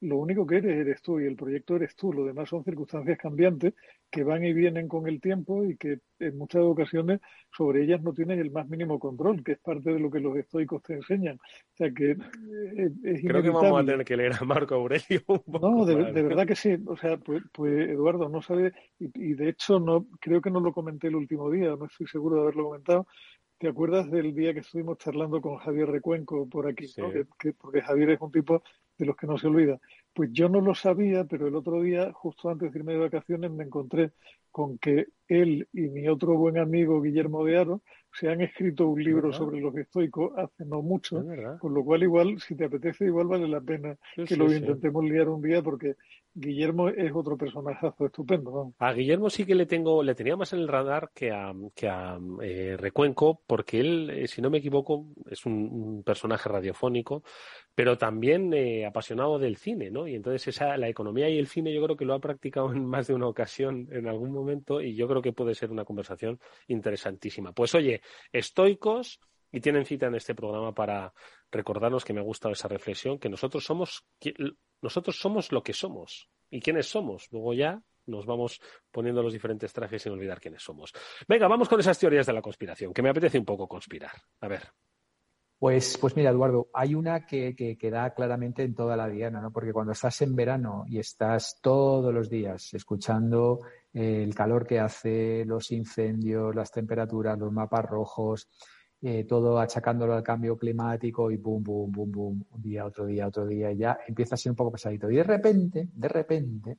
lo 0.00 0.16
único 0.16 0.46
que 0.46 0.56
eres 0.56 0.78
eres 0.78 1.02
tú 1.02 1.20
y 1.20 1.26
el 1.26 1.36
proyecto 1.36 1.76
eres 1.76 1.94
tú. 1.94 2.12
Lo 2.12 2.24
demás 2.24 2.48
son 2.48 2.64
circunstancias 2.64 3.18
cambiantes 3.18 3.74
que 4.10 4.24
van 4.24 4.44
y 4.44 4.52
vienen 4.52 4.88
con 4.88 5.06
el 5.06 5.20
tiempo 5.20 5.64
y 5.64 5.76
que 5.76 6.00
en 6.18 6.38
muchas 6.38 6.62
ocasiones 6.62 7.20
sobre 7.56 7.84
ellas 7.84 8.02
no 8.02 8.12
tienes 8.12 8.38
el 8.38 8.50
más 8.50 8.68
mínimo 8.68 8.98
control, 8.98 9.44
que 9.44 9.52
es 9.52 9.58
parte 9.58 9.92
de 9.92 10.00
lo 10.00 10.10
que 10.10 10.20
los 10.20 10.36
estoicos 10.36 10.82
te 10.82 10.94
enseñan. 10.94 11.36
O 11.36 11.76
sea 11.76 11.90
que 11.90 12.12
eh, 12.12 12.90
es, 13.04 13.22
Creo 13.22 13.42
que 13.42 13.50
vamos 13.50 13.82
a 13.82 13.84
tener 13.84 14.04
que 14.04 14.16
leer 14.16 14.32
a 14.40 14.44
Marco 14.44 14.74
Aurelio. 14.74 15.22
no, 15.46 15.84
de, 15.84 16.22
verdad 16.22 16.46
que 16.46 16.56
sí. 16.56 16.76
O 16.86 16.96
sea, 16.96 17.18
pues, 17.18 17.42
pues 17.52 17.90
Eduardo 17.90 18.28
no 18.28 18.40
sabe 18.40 18.72
y, 18.98 19.34
de 19.34 19.50
hecho 19.50 19.80
no 19.80 20.06
creo 20.20 20.40
que 20.40 20.50
no 20.50 20.60
lo 20.60 20.72
comenté 20.72 21.08
el 21.08 21.16
último 21.16 21.50
día, 21.50 21.76
no 21.76 21.86
estoy 21.86 22.06
seguro 22.06 22.36
de 22.36 22.42
haberlo 22.42 22.64
comentado. 22.64 23.06
¿Te 23.58 23.68
acuerdas 23.68 24.10
del 24.10 24.34
día 24.34 24.54
que 24.54 24.60
estuvimos 24.60 24.96
charlando 24.96 25.42
con 25.42 25.58
Javier 25.58 25.90
Recuenco 25.90 26.48
por 26.48 26.66
aquí? 26.66 26.86
porque 27.58 27.82
Javier 27.82 28.10
es 28.10 28.20
un 28.22 28.32
tipo 28.32 28.62
de 29.00 29.06
los 29.06 29.16
que 29.16 29.26
no 29.26 29.38
se 29.38 29.48
olvida. 29.48 29.80
Pues 30.14 30.30
yo 30.32 30.48
no 30.48 30.60
lo 30.60 30.74
sabía, 30.74 31.24
pero 31.24 31.48
el 31.48 31.56
otro 31.56 31.80
día, 31.82 32.12
justo 32.12 32.50
antes 32.50 32.70
de 32.72 32.78
irme 32.78 32.92
de 32.92 33.00
vacaciones, 33.00 33.50
me 33.50 33.64
encontré 33.64 34.12
con 34.50 34.78
que 34.78 35.06
él 35.26 35.68
y 35.72 35.88
mi 35.88 36.06
otro 36.08 36.36
buen 36.36 36.58
amigo 36.58 37.00
Guillermo 37.00 37.44
de 37.44 37.56
Aro 37.56 37.82
se 38.12 38.28
han 38.28 38.40
escrito 38.40 38.88
un 38.88 39.02
libro 39.02 39.32
sobre 39.32 39.60
los 39.60 39.74
estoicos 39.76 40.32
hace 40.36 40.64
no 40.64 40.82
mucho, 40.82 41.24
con 41.58 41.74
lo 41.74 41.84
cual 41.84 42.02
igual, 42.02 42.40
si 42.40 42.54
te 42.54 42.64
apetece, 42.64 43.06
igual 43.06 43.28
vale 43.28 43.48
la 43.48 43.60
pena 43.60 43.96
que 44.26 44.36
lo 44.36 44.52
intentemos 44.52 45.04
liar 45.04 45.28
un 45.28 45.42
día 45.42 45.62
porque 45.62 45.96
Guillermo 46.32 46.88
es 46.88 47.12
otro 47.14 47.36
personajazo 47.36 48.06
estupendo. 48.06 48.72
A 48.78 48.92
Guillermo 48.92 49.30
sí 49.30 49.44
que 49.44 49.54
le 49.54 49.66
tengo, 49.66 50.02
le 50.02 50.14
tenía 50.14 50.36
más 50.36 50.52
en 50.52 50.60
el 50.60 50.68
radar 50.68 51.10
que 51.14 51.32
a, 51.32 51.52
que 51.74 51.88
a 51.88 52.18
eh, 52.42 52.76
Recuenco, 52.78 53.42
porque 53.46 53.80
él, 53.80 54.10
eh, 54.10 54.28
si 54.28 54.40
no 54.40 54.50
me 54.50 54.58
equivoco, 54.58 55.06
es 55.28 55.44
un 55.46 56.02
personaje 56.04 56.48
radiofónico 56.48 57.22
pero 57.80 57.96
también 57.96 58.52
eh, 58.52 58.84
apasionado 58.84 59.38
del 59.38 59.56
cine, 59.56 59.90
¿no? 59.90 60.06
Y 60.06 60.14
entonces 60.14 60.48
esa, 60.48 60.76
la 60.76 60.88
economía 60.88 61.30
y 61.30 61.38
el 61.38 61.46
cine 61.46 61.72
yo 61.72 61.82
creo 61.82 61.96
que 61.96 62.04
lo 62.04 62.12
ha 62.12 62.18
practicado 62.18 62.72
en 62.74 62.84
más 62.84 63.06
de 63.06 63.14
una 63.14 63.26
ocasión 63.26 63.88
en 63.90 64.06
algún 64.06 64.32
momento 64.32 64.82
y 64.82 64.94
yo 64.94 65.08
creo 65.08 65.22
que 65.22 65.32
puede 65.32 65.54
ser 65.54 65.70
una 65.70 65.86
conversación 65.86 66.38
interesantísima. 66.68 67.52
Pues 67.52 67.74
oye, 67.74 67.99
estoicos 68.32 69.20
y 69.52 69.60
tienen 69.60 69.84
cita 69.84 70.06
en 70.06 70.14
este 70.14 70.34
programa 70.34 70.74
para 70.74 71.12
recordarnos 71.50 72.04
que 72.04 72.12
me 72.12 72.20
ha 72.20 72.24
gustado 72.24 72.52
esa 72.52 72.68
reflexión, 72.68 73.18
que 73.18 73.28
nosotros 73.28 73.64
somos, 73.64 74.04
nosotros 74.80 75.16
somos 75.18 75.52
lo 75.52 75.62
que 75.62 75.72
somos. 75.72 76.28
¿Y 76.50 76.60
quiénes 76.60 76.86
somos? 76.86 77.28
Luego 77.30 77.54
ya 77.54 77.82
nos 78.06 78.26
vamos 78.26 78.60
poniendo 78.90 79.22
los 79.22 79.32
diferentes 79.32 79.72
trajes 79.72 80.02
sin 80.02 80.12
olvidar 80.12 80.40
quiénes 80.40 80.62
somos. 80.62 80.92
Venga, 81.28 81.48
vamos 81.48 81.68
con 81.68 81.80
esas 81.80 81.98
teorías 81.98 82.26
de 82.26 82.32
la 82.32 82.42
conspiración, 82.42 82.92
que 82.92 83.02
me 83.02 83.10
apetece 83.10 83.38
un 83.38 83.44
poco 83.44 83.68
conspirar. 83.68 84.12
A 84.40 84.48
ver. 84.48 84.72
Pues, 85.60 85.98
pues 85.98 86.16
mira, 86.16 86.30
Eduardo, 86.30 86.70
hay 86.72 86.94
una 86.94 87.26
que, 87.26 87.54
que, 87.54 87.90
da 87.90 88.14
claramente 88.14 88.62
en 88.62 88.74
toda 88.74 88.96
la 88.96 89.06
diana, 89.10 89.42
¿no? 89.42 89.52
Porque 89.52 89.74
cuando 89.74 89.92
estás 89.92 90.22
en 90.22 90.34
verano 90.34 90.84
y 90.88 90.98
estás 90.98 91.58
todos 91.60 92.14
los 92.14 92.30
días 92.30 92.72
escuchando 92.72 93.60
el 93.92 94.34
calor 94.34 94.66
que 94.66 94.80
hace, 94.80 95.44
los 95.44 95.70
incendios, 95.70 96.54
las 96.54 96.72
temperaturas, 96.72 97.38
los 97.38 97.52
mapas 97.52 97.84
rojos, 97.84 98.48
eh, 99.02 99.24
todo 99.24 99.58
achacándolo 99.60 100.14
al 100.14 100.22
cambio 100.22 100.56
climático 100.56 101.30
y 101.30 101.36
boom, 101.36 101.62
boom, 101.62 101.92
boom, 101.92 102.10
boom, 102.10 102.46
un 102.52 102.62
día, 102.62 102.86
otro 102.86 103.04
día, 103.04 103.26
otro 103.26 103.46
día, 103.46 103.70
y 103.70 103.76
ya 103.76 103.98
empieza 104.08 104.36
a 104.36 104.38
ser 104.38 104.52
un 104.52 104.56
poco 104.56 104.72
pesadito. 104.72 105.10
Y 105.10 105.16
de 105.16 105.24
repente, 105.24 105.90
de 105.92 106.08
repente, 106.08 106.78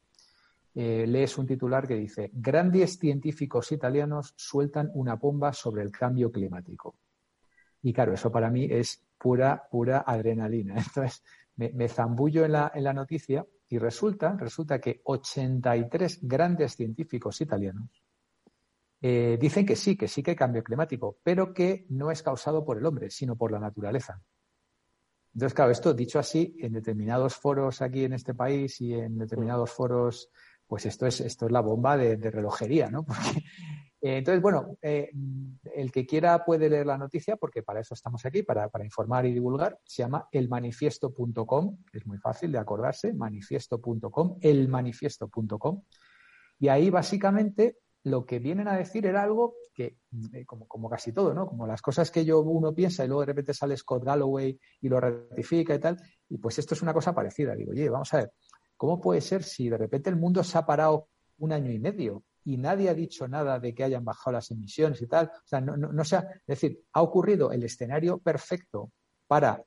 eh, 0.73 1.05
lees 1.07 1.37
un 1.37 1.45
titular 1.45 1.87
que 1.87 1.93
dice, 1.97 2.31
grandes 2.33 2.97
científicos 2.97 3.71
italianos 3.71 4.33
sueltan 4.35 4.89
una 4.95 5.17
bomba 5.17 5.53
sobre 5.53 5.83
el 5.83 5.91
cambio 5.91 6.31
climático. 6.31 6.95
Y 7.81 7.93
claro, 7.93 8.13
eso 8.13 8.31
para 8.31 8.49
mí 8.49 8.67
es 8.69 9.03
pura, 9.17 9.67
pura 9.69 10.03
adrenalina. 10.05 10.75
Entonces, 10.77 11.23
me, 11.55 11.87
zambullo 11.87 12.45
en 12.45 12.53
la, 12.53 12.71
en 12.73 12.83
la 12.83 12.93
noticia 12.93 13.45
y 13.67 13.77
resulta, 13.77 14.35
resulta 14.37 14.79
que 14.79 15.01
83 15.03 16.19
grandes 16.23 16.75
científicos 16.75 17.39
italianos 17.41 17.89
eh, 19.01 19.37
dicen 19.39 19.65
que 19.65 19.75
sí, 19.75 19.95
que 19.97 20.07
sí 20.07 20.21
que 20.21 20.31
hay 20.31 20.37
cambio 20.37 20.63
climático, 20.63 21.17
pero 21.23 21.53
que 21.53 21.85
no 21.89 22.11
es 22.11 22.21
causado 22.21 22.63
por 22.63 22.77
el 22.77 22.85
hombre, 22.85 23.09
sino 23.09 23.35
por 23.35 23.51
la 23.51 23.59
naturaleza. 23.59 24.21
Entonces, 25.33 25.53
claro, 25.53 25.71
esto 25.71 25.93
dicho 25.93 26.19
así, 26.19 26.55
en 26.59 26.73
determinados 26.73 27.35
foros 27.35 27.81
aquí 27.81 28.03
en 28.03 28.13
este 28.13 28.33
país 28.33 28.79
y 28.81 28.93
en 28.93 29.17
determinados 29.17 29.71
foros, 29.71 30.29
pues 30.67 30.85
esto 30.85 31.07
es, 31.07 31.21
esto 31.21 31.45
es 31.45 31.51
la 31.51 31.61
bomba 31.61 31.97
de, 31.97 32.17
de 32.17 32.29
relojería, 32.29 32.89
¿no? 32.89 33.03
Porque 33.05 33.43
eh, 34.01 34.17
entonces, 34.17 34.41
bueno, 34.41 34.77
eh, 34.81 35.11
el 35.75 35.91
que 35.91 36.07
quiera 36.07 36.43
puede 36.43 36.69
leer 36.69 36.87
la 36.87 36.97
noticia, 36.97 37.37
porque 37.37 37.61
para 37.61 37.81
eso 37.81 37.93
estamos 37.93 38.25
aquí, 38.25 38.41
para, 38.41 38.69
informar 38.83 39.27
y 39.27 39.33
divulgar. 39.33 39.77
Se 39.85 40.01
llama 40.01 40.27
elmanifiesto.com, 40.31 41.77
es 41.93 42.07
muy 42.07 42.17
fácil 42.17 42.51
de 42.51 42.57
acordarse, 42.57 43.13
manifiesto.com, 43.13 44.37
elmanifiesto.com. 44.41 45.83
Y 46.59 46.67
ahí 46.67 46.89
básicamente 46.89 47.77
lo 48.03 48.25
que 48.25 48.39
vienen 48.39 48.67
a 48.67 48.75
decir 48.75 49.05
era 49.05 49.21
algo 49.21 49.53
que, 49.71 49.97
eh, 50.33 50.45
como, 50.47 50.67
como, 50.67 50.89
casi 50.89 51.13
todo, 51.13 51.35
¿no? 51.35 51.45
Como 51.45 51.67
las 51.67 51.83
cosas 51.83 52.09
que 52.09 52.25
yo 52.25 52.39
uno 52.39 52.73
piensa 52.73 53.05
y 53.05 53.07
luego 53.07 53.21
de 53.21 53.27
repente 53.27 53.53
sale 53.53 53.77
Scott 53.77 54.03
Galloway 54.03 54.59
y 54.81 54.89
lo 54.89 54.99
ratifica 54.99 55.75
y 55.75 55.79
tal. 55.79 56.01
Y 56.27 56.39
pues 56.39 56.57
esto 56.57 56.73
es 56.73 56.81
una 56.81 56.93
cosa 56.93 57.13
parecida. 57.13 57.55
Digo, 57.55 57.71
oye, 57.71 57.87
vamos 57.87 58.11
a 58.15 58.17
ver, 58.17 58.33
¿cómo 58.75 58.99
puede 58.99 59.21
ser 59.21 59.43
si 59.43 59.69
de 59.69 59.77
repente 59.77 60.09
el 60.09 60.15
mundo 60.15 60.43
se 60.43 60.57
ha 60.57 60.65
parado 60.65 61.07
un 61.37 61.51
año 61.51 61.71
y 61.71 61.77
medio 61.77 62.23
y 62.43 62.57
nadie 62.57 62.89
ha 62.89 62.93
dicho 62.93 63.27
nada 63.27 63.59
de 63.59 63.73
que 63.73 63.83
hayan 63.83 64.03
bajado 64.03 64.33
las 64.33 64.51
emisiones 64.51 65.01
y 65.01 65.07
tal. 65.07 65.27
O 65.27 65.47
sea, 65.47 65.61
no, 65.61 65.77
no, 65.77 66.01
es 66.01 66.15
decir, 66.47 66.83
ha 66.93 67.01
ocurrido 67.01 67.51
el 67.51 67.63
escenario 67.63 68.17
perfecto 68.19 68.91
para 69.27 69.63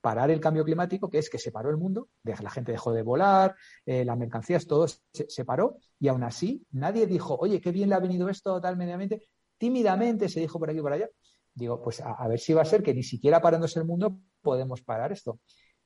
parar 0.00 0.30
el 0.30 0.40
cambio 0.40 0.64
climático, 0.64 1.10
que 1.10 1.18
es 1.18 1.28
que 1.28 1.38
se 1.38 1.50
paró 1.50 1.68
el 1.68 1.76
mundo, 1.76 2.10
la 2.22 2.50
gente 2.50 2.70
dejó 2.70 2.92
de 2.92 3.02
volar, 3.02 3.56
eh, 3.84 4.04
las 4.04 4.16
mercancías, 4.16 4.64
todo 4.66 4.86
se, 4.86 5.44
paró, 5.44 5.78
y 5.98 6.06
aún 6.06 6.22
así 6.22 6.64
nadie 6.70 7.08
dijo, 7.08 7.36
oye, 7.40 7.60
qué 7.60 7.72
bien 7.72 7.88
le 7.88 7.96
ha 7.96 7.98
venido 7.98 8.28
esto 8.28 8.60
tal 8.60 8.76
mediamente. 8.76 9.28
Tímidamente 9.58 10.28
se 10.28 10.38
dijo 10.38 10.60
por 10.60 10.70
aquí 10.70 10.78
y 10.78 10.82
por 10.82 10.92
allá. 10.92 11.08
Digo, 11.54 11.82
pues 11.82 12.00
a, 12.02 12.28
ver 12.28 12.38
si 12.38 12.52
va 12.52 12.62
a 12.62 12.66
ser 12.66 12.84
que 12.84 12.94
ni 12.94 13.02
siquiera 13.02 13.40
parándose 13.40 13.80
el 13.80 13.86
mundo 13.86 14.16
podemos 14.42 14.80
parar 14.82 15.10
esto. 15.10 15.40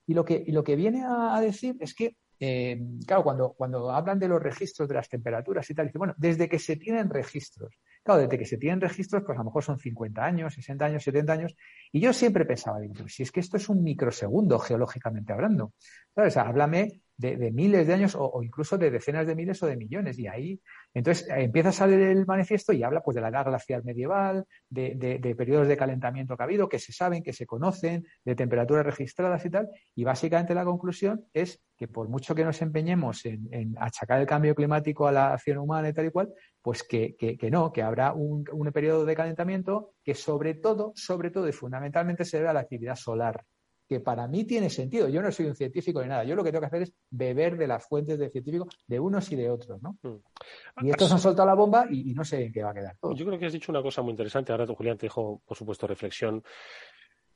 Y 0.06 0.12
lo 0.12 0.24
que, 0.24 0.44
lo 0.48 0.64
que 0.64 0.76
viene 0.76 1.02
a 1.06 1.40
decir 1.40 1.76
es 1.80 1.94
que 1.94 2.16
eh, 2.40 2.80
claro, 3.06 3.22
cuando, 3.22 3.52
cuando 3.52 3.90
hablan 3.90 4.18
de 4.18 4.26
los 4.26 4.42
registros 4.42 4.88
de 4.88 4.94
las 4.94 5.08
temperaturas 5.10 5.68
y 5.68 5.74
tal, 5.74 5.86
dice, 5.86 5.98
bueno, 5.98 6.14
desde 6.16 6.48
que 6.48 6.58
se 6.58 6.76
tienen 6.76 7.10
registros. 7.10 7.78
Claro, 8.02 8.22
desde 8.22 8.38
que 8.38 8.46
se 8.46 8.56
tienen 8.56 8.80
registros, 8.80 9.22
pues 9.26 9.36
a 9.36 9.40
lo 9.40 9.44
mejor 9.44 9.62
son 9.62 9.78
50 9.78 10.24
años, 10.24 10.54
60 10.54 10.86
años, 10.86 11.02
70 11.02 11.32
años. 11.34 11.54
Y 11.92 12.00
yo 12.00 12.14
siempre 12.14 12.46
pensaba, 12.46 12.78
si 13.08 13.22
es 13.22 13.30
que 13.30 13.40
esto 13.40 13.58
es 13.58 13.68
un 13.68 13.82
microsegundo 13.82 14.58
geológicamente 14.58 15.34
hablando. 15.34 15.74
Háblame 16.16 17.02
de, 17.20 17.50
miles 17.52 17.86
de 17.86 17.94
años 17.94 18.16
o, 18.18 18.42
incluso 18.42 18.78
de 18.78 18.90
decenas 18.90 19.26
de 19.26 19.34
miles 19.34 19.62
o 19.62 19.66
de 19.66 19.76
millones. 19.76 20.18
Y 20.18 20.26
ahí, 20.26 20.60
entonces, 20.94 21.28
empieza 21.28 21.68
a 21.68 21.72
salir 21.72 22.00
el 22.00 22.26
manifiesto 22.26 22.72
y 22.72 22.82
habla 22.82 23.02
pues 23.02 23.14
de 23.14 23.20
la 23.20 23.28
edad 23.28 23.44
glacial 23.44 23.84
medieval, 23.84 24.44
de, 24.68 24.94
de, 25.20 25.34
periodos 25.34 25.68
de 25.68 25.76
calentamiento 25.76 26.36
que 26.36 26.42
ha 26.42 26.44
habido, 26.44 26.68
que 26.68 26.78
se 26.78 26.92
saben, 26.92 27.22
que 27.22 27.32
se 27.32 27.46
conocen, 27.46 28.06
de 28.24 28.34
temperaturas 28.34 28.86
registradas 28.86 29.44
y 29.44 29.50
tal. 29.50 29.68
Y 29.94 30.04
básicamente 30.04 30.54
la 30.54 30.64
conclusión 30.64 31.26
es 31.34 31.62
que 31.76 31.88
por 31.88 32.08
mucho 32.08 32.34
que 32.34 32.44
nos 32.44 32.60
empeñemos 32.62 33.24
en, 33.26 33.74
achacar 33.78 34.20
el 34.20 34.26
cambio 34.26 34.54
climático 34.54 35.06
a 35.06 35.12
la 35.12 35.34
acción 35.34 35.58
humana 35.58 35.90
y 35.90 35.92
tal 35.92 36.06
y 36.06 36.10
cual, 36.10 36.32
pues 36.62 36.82
que, 36.82 37.16
que, 37.16 37.50
no, 37.50 37.72
que 37.72 37.82
habrá 37.82 38.12
un, 38.12 38.44
un 38.52 38.72
periodo 38.72 39.04
de 39.04 39.14
calentamiento 39.14 39.92
que 40.02 40.14
sobre 40.14 40.54
todo, 40.54 40.92
sobre 40.94 41.30
todo 41.30 41.48
y 41.48 41.52
fundamentalmente 41.52 42.24
se 42.24 42.38
debe 42.38 42.50
a 42.50 42.52
la 42.54 42.60
actividad 42.60 42.96
solar 42.96 43.44
que 43.90 43.98
para 43.98 44.28
mí 44.28 44.44
tiene 44.44 44.70
sentido. 44.70 45.08
Yo 45.08 45.20
no 45.20 45.32
soy 45.32 45.46
un 45.46 45.56
científico 45.56 46.00
ni 46.00 46.06
nada. 46.06 46.22
Yo 46.22 46.36
lo 46.36 46.44
que 46.44 46.52
tengo 46.52 46.60
que 46.60 46.66
hacer 46.66 46.82
es 46.82 46.94
beber 47.10 47.56
de 47.56 47.66
las 47.66 47.84
fuentes 47.84 48.20
de 48.20 48.30
científicos 48.30 48.68
de 48.86 49.00
unos 49.00 49.32
y 49.32 49.34
de 49.34 49.50
otros, 49.50 49.82
¿no? 49.82 49.98
Mm. 50.02 50.86
Y 50.86 50.90
estos 50.90 51.10
han 51.10 51.18
soltado 51.18 51.48
la 51.48 51.54
bomba 51.54 51.88
y, 51.90 52.14
no 52.14 52.24
sé 52.24 52.44
en 52.44 52.52
qué 52.52 52.62
va 52.62 52.70
a 52.70 52.74
quedar. 52.74 52.96
Yo 53.02 53.26
creo 53.26 53.36
que 53.36 53.46
has 53.46 53.52
dicho 53.52 53.72
una 53.72 53.82
cosa 53.82 54.00
muy 54.02 54.12
interesante. 54.12 54.52
Ahora 54.52 54.64
tú, 54.64 54.76
Julián, 54.76 54.96
te 54.96 55.06
dejo, 55.06 55.42
por 55.44 55.56
supuesto, 55.56 55.88
reflexión. 55.88 56.44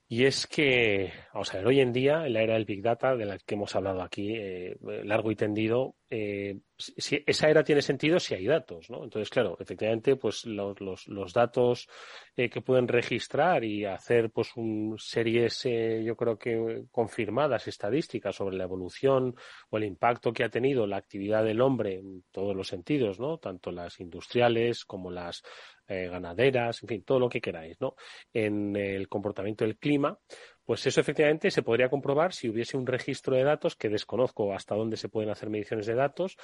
Y 0.06 0.26
es 0.26 0.46
que, 0.46 1.12
vamos 1.32 1.52
a 1.52 1.56
ver, 1.56 1.66
hoy 1.66 1.80
en 1.80 1.92
día, 1.92 2.24
en 2.24 2.34
la 2.34 2.42
era 2.42 2.54
del 2.54 2.66
Big 2.66 2.82
Data, 2.82 3.16
de 3.16 3.24
la 3.24 3.36
que 3.38 3.56
hemos 3.56 3.74
hablado 3.74 4.00
aquí 4.00 4.36
eh, 4.36 4.78
largo 5.02 5.32
y 5.32 5.34
tendido, 5.34 5.96
eh, 6.10 6.60
si, 6.76 7.22
esa 7.26 7.48
era 7.48 7.64
tiene 7.64 7.82
sentido 7.82 8.20
si 8.20 8.34
hay 8.34 8.46
datos, 8.46 8.90
¿no? 8.90 9.04
Entonces, 9.04 9.30
claro, 9.30 9.56
efectivamente, 9.58 10.16
pues 10.16 10.44
los, 10.44 10.80
los, 10.80 11.06
los 11.08 11.32
datos 11.32 11.88
eh, 12.36 12.50
que 12.50 12.60
pueden 12.60 12.88
registrar 12.88 13.64
y 13.64 13.84
hacer, 13.84 14.30
pues, 14.30 14.56
un, 14.56 14.96
series, 14.98 15.64
eh, 15.66 16.02
yo 16.04 16.16
creo 16.16 16.38
que 16.38 16.84
confirmadas, 16.90 17.68
estadísticas 17.68 18.36
sobre 18.36 18.56
la 18.56 18.64
evolución 18.64 19.34
o 19.70 19.76
el 19.76 19.84
impacto 19.84 20.32
que 20.32 20.44
ha 20.44 20.50
tenido 20.50 20.86
la 20.86 20.96
actividad 20.96 21.44
del 21.44 21.60
hombre 21.60 21.94
en 21.94 22.24
todos 22.30 22.54
los 22.54 22.68
sentidos, 22.68 23.18
¿no? 23.18 23.38
Tanto 23.38 23.70
las 23.70 24.00
industriales 24.00 24.84
como 24.84 25.10
las 25.10 25.42
eh, 25.86 26.08
ganaderas, 26.08 26.82
en 26.82 26.88
fin, 26.88 27.04
todo 27.04 27.18
lo 27.18 27.28
que 27.28 27.42
queráis, 27.42 27.78
¿no? 27.80 27.94
En 28.32 28.74
el 28.74 29.06
comportamiento 29.06 29.64
del 29.64 29.76
clima, 29.76 30.18
pues 30.64 30.86
eso 30.86 31.00
efectivamente 31.00 31.50
se 31.50 31.62
podría 31.62 31.88
comprobar 31.88 32.32
si 32.32 32.48
hubiese 32.48 32.76
un 32.76 32.86
registro 32.86 33.36
de 33.36 33.44
datos 33.44 33.76
que 33.76 33.88
desconozco 33.88 34.52
hasta 34.54 34.74
dónde 34.74 34.96
se 34.96 35.08
pueden 35.08 35.30
hacer 35.30 35.50
mediciones 35.50 35.86
de 35.86 35.94
datos, 35.94 36.36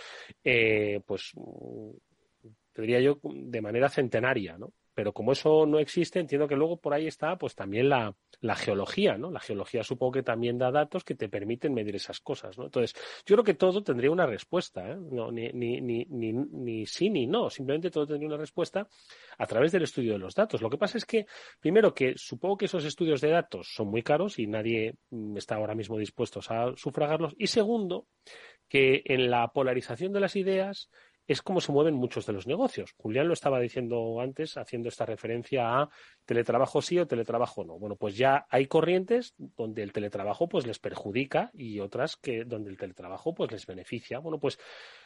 eh, 0.44 1.00
pues 1.06 1.32
te 2.72 2.82
diría 2.82 3.00
yo 3.00 3.18
de 3.22 3.60
manera 3.60 3.88
centenaria, 3.88 4.58
¿no? 4.58 4.72
Pero 4.94 5.12
como 5.12 5.32
eso 5.32 5.66
no 5.66 5.78
existe, 5.78 6.18
entiendo 6.18 6.48
que 6.48 6.56
luego 6.56 6.78
por 6.78 6.94
ahí 6.94 7.06
está 7.06 7.36
pues 7.38 7.54
también 7.54 7.88
la, 7.88 8.14
geología, 8.56 9.16
¿no? 9.16 9.30
La 9.30 9.40
geología 9.40 9.82
supongo 9.84 10.12
que 10.12 10.22
también 10.22 10.58
da 10.58 10.70
datos 10.70 11.04
que 11.04 11.14
te 11.14 11.28
permiten 11.28 11.72
medir 11.74 11.96
esas 11.96 12.20
cosas, 12.20 12.58
¿no? 12.58 12.64
Entonces, 12.64 12.94
yo 13.24 13.36
creo 13.36 13.44
que 13.44 13.54
todo 13.54 13.82
tendría 13.82 14.10
una 14.10 14.26
respuesta, 14.26 14.90
¿eh? 14.90 14.96
No, 14.96 15.30
ni, 15.30 15.48
ni, 15.52 15.80
ni, 15.80 16.04
ni, 16.06 16.32
ni 16.32 16.86
sí 16.86 17.10
ni 17.10 17.26
no, 17.26 17.50
simplemente 17.50 17.90
todo 17.90 18.06
tendría 18.06 18.28
una 18.28 18.36
respuesta 18.36 18.88
a 19.38 19.46
través 19.46 19.72
del 19.72 19.82
estudio 19.82 20.12
de 20.12 20.18
los 20.18 20.34
datos. 20.34 20.60
Lo 20.60 20.70
que 20.70 20.78
pasa 20.78 20.98
es 20.98 21.04
que, 21.04 21.26
primero, 21.60 21.94
que 21.94 22.14
supongo 22.16 22.56
que 22.56 22.66
esos 22.66 22.84
estudios 22.84 23.20
de 23.20 23.30
datos 23.30 23.72
son 23.74 23.88
muy 23.88 24.02
caros 24.02 24.38
y 24.38 24.46
nadie 24.46 24.96
mm, 25.10 25.36
está 25.36 25.56
ahora 25.56 25.74
mismo 25.74 25.98
dispuesto 25.98 26.40
a 26.48 26.74
sufragarlos. 26.76 27.34
Y 27.38 27.46
segundo, 27.46 28.06
que 28.68 29.02
en 29.04 29.30
la 29.30 29.48
polarización 29.48 30.12
de 30.12 30.20
las 30.20 30.36
ideas 30.36 30.90
es 31.32 31.42
como 31.42 31.60
se 31.60 31.70
mueven 31.70 31.94
muchos 31.94 32.26
de 32.26 32.32
los 32.32 32.48
negocios. 32.48 32.92
Julián 32.96 33.28
lo 33.28 33.34
estaba 33.34 33.60
diciendo 33.60 34.20
antes, 34.20 34.56
haciendo 34.56 34.88
esta 34.88 35.06
referencia 35.06 35.78
a 35.78 35.88
teletrabajo 36.24 36.82
sí 36.82 36.98
o 36.98 37.06
teletrabajo 37.06 37.64
no. 37.64 37.78
Bueno, 37.78 37.94
pues 37.94 38.16
ya 38.16 38.46
hay 38.50 38.66
corrientes 38.66 39.34
donde 39.38 39.84
el 39.84 39.92
teletrabajo 39.92 40.48
pues 40.48 40.66
les 40.66 40.80
perjudica 40.80 41.50
y 41.54 41.78
otras 41.78 42.16
que 42.16 42.44
donde 42.44 42.70
el 42.70 42.76
teletrabajo 42.76 43.32
pues 43.32 43.52
les 43.52 43.64
beneficia. 43.64 44.18
Bueno, 44.18 44.40
pues 44.40 44.58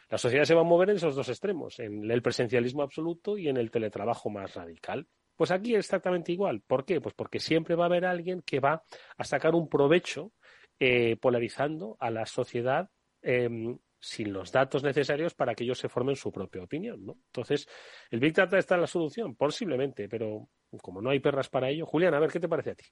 la 0.09 0.17
sociedad 0.17 0.45
se 0.45 0.55
va 0.55 0.61
a 0.61 0.63
mover 0.63 0.89
en 0.89 0.95
esos 0.95 1.15
dos 1.15 1.29
extremos, 1.29 1.77
en 1.79 2.09
el 2.09 2.23
presencialismo 2.23 2.81
absoluto 2.81 3.37
y 3.37 3.47
en 3.47 3.57
el 3.57 3.69
teletrabajo 3.69 4.31
más 4.31 4.55
radical. 4.55 5.07
Pues 5.35 5.51
aquí 5.51 5.73
es 5.73 5.79
exactamente 5.79 6.31
igual. 6.31 6.61
¿Por 6.61 6.85
qué? 6.85 7.01
Pues 7.01 7.13
porque 7.13 7.39
siempre 7.39 7.75
va 7.75 7.83
a 7.83 7.87
haber 7.87 8.03
alguien 8.03 8.41
que 8.41 8.59
va 8.59 8.83
a 9.15 9.23
sacar 9.25 9.53
un 9.53 9.69
provecho 9.69 10.31
eh, 10.79 11.17
polarizando 11.17 11.97
a 11.99 12.09
la 12.09 12.25
sociedad 12.25 12.89
em, 13.21 13.77
sin 13.99 14.31
los 14.33 14.51
datos 14.51 14.83
necesarios 14.83 15.33
para 15.33 15.55
que 15.55 15.63
ellos 15.63 15.79
se 15.79 15.89
formen 15.89 16.15
su 16.15 16.31
propia 16.31 16.63
opinión, 16.63 17.05
¿no? 17.05 17.17
Entonces, 17.27 17.67
el 18.09 18.19
Big 18.19 18.33
Data 18.33 18.57
está 18.57 18.75
en 18.75 18.81
la 18.81 18.87
solución, 18.87 19.35
posiblemente, 19.35 20.07
pero 20.07 20.49
como 20.81 21.01
no 21.01 21.09
hay 21.09 21.19
perras 21.19 21.49
para 21.49 21.69
ello, 21.69 21.85
Julián, 21.85 22.13
a 22.13 22.19
ver, 22.19 22.31
¿qué 22.31 22.39
te 22.39 22.49
parece 22.49 22.71
a 22.71 22.75
ti? 22.75 22.85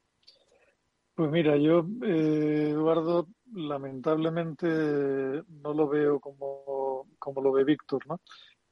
Pues 1.15 1.29
mira, 1.29 1.55
yo, 1.57 1.85
eh, 2.03 2.69
Eduardo, 2.71 3.27
lamentablemente 3.53 4.65
no 4.67 5.73
lo 5.73 5.87
veo 5.87 6.19
como, 6.19 7.07
como 7.19 7.41
lo 7.41 7.51
ve 7.51 7.63
Víctor, 7.63 8.07
¿no? 8.07 8.19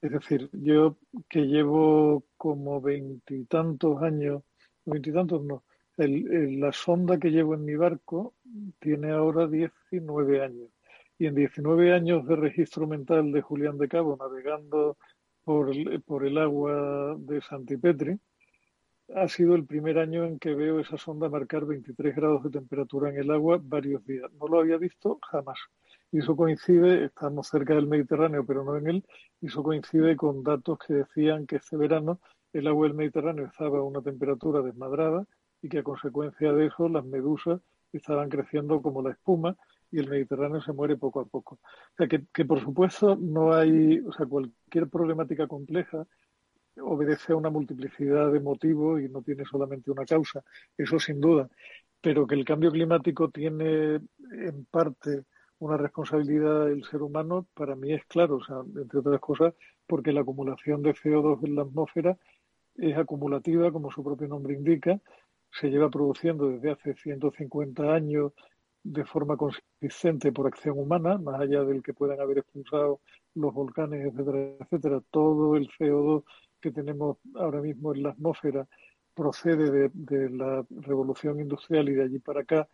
Es 0.01 0.11
decir, 0.11 0.49
yo 0.51 0.97
que 1.29 1.41
llevo 1.41 2.25
como 2.37 2.81
veintitantos 2.81 4.01
años, 4.01 4.41
veintitantos 4.83 5.43
no, 5.43 5.63
el, 5.97 6.59
la 6.59 6.71
sonda 6.71 7.19
que 7.19 7.29
llevo 7.29 7.53
en 7.53 7.65
mi 7.65 7.75
barco 7.75 8.33
tiene 8.79 9.11
ahora 9.11 9.47
19 9.47 10.41
años 10.41 10.69
y 11.21 11.27
en 11.27 11.35
19 11.35 11.93
años 11.93 12.25
de 12.25 12.35
registro 12.35 12.87
mental 12.87 13.31
de 13.31 13.43
Julián 13.43 13.77
de 13.77 13.87
Cabo 13.87 14.17
navegando 14.19 14.97
por, 15.43 15.69
por 16.01 16.25
el 16.25 16.39
agua 16.39 17.15
de 17.15 17.39
Santipetri, 17.41 18.19
ha 19.13 19.27
sido 19.27 19.53
el 19.53 19.67
primer 19.67 19.99
año 19.99 20.25
en 20.25 20.39
que 20.39 20.55
veo 20.55 20.79
esa 20.79 20.97
sonda 20.97 21.29
marcar 21.29 21.65
23 21.65 22.15
grados 22.15 22.43
de 22.43 22.49
temperatura 22.49 23.11
en 23.11 23.17
el 23.17 23.29
agua 23.29 23.59
varios 23.61 24.03
días. 24.03 24.31
No 24.39 24.47
lo 24.47 24.61
había 24.61 24.77
visto 24.77 25.19
jamás. 25.21 25.59
Y 26.11 26.17
eso 26.17 26.35
coincide, 26.35 27.05
estamos 27.05 27.47
cerca 27.49 27.75
del 27.75 27.85
Mediterráneo, 27.85 28.43
pero 28.43 28.63
no 28.63 28.75
en 28.77 28.87
él, 28.87 29.05
y 29.41 29.45
eso 29.45 29.61
coincide 29.61 30.15
con 30.15 30.41
datos 30.41 30.79
que 30.79 30.95
decían 30.95 31.45
que 31.45 31.57
este 31.57 31.77
verano 31.77 32.19
el 32.51 32.65
agua 32.65 32.87
del 32.87 32.95
Mediterráneo 32.95 33.45
estaba 33.45 33.77
a 33.77 33.83
una 33.83 34.01
temperatura 34.01 34.63
desmadrada 34.63 35.27
y 35.61 35.69
que 35.69 35.77
a 35.77 35.83
consecuencia 35.83 36.51
de 36.51 36.65
eso 36.65 36.89
las 36.89 37.05
medusas 37.05 37.61
estaban 37.93 38.27
creciendo 38.27 38.81
como 38.81 39.03
la 39.03 39.11
espuma 39.11 39.55
y 39.91 39.99
el 39.99 40.09
Mediterráneo 40.09 40.61
se 40.61 40.73
muere 40.73 40.97
poco 40.97 41.19
a 41.19 41.25
poco. 41.25 41.55
O 41.55 41.95
sea, 41.97 42.07
que, 42.07 42.25
que 42.33 42.45
por 42.45 42.61
supuesto 42.61 43.15
no 43.15 43.53
hay, 43.53 43.99
o 43.99 44.11
sea, 44.13 44.25
cualquier 44.25 44.89
problemática 44.89 45.47
compleja 45.47 46.05
obedece 46.79 47.33
a 47.33 47.35
una 47.35 47.49
multiplicidad 47.49 48.31
de 48.31 48.39
motivos 48.39 49.01
y 49.01 49.09
no 49.09 49.21
tiene 49.21 49.43
solamente 49.45 49.91
una 49.91 50.05
causa, 50.05 50.43
eso 50.77 50.99
sin 50.99 51.19
duda, 51.19 51.49
pero 51.99 52.25
que 52.25 52.35
el 52.35 52.45
cambio 52.45 52.71
climático 52.71 53.29
tiene 53.29 53.95
en 54.31 54.65
parte 54.69 55.25
una 55.59 55.77
responsabilidad 55.77 56.65
del 56.65 56.83
ser 56.85 57.03
humano, 57.03 57.45
para 57.53 57.75
mí 57.75 57.93
es 57.93 58.03
claro, 58.05 58.37
o 58.37 58.43
sea, 58.43 58.57
entre 58.75 58.99
otras 58.99 59.19
cosas, 59.19 59.53
porque 59.85 60.11
la 60.11 60.21
acumulación 60.21 60.81
de 60.81 60.95
CO2 60.95 61.45
en 61.45 61.55
la 61.55 61.61
atmósfera 61.61 62.17
es 62.75 62.97
acumulativa, 62.97 63.71
como 63.71 63.91
su 63.91 64.03
propio 64.03 64.27
nombre 64.27 64.55
indica, 64.55 64.99
se 65.51 65.69
lleva 65.69 65.89
produciendo 65.89 66.49
desde 66.49 66.71
hace 66.71 66.95
150 66.95 67.93
años 67.93 68.31
de 68.83 69.05
forma 69.05 69.37
consistente 69.37 70.31
por 70.31 70.47
acción 70.47 70.77
humana, 70.79 71.17
más 71.17 71.39
allá 71.39 71.63
del 71.63 71.83
que 71.83 71.93
puedan 71.93 72.19
haber 72.19 72.39
expulsado 72.39 73.01
los 73.35 73.53
volcanes, 73.53 74.05
etcétera, 74.05 74.55
etcétera. 74.59 75.01
Todo 75.11 75.55
el 75.55 75.69
CO2 75.69 76.23
que 76.59 76.71
tenemos 76.71 77.17
ahora 77.35 77.61
mismo 77.61 77.93
en 77.93 78.03
la 78.03 78.09
atmósfera 78.09 78.67
procede 79.13 79.89
de, 79.93 80.29
la 80.29 80.65
revolución 80.69 81.39
industrial 81.39 81.89
y 81.89 81.93
de 81.93 82.03
allí 82.03 82.19
para 82.19 82.41
acá 82.41 82.67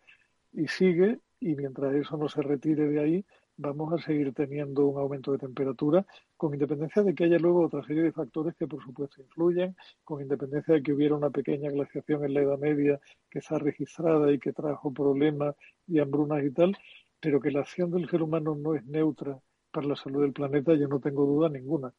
y 0.52 0.66
sigue, 0.68 1.18
y 1.40 1.54
mientras 1.54 1.94
eso 1.94 2.16
no 2.16 2.28
se 2.28 2.42
retire 2.42 2.86
de 2.86 3.00
ahí, 3.00 3.24
vamos 3.58 3.92
a 3.92 3.98
seguir 4.04 4.32
teniendo 4.32 4.86
un 4.86 4.98
aumento 4.98 5.32
de 5.32 5.38
temperatura, 5.38 6.06
con 6.36 6.54
independencia 6.54 7.02
de 7.02 7.14
que 7.14 7.24
haya 7.24 7.38
luego 7.38 7.66
otra 7.66 7.82
serie 7.84 8.04
de 8.04 8.12
factores 8.12 8.54
que 8.56 8.66
por 8.68 8.82
supuesto 8.82 9.20
influyen, 9.20 9.76
con 10.04 10.22
independencia 10.22 10.74
de 10.74 10.82
que 10.82 10.92
hubiera 10.92 11.16
una 11.16 11.30
pequeña 11.30 11.70
glaciación 11.70 12.24
en 12.24 12.34
la 12.34 12.42
Edad 12.42 12.58
Media 12.58 13.00
que 13.28 13.40
está 13.40 13.58
registrada 13.58 14.32
y 14.32 14.38
que 14.38 14.52
trajo 14.52 14.92
problemas 14.92 15.56
y 15.86 15.98
hambrunas 15.98 16.44
y 16.44 16.52
tal, 16.52 16.76
pero 17.20 17.40
que 17.40 17.50
la 17.50 17.60
acción 17.60 17.90
del 17.90 18.08
ser 18.08 18.22
humano 18.22 18.54
no 18.54 18.74
es 18.74 18.84
neutra 18.86 19.38
para 19.72 19.88
la 19.88 19.96
salud 19.96 20.22
del 20.22 20.32
planeta, 20.32 20.74
yo 20.74 20.88
no 20.88 21.00
tengo 21.00 21.26
duda 21.26 21.48
ninguna. 21.48 21.92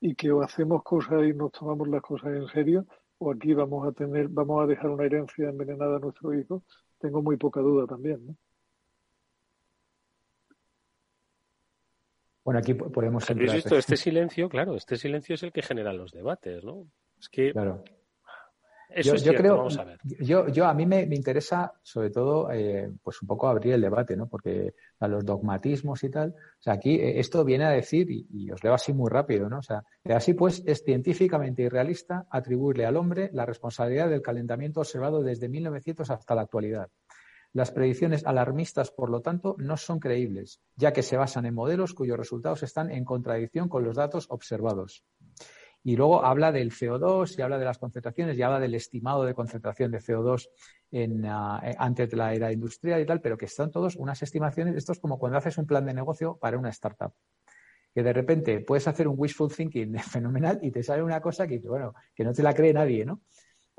Y 0.00 0.14
que 0.14 0.30
o 0.32 0.42
hacemos 0.42 0.82
cosas 0.82 1.24
y 1.24 1.34
nos 1.34 1.52
tomamos 1.52 1.88
las 1.88 2.02
cosas 2.02 2.34
en 2.36 2.46
serio, 2.48 2.86
o 3.18 3.32
aquí 3.32 3.52
vamos 3.52 3.86
a 3.86 3.92
tener, 3.92 4.28
vamos 4.28 4.62
a 4.62 4.66
dejar 4.66 4.90
una 4.90 5.04
herencia 5.04 5.48
envenenada 5.48 5.96
a 5.96 6.00
nuestro 6.00 6.32
hijo, 6.34 6.62
tengo 6.98 7.20
muy 7.22 7.36
poca 7.36 7.60
duda 7.60 7.86
también, 7.86 8.26
¿no? 8.26 8.36
Bueno, 12.44 12.58
aquí 12.58 12.74
podemos 12.74 13.28
entrar. 13.28 13.54
visto 13.54 13.76
este 13.76 13.96
silencio? 13.96 14.48
Claro, 14.48 14.74
este 14.74 14.96
silencio 14.96 15.34
es 15.34 15.42
el 15.42 15.52
que 15.52 15.62
genera 15.62 15.92
los 15.92 16.12
debates, 16.12 16.64
¿no? 16.64 16.86
Es 17.18 17.28
que. 17.28 17.52
Claro. 17.52 17.84
Eso 18.92 19.14
yo, 19.14 19.34
creo, 19.34 19.56
vamos 19.56 19.78
a 19.78 19.84
ver. 19.84 19.98
Yo, 20.02 20.48
yo 20.48 20.66
a 20.66 20.74
mí 20.74 20.84
me, 20.84 21.02
interesa, 21.02 21.72
sobre 21.82 22.10
todo, 22.10 22.50
eh, 22.50 22.90
pues 23.02 23.22
un 23.22 23.28
poco 23.28 23.46
abrir 23.46 23.74
el 23.74 23.80
debate, 23.80 24.16
¿no? 24.16 24.26
Porque 24.26 24.74
a 24.98 25.06
los 25.06 25.24
dogmatismos 25.24 26.02
y 26.02 26.10
tal, 26.10 26.30
o 26.30 26.62
sea, 26.62 26.72
aquí 26.72 26.96
eh, 26.96 27.20
esto 27.20 27.44
viene 27.44 27.66
a 27.66 27.70
decir, 27.70 28.10
y, 28.10 28.26
y, 28.32 28.50
os 28.50 28.64
leo 28.64 28.74
así 28.74 28.92
muy 28.92 29.08
rápido, 29.08 29.48
¿no? 29.48 29.58
O 29.58 29.62
sea, 29.62 29.84
así 30.06 30.34
pues 30.34 30.64
es 30.66 30.82
científicamente 30.82 31.62
irrealista 31.62 32.26
atribuirle 32.30 32.84
al 32.84 32.96
hombre 32.96 33.30
la 33.32 33.46
responsabilidad 33.46 34.10
del 34.10 34.22
calentamiento 34.22 34.80
observado 34.80 35.22
desde 35.22 35.48
1900 35.48 36.10
hasta 36.10 36.34
la 36.34 36.42
actualidad. 36.42 36.88
Las 37.52 37.72
predicciones 37.72 38.24
alarmistas, 38.24 38.92
por 38.92 39.10
lo 39.10 39.22
tanto, 39.22 39.56
no 39.58 39.76
son 39.76 39.98
creíbles, 39.98 40.60
ya 40.76 40.92
que 40.92 41.02
se 41.02 41.16
basan 41.16 41.46
en 41.46 41.54
modelos 41.54 41.94
cuyos 41.94 42.16
resultados 42.16 42.62
están 42.62 42.90
en 42.90 43.04
contradicción 43.04 43.68
con 43.68 43.82
los 43.82 43.96
datos 43.96 44.26
observados. 44.30 45.04
Y 45.82 45.96
luego 45.96 46.24
habla 46.24 46.52
del 46.52 46.70
CO2 46.70 47.38
y 47.38 47.42
habla 47.42 47.58
de 47.58 47.64
las 47.64 47.78
concentraciones 47.78 48.36
y 48.36 48.42
habla 48.42 48.60
del 48.60 48.74
estimado 48.74 49.24
de 49.24 49.34
concentración 49.34 49.90
de 49.90 49.98
CO2 49.98 50.48
en, 50.90 51.24
ah, 51.24 51.60
eh, 51.64 51.74
antes 51.78 52.10
de 52.10 52.16
la 52.16 52.34
era 52.34 52.52
industrial 52.52 53.00
y 53.00 53.06
tal, 53.06 53.20
pero 53.20 53.38
que 53.38 53.46
están 53.46 53.70
todos 53.70 53.96
unas 53.96 54.22
estimaciones. 54.22 54.76
Esto 54.76 54.92
es 54.92 55.00
como 55.00 55.18
cuando 55.18 55.38
haces 55.38 55.56
un 55.58 55.66
plan 55.66 55.86
de 55.86 55.94
negocio 55.94 56.36
para 56.36 56.58
una 56.58 56.68
startup. 56.68 57.12
Que 57.94 58.02
de 58.02 58.12
repente 58.12 58.60
puedes 58.60 58.86
hacer 58.86 59.08
un 59.08 59.14
wishful 59.18 59.52
thinking 59.52 59.94
fenomenal 59.98 60.60
y 60.62 60.70
te 60.70 60.82
sale 60.82 61.02
una 61.02 61.20
cosa 61.20 61.46
que, 61.46 61.58
bueno, 61.60 61.94
que 62.14 62.24
no 62.24 62.32
te 62.32 62.42
la 62.42 62.54
cree 62.54 62.74
nadie, 62.74 63.04
¿no? 63.06 63.22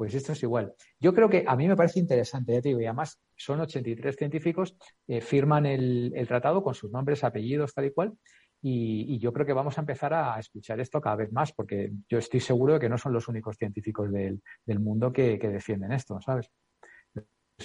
Pues 0.02 0.16
esto 0.16 0.32
es 0.32 0.41
igual. 0.41 0.74
Yo 0.99 1.14
creo 1.14 1.30
que 1.30 1.45
a 1.47 1.56
mí 1.56 1.68
me 1.68 1.76
parece 1.76 1.99
interesante, 1.99 2.54
ya 2.54 2.60
te 2.60 2.70
digo, 2.70 2.82
y 2.82 2.86
además 2.86 3.22
son 3.36 3.60
83 3.60 4.16
científicos, 4.16 4.76
eh, 5.08 5.22
firman 5.22 5.68
el, 5.68 6.12
tratado 6.28 6.64
con 6.64 6.74
sus 6.74 6.89
nombres, 6.89 7.24
apellidos, 7.24 7.72
tal 7.76 7.86
y 7.86 7.91
cual, 7.91 8.18
y, 8.64 9.20
yo 9.20 9.32
creo 9.32 9.45
que 9.45 9.54
vamos 9.54 9.78
a 9.78 9.82
empezar 9.82 10.12
a 10.16 10.39
escuchar 10.39 10.80
esto 10.80 10.99
cada 10.99 11.18
vez 11.18 11.32
más, 11.32 11.54
porque 11.54 11.91
yo 12.10 12.18
estoy 12.18 12.39
seguro 12.39 12.74
de 12.74 12.80
que 12.80 12.89
no 12.89 12.97
son 12.97 13.14
los 13.14 13.28
únicos 13.28 13.58
científicos 13.58 14.12
del, 14.12 14.41
mundo 14.80 15.14
que, 15.14 15.38
defienden 15.38 15.91
esto, 15.91 16.20
¿sabes? 16.20 16.49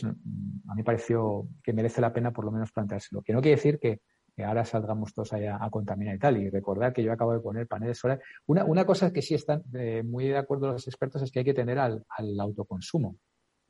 a 0.04 0.74
mí 0.74 0.82
pareció 0.82 1.48
que 1.62 1.72
merece 1.72 2.02
la 2.02 2.12
pena 2.12 2.34
por 2.34 2.44
lo 2.44 2.52
menos 2.52 2.70
planteárselo. 2.70 3.22
Que 3.22 3.32
no 3.32 3.40
quiere 3.40 3.56
decir 3.56 3.78
que, 3.78 4.02
que 4.36 4.44
ahora 4.44 4.66
salgamos 4.66 5.14
todos 5.14 5.32
allá 5.32 5.56
a 5.58 5.70
contaminar 5.70 6.14
y 6.14 6.18
tal. 6.18 6.36
Y 6.36 6.50
recordar 6.50 6.92
que 6.92 7.02
yo 7.02 7.10
acabo 7.10 7.32
de 7.32 7.40
poner 7.40 7.66
paneles 7.66 7.98
solares. 7.98 8.22
Una, 8.46 8.64
una 8.64 8.84
cosa 8.84 9.10
que 9.10 9.22
sí 9.22 9.34
están 9.34 9.64
eh, 9.74 10.02
muy 10.04 10.28
de 10.28 10.36
acuerdo 10.36 10.70
los 10.72 10.86
expertos 10.86 11.22
es 11.22 11.32
que 11.32 11.38
hay 11.38 11.44
que 11.44 11.54
tener 11.54 11.78
al, 11.78 12.04
autoconsumo, 12.38 13.16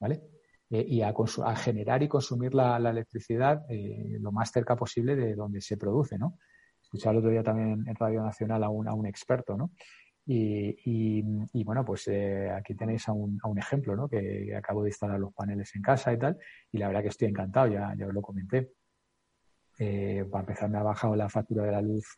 ¿vale? 0.01 0.23
Eh, 0.69 0.85
y 0.89 1.03
a, 1.03 1.15
generar 1.55 2.03
y 2.03 2.09
consumir 2.09 2.53
la, 2.53 2.77
electricidad 2.79 3.65
eh, 3.69 4.19
lo 4.21 4.33
más 4.33 4.51
cerca 4.51 4.75
posible 4.75 5.15
de 5.15 5.37
donde 5.37 5.61
se 5.61 5.77
produce, 5.77 6.19
¿no? 6.19 6.37
Escuchaba 6.83 7.13
el 7.13 7.19
otro 7.19 7.31
día 7.31 7.45
también 7.45 7.85
en 7.87 7.95
Radio 7.95 8.23
Nacional 8.23 8.65
a 8.65 8.69
un, 8.69 8.89
a 8.89 8.95
un 8.95 9.07
experto, 9.07 9.57
¿no? 9.57 9.71
Y, 10.29 11.63
bueno, 11.63 11.85
pues 11.85 12.11
aquí 12.53 12.75
tenéis 12.75 13.09
a 13.09 13.13
un, 13.13 13.39
a 13.41 13.47
un 13.47 13.59
ejemplo, 13.59 13.95
¿no? 13.95 14.09
Que, 14.09 14.57
acabo 14.57 14.83
de 14.83 14.89
instalar 14.89 15.21
los 15.21 15.33
paneles 15.33 15.73
en 15.77 15.83
casa 15.83 16.13
y 16.13 16.19
tal, 16.19 16.37
y 16.73 16.79
la 16.79 16.89
verdad 16.89 17.03
que 17.03 17.09
estoy 17.09 17.29
encantado, 17.29 17.69
ya, 17.69 17.95
ya 17.97 18.09
os 18.09 18.13
lo 18.13 18.23
comenté. 18.23 18.73
Eh, 19.79 20.25
para 20.31 20.43
empezar, 20.43 20.71
me 20.71 20.79
ha 20.79 20.83
bajado 20.83 21.15
la 21.17 21.29
factura 21.29 21.65
de 21.65 21.73
la 21.73 21.83
luz 21.83 22.15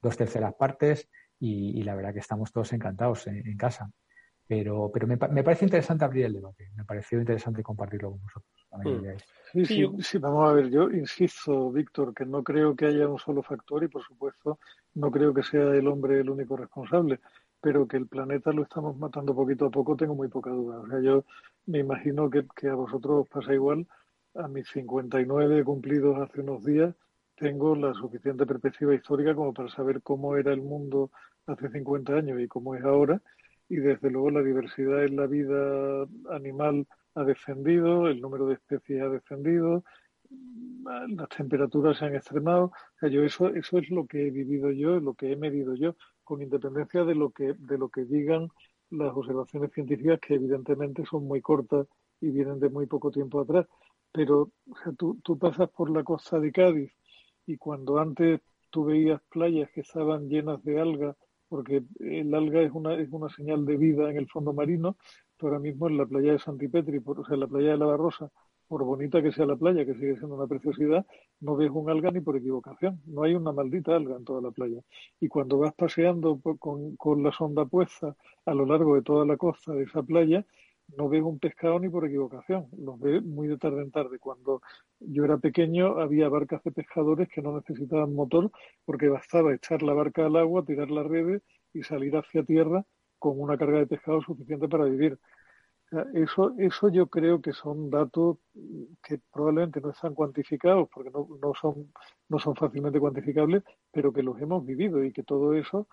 dos 0.00 0.16
terceras 0.16 0.54
partes 0.54 1.08
y, 1.40 1.82
la 1.82 1.94
verdad 1.94 2.12
que 2.12 2.20
estamos 2.20 2.52
todos 2.52 2.72
encantados 2.72 3.26
en, 3.26 3.56
casa. 3.56 3.90
Pero, 4.46 4.90
pero 4.92 5.06
me, 5.06 5.16
me, 5.16 5.44
parece 5.44 5.66
interesante 5.66 6.04
abrir 6.04 6.24
el 6.24 6.34
debate. 6.34 6.70
Me 6.74 6.84
pareció 6.84 7.18
interesante 7.18 7.62
compartirlo 7.62 8.12
con 8.12 8.22
vosotros. 8.22 8.66
Mm. 8.72 9.18
Sí, 9.52 9.64
sí, 9.64 9.86
sí, 10.00 10.18
vamos 10.18 10.48
a 10.48 10.52
ver. 10.52 10.70
Yo 10.70 10.90
insisto, 10.90 11.70
Víctor, 11.70 12.14
que 12.14 12.24
no 12.24 12.42
creo 12.42 12.74
que 12.74 12.86
haya 12.86 13.08
un 13.08 13.18
solo 13.18 13.42
factor 13.42 13.84
y, 13.84 13.88
por 13.88 14.02
supuesto, 14.02 14.58
no 14.94 15.10
creo 15.10 15.34
que 15.34 15.42
sea 15.42 15.74
el 15.74 15.86
hombre 15.86 16.20
el 16.20 16.30
único 16.30 16.56
responsable 16.56 17.20
pero 17.60 17.88
que 17.88 17.96
el 17.96 18.06
planeta 18.06 18.52
lo 18.52 18.62
estamos 18.62 18.96
matando 18.96 19.34
poquito 19.34 19.66
a 19.66 19.70
poco, 19.70 19.96
tengo 19.96 20.14
muy 20.14 20.28
poca 20.28 20.50
duda. 20.50 20.80
O 20.80 20.86
sea, 20.88 21.00
yo 21.00 21.24
me 21.66 21.78
imagino 21.80 22.30
que, 22.30 22.46
que 22.54 22.68
a 22.68 22.74
vosotros 22.74 23.22
os 23.22 23.28
pasa 23.28 23.52
igual 23.52 23.86
a 24.38 24.48
mis 24.48 24.68
59 24.68 25.64
cumplidos 25.64 26.16
hace 26.20 26.40
unos 26.40 26.64
días, 26.64 26.94
tengo 27.36 27.74
la 27.74 27.92
suficiente 27.94 28.46
perspectiva 28.46 28.94
histórica 28.94 29.34
como 29.34 29.52
para 29.52 29.68
saber 29.68 30.00
cómo 30.02 30.36
era 30.36 30.52
el 30.52 30.62
mundo 30.62 31.10
hace 31.46 31.68
50 31.68 32.14
años 32.14 32.40
y 32.40 32.46
cómo 32.46 32.74
es 32.74 32.84
ahora. 32.84 33.20
Y 33.68 33.76
desde 33.76 34.10
luego 34.10 34.30
la 34.30 34.42
diversidad 34.42 35.04
en 35.04 35.16
la 35.16 35.26
vida 35.26 36.06
animal 36.30 36.86
ha 37.14 37.24
descendido, 37.24 38.08
el 38.08 38.20
número 38.20 38.46
de 38.46 38.54
especies 38.54 39.02
ha 39.02 39.08
descendido, 39.08 39.84
las 41.08 41.28
temperaturas 41.30 41.98
se 41.98 42.06
han 42.06 42.14
extremado. 42.14 42.72
yo 43.02 43.22
eso, 43.22 43.48
eso 43.48 43.78
es 43.78 43.90
lo 43.90 44.06
que 44.06 44.28
he 44.28 44.30
vivido 44.30 44.70
yo, 44.70 45.00
lo 45.00 45.14
que 45.14 45.32
he 45.32 45.36
medido 45.36 45.74
yo, 45.74 45.96
con 46.22 46.42
independencia 46.42 47.04
de 47.04 47.14
lo 47.14 47.30
que, 47.30 47.54
de 47.58 47.78
lo 47.78 47.88
que 47.88 48.04
digan 48.04 48.48
las 48.90 49.12
observaciones 49.14 49.72
científicas, 49.72 50.20
que 50.20 50.34
evidentemente 50.34 51.04
son 51.04 51.24
muy 51.26 51.40
cortas 51.40 51.86
y 52.20 52.30
vienen 52.30 52.58
de 52.58 52.68
muy 52.68 52.86
poco 52.86 53.10
tiempo 53.10 53.40
atrás 53.40 53.66
pero 54.18 54.50
tú, 54.98 55.20
tú 55.22 55.38
pasas 55.38 55.70
por 55.70 55.90
la 55.90 56.02
costa 56.02 56.40
de 56.40 56.50
Cádiz 56.50 56.90
y 57.46 57.56
cuando 57.56 58.00
antes 58.00 58.40
tú 58.68 58.86
veías 58.86 59.20
playas 59.30 59.70
que 59.70 59.82
estaban 59.82 60.28
llenas 60.28 60.60
de 60.64 60.80
algas, 60.80 61.16
porque 61.48 61.84
el 62.00 62.34
alga 62.34 62.62
es 62.62 62.72
una, 62.72 62.94
es 62.94 63.08
una 63.12 63.28
señal 63.28 63.64
de 63.64 63.76
vida 63.76 64.10
en 64.10 64.16
el 64.16 64.28
fondo 64.28 64.52
marino, 64.52 64.96
pero 65.36 65.52
ahora 65.52 65.60
mismo 65.60 65.86
en 65.86 65.98
la 65.98 66.04
playa 66.04 66.32
de 66.32 66.40
Santipetri, 66.40 66.98
por, 66.98 67.20
o 67.20 67.24
sea, 67.24 67.34
en 67.34 67.40
la 67.42 67.46
playa 67.46 67.70
de 67.70 67.76
la 67.76 67.86
Barrosa, 67.86 68.28
por 68.66 68.82
bonita 68.82 69.22
que 69.22 69.30
sea 69.30 69.46
la 69.46 69.54
playa, 69.54 69.86
que 69.86 69.94
sigue 69.94 70.16
siendo 70.16 70.34
una 70.34 70.48
preciosidad, 70.48 71.06
no 71.38 71.54
ves 71.54 71.70
un 71.70 71.88
alga 71.88 72.10
ni 72.10 72.20
por 72.20 72.36
equivocación. 72.36 73.00
No 73.06 73.22
hay 73.22 73.36
una 73.36 73.52
maldita 73.52 73.94
alga 73.94 74.16
en 74.16 74.24
toda 74.24 74.42
la 74.42 74.50
playa. 74.50 74.80
Y 75.20 75.28
cuando 75.28 75.58
vas 75.58 75.74
paseando 75.74 76.40
con, 76.58 76.96
con 76.96 77.22
la 77.22 77.30
sonda 77.30 77.66
puesta 77.66 78.16
a 78.44 78.52
lo 78.52 78.66
largo 78.66 78.96
de 78.96 79.02
toda 79.02 79.24
la 79.24 79.36
costa 79.36 79.74
de 79.74 79.84
esa 79.84 80.02
playa, 80.02 80.44
no 80.96 81.08
veo 81.08 81.26
un 81.26 81.38
pescado 81.38 81.78
ni 81.78 81.88
por 81.88 82.06
equivocación, 82.06 82.68
los 82.78 82.98
ve 82.98 83.20
muy 83.20 83.48
de 83.48 83.58
tarde 83.58 83.82
en 83.82 83.90
tarde. 83.90 84.18
Cuando 84.18 84.62
yo 85.00 85.24
era 85.24 85.38
pequeño 85.38 85.98
había 86.00 86.28
barcas 86.28 86.62
de 86.64 86.72
pescadores 86.72 87.28
que 87.28 87.42
no 87.42 87.56
necesitaban 87.56 88.14
motor 88.14 88.50
porque 88.84 89.08
bastaba 89.08 89.54
echar 89.54 89.82
la 89.82 89.92
barca 89.92 90.26
al 90.26 90.36
agua, 90.36 90.64
tirar 90.64 90.90
las 90.90 91.06
redes 91.06 91.42
y 91.72 91.82
salir 91.82 92.16
hacia 92.16 92.42
tierra 92.42 92.84
con 93.18 93.38
una 93.40 93.58
carga 93.58 93.78
de 93.78 93.86
pescado 93.86 94.22
suficiente 94.22 94.68
para 94.68 94.84
vivir. 94.84 95.18
eso, 96.14 96.54
eso 96.58 96.88
yo 96.88 97.06
creo 97.08 97.40
que 97.40 97.52
son 97.52 97.90
datos 97.90 98.38
que 99.02 99.20
probablemente 99.32 99.80
no 99.80 99.90
están 99.90 100.14
cuantificados 100.14 100.88
porque 100.92 101.10
no, 101.10 101.28
no, 101.42 101.52
son, 101.54 101.92
no 102.28 102.38
son 102.38 102.54
fácilmente 102.56 103.00
cuantificables, 103.00 103.62
pero 103.92 104.12
que 104.12 104.22
los 104.22 104.40
hemos 104.40 104.64
vivido 104.64 105.04
y 105.04 105.12
que 105.12 105.22
todo 105.22 105.54
eso 105.54 105.88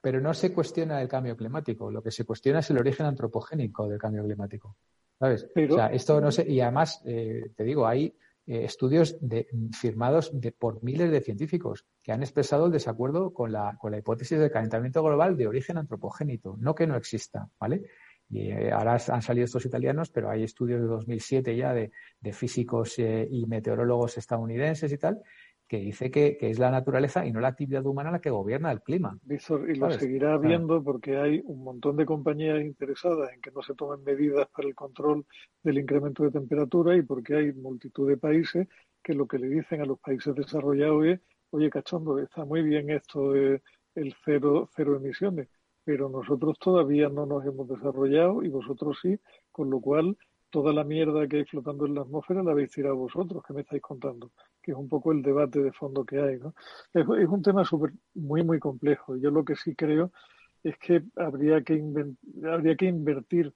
pero, 0.00 0.20
¿no? 0.20 0.34
se 0.34 0.52
cuestiona 0.52 1.02
el 1.02 1.08
cambio 1.08 1.36
climático, 1.36 1.90
lo 1.90 2.02
que 2.02 2.10
se 2.10 2.24
cuestiona 2.24 2.60
es 2.60 2.70
el 2.70 2.78
origen 2.78 3.06
antropogénico 3.06 3.88
del 3.88 3.98
cambio 3.98 4.24
climático. 4.24 4.76
¿Sabes? 5.18 5.46
esto 5.54 6.20
no 6.20 6.32
sé, 6.32 6.50
y 6.50 6.60
además, 6.60 7.02
eh, 7.04 7.50
te 7.54 7.62
digo, 7.62 7.86
hay 7.86 8.06
eh, 8.46 8.64
estudios 8.64 9.18
de, 9.20 9.48
firmados 9.78 10.30
de, 10.32 10.52
por 10.52 10.82
miles 10.82 11.10
de 11.10 11.20
científicos 11.20 11.84
que 12.02 12.12
han 12.12 12.22
expresado 12.22 12.66
el 12.66 12.72
desacuerdo 12.72 13.34
con 13.34 13.52
la, 13.52 13.76
con 13.78 13.92
la 13.92 13.98
hipótesis 13.98 14.38
del 14.38 14.50
calentamiento 14.50 15.02
global 15.02 15.36
de 15.36 15.46
origen 15.46 15.76
antropogénico, 15.76 16.56
no 16.58 16.74
que 16.74 16.86
no 16.86 16.96
exista, 16.96 17.50
¿vale? 17.58 17.82
Y 18.30 18.50
eh, 18.50 18.72
ahora 18.72 18.96
han 19.08 19.22
salido 19.22 19.44
estos 19.44 19.66
italianos, 19.66 20.08
pero 20.08 20.30
hay 20.30 20.44
estudios 20.44 20.80
de 20.80 20.86
2007 20.86 21.54
ya 21.54 21.74
de, 21.74 21.90
de 22.20 22.32
físicos 22.32 22.98
y 22.98 23.44
meteorólogos 23.46 24.16
estadounidenses 24.16 24.90
y 24.90 24.98
tal, 24.98 25.20
que 25.70 25.78
dice 25.78 26.10
que, 26.10 26.36
es 26.40 26.58
la 26.58 26.72
naturaleza 26.72 27.24
y 27.24 27.30
no 27.30 27.38
la 27.38 27.46
actividad 27.46 27.86
humana 27.86 28.10
la 28.10 28.20
que 28.20 28.28
gobierna 28.28 28.72
el 28.72 28.82
clima. 28.82 29.16
y 29.24 29.74
lo 29.76 29.88
seguirá 29.92 30.34
habiendo 30.34 30.82
porque 30.82 31.16
hay 31.16 31.40
un 31.44 31.62
montón 31.62 31.96
de 31.96 32.04
compañías 32.06 32.60
interesadas 32.60 33.32
en 33.32 33.40
que 33.40 33.52
no 33.52 33.62
se 33.62 33.76
tomen 33.76 34.02
medidas 34.02 34.48
para 34.48 34.66
el 34.66 34.74
control 34.74 35.24
del 35.62 35.78
incremento 35.78 36.24
de 36.24 36.32
temperatura 36.32 36.96
y 36.96 37.02
porque 37.02 37.36
hay 37.36 37.52
multitud 37.52 38.08
de 38.08 38.16
países 38.16 38.66
que 39.00 39.14
lo 39.14 39.28
que 39.28 39.38
le 39.38 39.46
dicen 39.46 39.80
a 39.80 39.84
los 39.84 40.00
países 40.00 40.34
desarrollados 40.34 41.06
es, 41.06 41.20
oye, 41.50 41.70
cachondo, 41.70 42.18
está 42.18 42.44
muy 42.44 42.62
bien 42.62 42.90
esto 42.90 43.30
de 43.30 43.62
el 43.94 44.16
cero, 44.24 44.68
cero 44.74 44.96
emisiones, 44.96 45.50
pero 45.84 46.08
nosotros 46.08 46.58
todavía 46.58 47.08
no 47.08 47.26
nos 47.26 47.46
hemos 47.46 47.68
desarrollado 47.68 48.42
y 48.42 48.48
vosotros 48.48 48.98
sí, 49.00 49.20
con 49.52 49.70
lo 49.70 49.80
cual 49.80 50.18
toda 50.50 50.72
la 50.72 50.84
mierda 50.84 51.26
que 51.26 51.38
hay 51.38 51.44
flotando 51.44 51.86
en 51.86 51.94
la 51.94 52.02
atmósfera 52.02 52.42
la 52.42 52.52
habéis 52.52 52.70
tirado 52.70 52.96
vosotros, 52.96 53.42
que 53.46 53.54
me 53.54 53.62
estáis 53.62 53.82
contando, 53.82 54.32
que 54.62 54.72
es 54.72 54.76
un 54.76 54.88
poco 54.88 55.12
el 55.12 55.22
debate 55.22 55.60
de 55.60 55.72
fondo 55.72 56.04
que 56.04 56.20
hay. 56.20 56.38
¿no? 56.38 56.54
Es, 56.92 57.06
un 57.06 57.42
tema 57.42 57.64
super, 57.64 57.92
muy, 58.14 58.42
muy 58.42 58.58
complejo. 58.58 59.16
Yo 59.16 59.30
lo 59.30 59.44
que 59.44 59.56
sí 59.56 59.74
creo 59.74 60.12
es 60.62 60.76
que 60.78 61.02
habría 61.16 61.62
que, 61.62 61.82
habría 62.44 62.76
que 62.76 62.86
invertir 62.86 63.54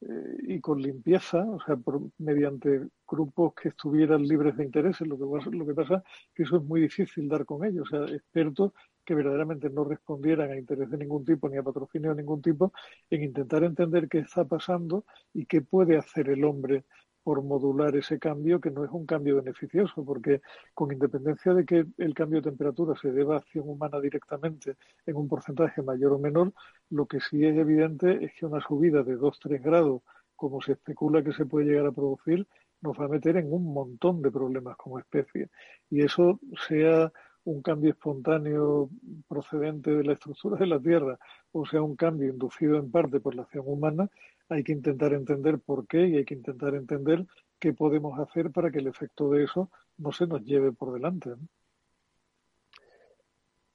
eh, 0.00 0.36
y 0.42 0.60
con 0.60 0.80
limpieza, 0.80 1.42
o 1.42 1.60
sea, 1.60 1.76
por, 1.76 2.00
mediante 2.18 2.88
grupos 3.06 3.54
que 3.54 3.70
estuvieran 3.70 4.22
libres 4.22 4.56
de 4.56 4.64
intereses. 4.64 5.06
Lo 5.06 5.18
que, 5.18 5.56
lo 5.56 5.66
que 5.66 5.74
pasa 5.74 5.96
es 5.96 6.34
que 6.34 6.42
eso 6.44 6.56
es 6.56 6.62
muy 6.62 6.80
difícil 6.82 7.28
dar 7.28 7.44
con 7.44 7.64
ellos, 7.64 7.92
o 7.92 8.06
sea, 8.06 8.14
expertos 8.14 8.72
que 9.06 9.14
verdaderamente 9.14 9.70
no 9.70 9.84
respondieran 9.84 10.50
a 10.50 10.58
interés 10.58 10.90
de 10.90 10.98
ningún 10.98 11.24
tipo 11.24 11.48
ni 11.48 11.56
a 11.56 11.62
patrocinio 11.62 12.10
de 12.10 12.16
ningún 12.16 12.42
tipo, 12.42 12.72
en 13.08 13.22
intentar 13.22 13.64
entender 13.64 14.08
qué 14.08 14.18
está 14.18 14.44
pasando 14.44 15.04
y 15.32 15.46
qué 15.46 15.62
puede 15.62 15.96
hacer 15.96 16.28
el 16.28 16.44
hombre 16.44 16.84
por 17.22 17.42
modular 17.42 17.96
ese 17.96 18.20
cambio, 18.20 18.60
que 18.60 18.70
no 18.70 18.84
es 18.84 18.90
un 18.92 19.04
cambio 19.04 19.36
beneficioso, 19.36 20.04
porque 20.04 20.42
con 20.74 20.92
independencia 20.92 21.54
de 21.54 21.64
que 21.64 21.84
el 21.98 22.14
cambio 22.14 22.40
de 22.40 22.50
temperatura 22.50 22.94
se 23.00 23.10
deba 23.10 23.34
a 23.34 23.38
acción 23.38 23.68
humana 23.68 24.00
directamente 24.00 24.76
en 25.06 25.16
un 25.16 25.26
porcentaje 25.26 25.82
mayor 25.82 26.12
o 26.12 26.18
menor, 26.20 26.52
lo 26.90 27.06
que 27.06 27.18
sí 27.20 27.44
es 27.44 27.56
evidente 27.56 28.24
es 28.24 28.32
que 28.34 28.46
una 28.46 28.60
subida 28.60 29.02
de 29.02 29.16
2-3 29.18 29.60
grados, 29.60 30.02
como 30.36 30.60
se 30.60 30.72
especula 30.72 31.24
que 31.24 31.32
se 31.32 31.46
puede 31.46 31.66
llegar 31.66 31.86
a 31.86 31.92
producir, 31.92 32.46
nos 32.80 32.96
va 32.96 33.06
a 33.06 33.08
meter 33.08 33.36
en 33.36 33.52
un 33.52 33.72
montón 33.72 34.22
de 34.22 34.30
problemas 34.30 34.76
como 34.76 35.00
especie. 35.00 35.48
Y 35.90 36.02
eso 36.02 36.38
sea 36.68 37.12
un 37.46 37.62
cambio 37.62 37.90
espontáneo 37.90 38.90
procedente 39.28 39.92
de 39.92 40.04
la 40.04 40.14
estructura 40.14 40.56
de 40.58 40.66
la 40.66 40.80
Tierra, 40.80 41.18
o 41.52 41.64
sea, 41.64 41.80
un 41.80 41.94
cambio 41.94 42.28
inducido 42.28 42.76
en 42.76 42.90
parte 42.90 43.20
por 43.20 43.34
la 43.34 43.42
acción 43.42 43.64
humana, 43.66 44.10
hay 44.48 44.64
que 44.64 44.72
intentar 44.72 45.12
entender 45.12 45.60
por 45.60 45.86
qué 45.86 46.08
y 46.08 46.16
hay 46.16 46.24
que 46.24 46.34
intentar 46.34 46.74
entender 46.74 47.24
qué 47.60 47.72
podemos 47.72 48.18
hacer 48.18 48.50
para 48.50 48.70
que 48.70 48.78
el 48.78 48.88
efecto 48.88 49.30
de 49.30 49.44
eso 49.44 49.70
no 49.96 50.10
se 50.10 50.26
nos 50.26 50.44
lleve 50.44 50.72
por 50.72 50.92
delante. 50.92 51.30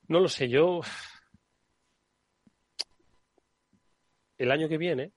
No, 0.10 0.20
lo 0.20 0.28
sé, 0.28 0.50
yo 0.50 0.82
el 4.38 4.52
año 4.52 4.68
que 4.68 4.78
viene, 4.78 5.14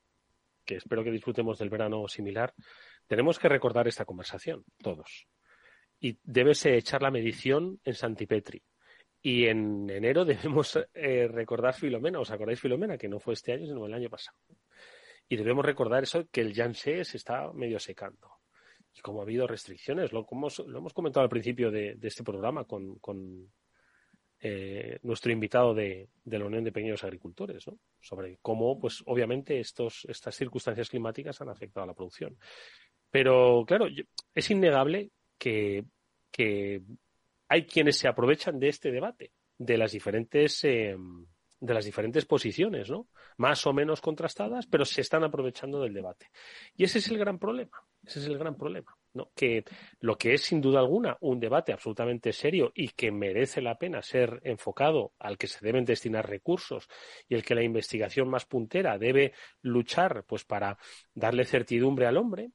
que 0.64 0.76
espero 0.76 1.02
que 1.02 1.10
disfrutemos 1.10 1.58
del 1.58 1.70
verano 1.70 2.06
similar, 2.06 2.54
tenemos 3.08 3.40
que 3.40 3.48
recordar 3.48 3.88
esta 3.88 4.04
conversación, 4.04 4.64
todos. 4.78 5.26
Y 6.04 6.18
debese 6.22 6.76
echar 6.76 7.00
la 7.00 7.10
medición 7.10 7.80
en 7.82 7.94
Santipetri. 7.94 8.62
Y 9.22 9.46
en 9.46 9.88
enero 9.88 10.24
debemos 10.26 10.78
eh, 10.92 11.26
recordar 11.28 11.72
Filomena. 11.72 12.20
¿Os 12.20 12.30
acordáis 12.30 12.60
Filomena? 12.60 12.98
Que 12.98 13.08
no 13.08 13.18
fue 13.18 13.32
este 13.32 13.52
año, 13.52 13.64
sino 13.64 13.86
el 13.86 13.94
año 13.94 14.10
pasado. 14.10 14.36
Y 15.30 15.36
debemos 15.36 15.64
recordar 15.64 16.02
eso, 16.02 16.28
que 16.30 16.42
el 16.42 16.54
Janssen 16.54 17.06
se 17.06 17.16
está 17.16 17.50
medio 17.54 17.78
secando. 17.78 18.32
Y 18.94 19.00
como 19.00 19.20
ha 19.20 19.22
habido 19.22 19.46
restricciones, 19.46 20.12
lo, 20.12 20.26
como, 20.26 20.48
lo 20.66 20.78
hemos 20.78 20.92
comentado 20.92 21.24
al 21.24 21.30
principio 21.30 21.70
de, 21.70 21.96
este 22.02 22.22
programa 22.22 22.64
con, 22.64 22.98
con 22.98 23.50
eh, 24.40 24.98
nuestro 25.04 25.32
invitado 25.32 25.72
de, 25.72 26.10
de, 26.22 26.38
la 26.38 26.44
Unión 26.44 26.64
de 26.64 26.72
Pequeños 26.72 27.02
Agricultores, 27.02 27.66
¿no? 27.66 27.78
sobre 27.98 28.36
cómo, 28.42 28.78
pues 28.78 29.02
obviamente, 29.06 29.58
estos, 29.58 30.04
estas 30.04 30.36
circunstancias 30.36 30.90
climáticas 30.90 31.40
han 31.40 31.48
afectado 31.48 31.84
a 31.84 31.86
la 31.86 31.94
producción. 31.94 32.36
Pero, 33.10 33.64
claro, 33.66 33.86
es 34.34 34.50
innegable 34.50 35.10
que, 35.38 35.84
que 36.34 36.82
hay 37.48 37.64
quienes 37.66 37.96
se 37.96 38.08
aprovechan 38.08 38.58
de 38.58 38.68
este 38.68 38.90
debate, 38.90 39.32
de 39.56 39.78
las 39.78 39.92
diferentes 39.92 40.64
eh, 40.64 40.96
de 41.60 41.72
las 41.72 41.84
diferentes 41.84 42.26
posiciones, 42.26 42.90
¿no? 42.90 43.08
Más 43.38 43.66
o 43.66 43.72
menos 43.72 44.00
contrastadas, 44.00 44.66
pero 44.66 44.84
se 44.84 45.00
están 45.00 45.24
aprovechando 45.24 45.80
del 45.80 45.94
debate. 45.94 46.30
Y 46.76 46.84
ese 46.84 46.98
es 46.98 47.08
el 47.08 47.16
gran 47.16 47.38
problema. 47.38 47.80
Ese 48.04 48.18
es 48.18 48.26
el 48.26 48.36
gran 48.36 48.56
problema, 48.56 48.94
¿no? 49.14 49.30
Que 49.34 49.64
lo 50.00 50.18
que 50.18 50.34
es 50.34 50.42
sin 50.42 50.60
duda 50.60 50.80
alguna 50.80 51.16
un 51.20 51.40
debate 51.40 51.72
absolutamente 51.72 52.34
serio 52.34 52.70
y 52.74 52.88
que 52.88 53.10
merece 53.10 53.62
la 53.62 53.78
pena 53.78 54.02
ser 54.02 54.40
enfocado 54.44 55.12
al 55.18 55.38
que 55.38 55.46
se 55.46 55.64
deben 55.64 55.86
destinar 55.86 56.28
recursos 56.28 56.86
y 57.28 57.34
el 57.34 57.42
que 57.42 57.54
la 57.54 57.62
investigación 57.62 58.28
más 58.28 58.44
puntera 58.44 58.98
debe 58.98 59.32
luchar, 59.62 60.24
pues, 60.26 60.44
para 60.44 60.76
darle 61.14 61.46
certidumbre 61.46 62.06
al 62.06 62.18
hombre, 62.18 62.50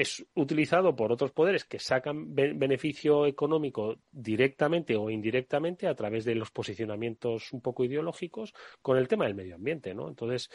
es 0.00 0.24
utilizado 0.34 0.96
por 0.96 1.12
otros 1.12 1.32
poderes 1.32 1.64
que 1.64 1.78
sacan 1.78 2.34
beneficio 2.34 3.26
económico 3.26 3.96
directamente 4.10 4.96
o 4.96 5.10
indirectamente 5.10 5.86
a 5.86 5.94
través 5.94 6.24
de 6.24 6.34
los 6.34 6.50
posicionamientos 6.50 7.52
un 7.52 7.60
poco 7.60 7.84
ideológicos 7.84 8.54
con 8.80 8.96
el 8.96 9.08
tema 9.08 9.26
del 9.26 9.34
medio 9.34 9.56
ambiente, 9.56 9.94
¿no? 9.94 10.08
Entonces, 10.08 10.50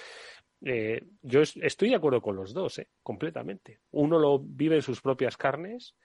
eh, 0.63 1.03
yo 1.21 1.41
estoy 1.41 1.89
de 1.89 1.95
acuerdo 1.95 2.21
con 2.21 2.35
los 2.35 2.53
dos, 2.53 2.79
¿eh? 2.79 2.87
completamente. 3.03 3.79
Uno 3.91 4.17
lo 4.17 4.39
vive 4.39 4.77
en 4.77 4.81
sus 4.81 5.01
propias 5.01 5.37
carnes 5.37 5.95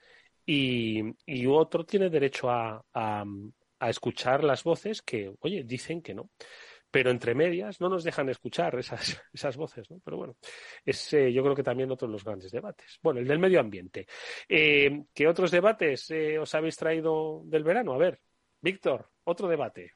y, 0.45 1.01
y 1.25 1.47
otro 1.47 1.83
tiene 1.83 2.09
derecho 2.09 2.49
a, 2.49 2.85
a, 2.93 3.25
a 3.79 3.89
escuchar 3.89 4.43
las 4.43 4.63
voces 4.63 5.01
que, 5.01 5.33
oye, 5.39 5.63
dicen 5.63 6.01
que 6.01 6.13
no 6.13 6.29
pero 6.91 7.09
entre 7.09 7.33
medias 7.33 7.79
no 7.79 7.89
nos 7.89 8.03
dejan 8.03 8.29
escuchar 8.29 8.77
esas, 8.77 9.19
esas 9.33 9.57
voces, 9.57 9.89
¿no? 9.89 9.99
Pero 10.03 10.17
bueno, 10.17 10.35
es 10.85 11.13
eh, 11.13 11.31
yo 11.31 11.41
creo 11.41 11.55
que 11.55 11.63
también 11.63 11.89
otro 11.89 12.07
de 12.07 12.11
los 12.11 12.23
grandes 12.23 12.51
debates. 12.51 12.99
Bueno, 13.01 13.21
el 13.21 13.27
del 13.27 13.39
medio 13.39 13.59
ambiente. 13.59 14.05
Eh, 14.47 15.05
¿Qué 15.13 15.27
otros 15.27 15.49
debates 15.49 16.11
eh, 16.11 16.37
os 16.37 16.53
habéis 16.53 16.75
traído 16.75 17.41
del 17.45 17.63
verano? 17.63 17.93
A 17.93 17.97
ver, 17.97 18.19
Víctor, 18.61 19.09
otro 19.23 19.47
debate. 19.47 19.93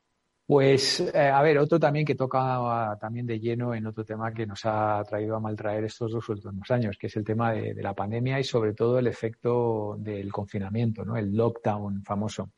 Pues, 0.48 1.02
a 1.16 1.42
ver, 1.42 1.58
otro 1.58 1.80
también 1.80 2.06
que 2.06 2.14
toca 2.14 2.96
también 3.02 3.26
de 3.26 3.40
lleno 3.40 3.74
en 3.74 3.88
otro 3.88 4.06
tema 4.06 4.32
que 4.32 4.46
nos 4.46 4.64
ha 4.66 5.04
traído 5.04 5.36
a 5.36 5.40
maltraer 5.40 5.86
estos 5.86 6.12
dos 6.12 6.30
últimos 6.30 6.70
años, 6.70 7.00
que 7.00 7.08
es 7.08 7.16
el 7.16 7.24
tema 7.24 7.52
de, 7.52 7.74
de 7.74 7.82
la 7.82 7.96
pandemia 7.96 8.40
y 8.40 8.44
sobre 8.44 8.76
todo 8.76 9.00
el 9.00 9.08
efecto 9.08 9.96
del 9.98 10.32
confinamiento, 10.32 11.04
¿no? 11.04 11.18
El 11.18 11.36
lockdown 11.36 12.04
famoso. 12.04 12.52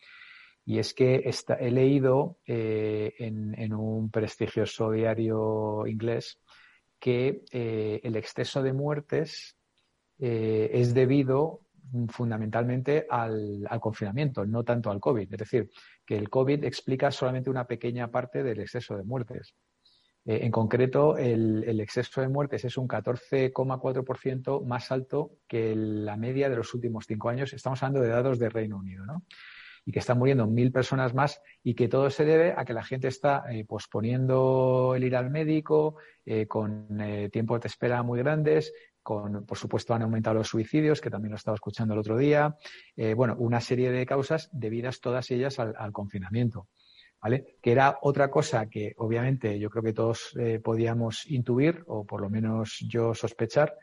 Y 0.67 0.79
es 0.79 0.93
que 0.93 1.31
he 1.59 1.71
leído 1.71 2.39
eh, 2.45 3.15
en, 3.19 3.73
un 3.73 4.11
prestigioso 4.11 4.91
diario 4.91 5.87
inglés 5.87 6.41
que 6.99 7.45
eh, 7.53 8.01
el 8.03 8.17
exceso 8.17 8.61
de 8.61 8.73
muertes 8.73 9.55
eh, 10.19 10.69
es 10.73 10.93
debido 10.93 11.61
fundamentalmente 12.09 13.07
al, 13.09 13.65
confinamiento, 13.79 14.45
no 14.45 14.65
tanto 14.65 14.91
al 14.91 14.99
COVID. 14.99 15.31
Es 15.31 15.39
decir, 15.39 15.69
que 16.05 16.17
el 16.17 16.29
COVID 16.29 16.65
explica 16.65 17.11
solamente 17.11 17.49
una 17.49 17.65
pequeña 17.65 18.11
parte 18.11 18.43
del 18.43 18.59
exceso 18.59 18.97
de 18.97 19.05
muertes. 19.05 19.55
en 20.25 20.51
concreto, 20.51 21.17
el, 21.17 21.63
el, 21.65 21.79
exceso 21.79 22.19
de 22.19 22.27
muertes 22.27 22.65
es 22.65 22.77
un 22.77 22.89
14,4% 22.89 24.65
más 24.65 24.91
alto 24.91 25.31
que 25.47 25.73
la 25.77 26.17
media 26.17 26.49
de 26.49 26.57
los 26.57 26.73
últimos 26.73 27.05
cinco 27.07 27.29
años. 27.29 27.53
Estamos 27.53 27.81
hablando 27.81 28.01
de 28.01 28.09
datos 28.09 28.37
de 28.37 28.49
Reino 28.49 28.75
Unido, 28.75 29.05
¿no? 29.05 29.23
Y 29.87 29.91
que 29.93 29.99
están 29.99 30.19
muriendo 30.19 30.45
mil 30.47 30.73
personas 30.73 31.13
más 31.13 31.41
y 31.63 31.73
que 31.73 31.87
todo 31.87 32.09
se 32.09 32.25
debe 32.25 32.53
a 32.57 32.65
que 32.65 32.73
la 32.73 32.83
gente 32.83 33.07
está 33.07 33.45
eh, 33.49 33.63
posponiendo 33.63 34.93
el 34.97 35.05
ir 35.05 35.15
al 35.15 35.31
médico, 35.31 35.95
eh, 36.25 36.45
con 36.45 36.99
eh, 36.99 37.29
tiempos 37.31 37.61
de 37.61 37.69
espera 37.69 38.03
muy 38.03 38.19
grandes, 38.19 38.73
con, 39.01 39.45
por 39.45 39.57
supuesto, 39.57 39.93
han 39.93 40.01
aumentado 40.01 40.35
los 40.35 40.49
suicidios, 40.49 40.99
que 40.99 41.09
también 41.09 41.31
lo 41.31 41.37
estaba 41.37 41.55
escuchando 41.55 41.93
el 41.93 42.01
otro 42.01 42.17
día. 42.17 42.57
bueno, 43.15 43.37
una 43.39 43.61
serie 43.61 43.89
de 43.89 44.05
causas 44.05 44.49
debidas 44.51 44.99
todas 44.99 45.31
ellas 45.31 45.57
al, 45.59 45.73
al, 45.77 45.93
confinamiento. 45.93 46.67
¿Vale? 47.21 47.55
Que 47.61 47.71
era 47.71 47.97
otra 48.01 48.29
cosa 48.29 48.69
que, 48.69 48.93
obviamente, 48.97 49.57
yo 49.57 49.69
creo 49.69 49.83
que 49.83 49.93
todos 49.93 50.37
podíamos 50.61 51.25
intuir, 51.31 51.83
o 51.87 52.05
por 52.05 52.19
lo 52.19 52.29
menos 52.29 52.79
yo 52.85 53.13
sospechar, 53.13 53.73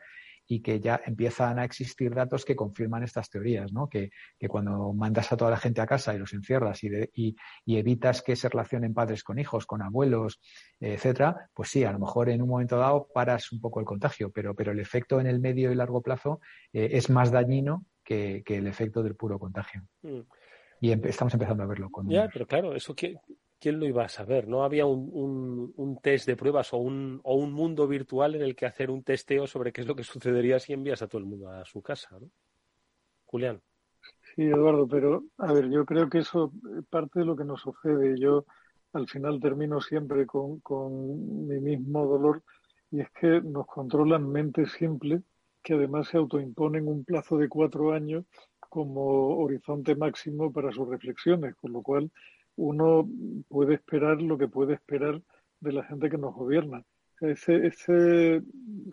y 0.47 0.61
que 0.61 0.79
ya 0.79 1.01
empiezan 1.05 1.59
a 1.59 1.65
existir 1.65 2.13
datos 2.13 2.45
que 2.45 2.55
confirman 2.55 3.03
estas 3.03 3.29
teorías, 3.29 3.73
¿no? 3.73 3.89
Que, 3.89 4.11
que 4.37 4.47
cuando 4.47 4.93
mandas 4.93 5.31
a 5.31 5.37
toda 5.37 5.51
la 5.51 5.57
gente 5.57 5.81
a 5.81 5.87
casa 5.87 6.13
y 6.13 6.19
los 6.19 6.33
encierras 6.33 6.83
y, 6.83 6.89
y, 7.13 7.35
y, 7.65 7.77
evitas 7.77 8.21
que 8.21 8.35
se 8.35 8.49
relacionen 8.49 8.93
padres 8.93 9.23
con 9.23 9.39
hijos, 9.39 9.65
con 9.65 9.81
abuelos, 9.81 10.39
etcétera, 10.79 11.49
pues 11.53 11.69
sí, 11.69 11.83
a 11.83 11.91
lo 11.91 11.99
mejor 11.99 12.29
en 12.29 12.41
un 12.41 12.49
momento 12.49 12.77
dado 12.77 13.07
paras 13.13 13.51
un 13.51 13.59
poco 13.59 13.79
el 13.79 13.85
contagio, 13.85 14.31
pero, 14.31 14.53
pero 14.53 14.71
el 14.71 14.79
efecto 14.79 15.19
en 15.19 15.27
el 15.27 15.39
medio 15.39 15.71
y 15.71 15.75
largo 15.75 16.01
plazo 16.01 16.39
eh, 16.73 16.89
es 16.91 17.09
más 17.09 17.31
dañino 17.31 17.85
que, 18.03 18.43
que, 18.45 18.57
el 18.57 18.67
efecto 18.67 19.01
del 19.01 19.15
puro 19.15 19.39
contagio. 19.39 19.81
Mm. 20.03 20.21
Y 20.81 20.91
estamos 20.91 21.33
empezando 21.33 21.63
a 21.63 21.67
verlo 21.67 21.89
con. 21.89 22.07
Ya, 22.09 22.29
pero 22.31 22.45
claro, 22.45 22.75
eso 22.75 22.93
que 22.93 23.15
¿quién 23.59 23.79
lo 23.79 23.85
iba 23.85 24.05
a 24.05 24.09
saber? 24.09 24.47
No 24.47 24.63
había 24.63 24.85
un, 24.85 25.99
test 26.01 26.27
de 26.27 26.35
pruebas 26.35 26.73
o 26.73 26.77
un, 26.77 27.19
o 27.23 27.35
un, 27.35 27.51
mundo 27.51 27.87
virtual 27.87 28.35
en 28.35 28.41
el 28.41 28.55
que 28.55 28.65
hacer 28.65 28.91
un 28.91 29.03
testeo 29.03 29.47
sobre 29.47 29.71
qué 29.71 29.81
es 29.81 29.87
lo 29.87 29.95
que 29.95 30.03
sucedería 30.03 30.59
si 30.59 30.73
envías 30.73 31.01
a 31.01 31.07
todo 31.07 31.19
el 31.19 31.25
mundo 31.25 31.49
a 31.49 31.65
su 31.65 31.81
casa, 31.81 32.17
¿no? 32.19 32.29
Julián. 33.25 33.61
Sí, 34.35 34.43
Eduardo, 34.43 34.87
pero 34.87 35.23
a 35.37 35.51
ver, 35.53 35.69
yo 35.69 35.85
creo 35.85 36.09
que 36.09 36.19
eso 36.19 36.51
parte 36.89 37.19
de 37.19 37.25
lo 37.25 37.35
que 37.35 37.43
nos 37.43 37.61
sucede. 37.61 38.19
Yo 38.19 38.45
al 38.93 39.07
final 39.07 39.39
termino 39.39 39.81
siempre 39.81 40.25
con, 40.25 40.59
con 40.59 41.47
mi 41.47 41.59
mismo 41.59 42.05
dolor 42.05 42.43
y 42.91 43.01
es 43.01 43.09
que 43.11 43.41
nos 43.41 43.65
controlan 43.65 44.29
mentes 44.29 44.71
simples 44.73 45.21
que 45.63 45.73
además 45.73 46.07
se 46.07 46.17
autoimponen 46.17 46.87
un 46.87 47.03
plazo 47.03 47.37
de 47.37 47.49
cuatro 47.49 47.91
años 47.91 48.25
como 48.69 49.37
horizonte 49.37 49.95
máximo 49.95 50.53
para 50.53 50.71
sus 50.71 50.87
reflexiones, 50.87 51.55
con 51.55 51.73
lo 51.73 51.81
cual 51.81 52.11
uno 52.55 53.07
puede 53.47 53.75
esperar 53.75 54.21
lo 54.21 54.37
que 54.37 54.47
puede 54.47 54.73
esperar 54.73 55.21
de 55.59 55.71
la 55.71 55.83
gente 55.83 56.09
que 56.09 56.17
nos 56.17 56.33
gobierna. 56.33 56.83
Ese, 57.21 58.41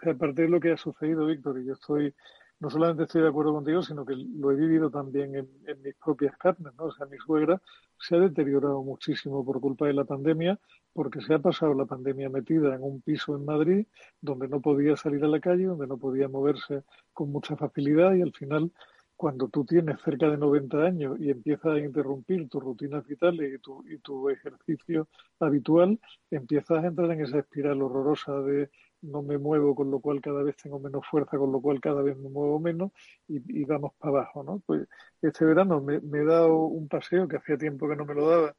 aparte 0.07 0.43
de 0.43 0.49
lo 0.49 0.61
que 0.61 0.73
ha 0.73 0.77
sucedido, 0.77 1.27
Víctor, 1.27 1.59
y 1.61 1.67
yo 1.67 1.73
estoy, 1.75 2.15
no 2.61 2.71
solamente 2.71 3.05
estoy 3.05 3.23
de 3.23 3.29
acuerdo 3.29 3.53
contigo, 3.53 3.83
sino 3.83 4.05
que 4.05 4.15
lo 4.15 4.53
he 4.53 4.57
vivido 4.57 4.91
también 4.91 5.35
en, 5.35 5.49
en 5.67 5.83
mis 5.83 5.95
propias 5.97 6.37
carnes, 6.37 6.73
¿no? 6.79 6.85
O 6.85 6.93
sea, 6.93 7.07
mi 7.07 7.19
suegra 7.19 7.61
se 7.99 8.17
ha 8.17 8.21
deteriorado 8.21 8.83
muchísimo 8.83 9.45
por 9.45 9.61
culpa 9.61 9.87
de 9.87 9.95
la 9.95 10.05
pandemia, 10.05 10.59
porque 10.93 11.21
se 11.21 11.35
ha 11.35 11.39
pasado 11.39 11.75
la 11.75 11.87
pandemia 11.87 12.29
metida 12.29 12.75
en 12.75 12.83
un 12.83 13.01
piso 13.01 13.35
en 13.37 13.45
Madrid, 13.45 13.87
donde 14.21 14.49
no 14.49 14.61
podía 14.61 14.97
salir 14.97 15.25
a 15.25 15.29
la 15.29 15.41
calle, 15.41 15.65
donde 15.65 15.87
no 15.87 15.99
podía 15.99 16.29
moverse 16.29 16.85
con 17.13 17.31
mucha 17.31 17.57
facilidad 17.57 18.15
y 18.15 18.23
al 18.23 18.33
final 18.33 18.73
cuando 19.17 19.49
tú 19.49 19.65
tienes 19.65 20.01
cerca 20.03 20.29
de 20.29 20.37
90 20.37 20.79
años 20.79 21.17
y 21.21 21.31
empiezas 21.31 21.75
a 21.75 21.79
interrumpir 21.79 22.49
tus 22.49 22.63
rutinas 22.63 23.07
vitales 23.07 23.55
y 23.55 23.59
tu, 23.59 23.85
y 23.89 23.99
tu 23.99 24.29
ejercicio 24.31 25.09
habitual, 25.41 26.01
empiezas 26.31 26.83
a 26.85 26.87
entrar 26.89 27.11
en 27.13 27.21
esa 27.21 27.39
espiral 27.39 27.83
horrorosa 27.83 28.41
de 28.41 28.71
no 29.03 29.23
me 29.23 29.39
muevo, 29.39 29.75
con 29.75 29.91
lo 29.91 30.01
cual 30.01 30.21
cada 30.21 30.43
vez 30.43 30.57
tengo 30.57 30.79
menos 30.79 31.05
fuerza, 31.07 31.37
con 31.37 31.53
lo 31.53 31.61
cual 31.61 31.81
cada 31.81 32.03
vez 32.03 32.17
me 32.17 32.29
muevo 32.29 32.61
menos 32.61 32.93
y, 33.29 33.65
vamos 33.65 33.93
para 33.99 34.11
abajo, 34.11 34.45
¿no? 34.45 34.63
Pues 34.65 34.89
este 35.21 35.45
verano 35.45 35.81
me, 35.81 36.01
me, 36.01 36.21
he 36.21 36.25
dado 36.25 36.57
un 36.67 36.89
paseo 36.89 37.27
que 37.29 37.37
hacía 37.37 37.59
tiempo 37.59 37.89
que 37.89 37.97
no 37.97 38.05
me 38.05 38.15
lo 38.15 38.29
daba 38.29 38.55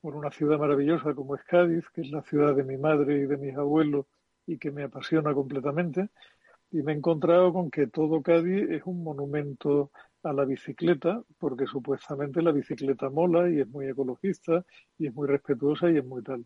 por 0.00 0.16
una 0.16 0.30
ciudad 0.30 0.58
maravillosa 0.58 1.14
como 1.14 1.36
es 1.36 1.42
Cádiz, 1.44 1.84
que 1.94 2.02
es 2.02 2.10
la 2.10 2.22
ciudad 2.22 2.54
de 2.54 2.64
mi 2.64 2.76
madre 2.76 3.18
y 3.18 3.26
de 3.26 3.36
mis 3.36 3.56
abuelos 3.56 4.06
y 4.46 4.58
que 4.58 4.70
me 4.70 4.84
apasiona 4.84 5.34
completamente 5.34 6.08
y 6.70 6.82
me 6.82 6.92
he 6.92 6.96
encontrado 6.96 7.52
con 7.52 7.70
que 7.70 7.86
todo 7.86 8.22
Cádiz 8.22 8.70
es 8.70 8.82
un 8.84 9.02
monumento 9.02 9.90
a 10.22 10.32
la 10.32 10.44
bicicleta, 10.44 11.22
porque 11.38 11.66
supuestamente 11.66 12.42
la 12.42 12.52
bicicleta 12.52 13.10
mola 13.10 13.48
y 13.48 13.60
es 13.60 13.68
muy 13.68 13.86
ecologista 13.86 14.64
y 14.98 15.06
es 15.06 15.14
muy 15.14 15.28
respetuosa 15.28 15.90
y 15.90 15.98
es 15.98 16.04
muy 16.04 16.22
tal. 16.22 16.44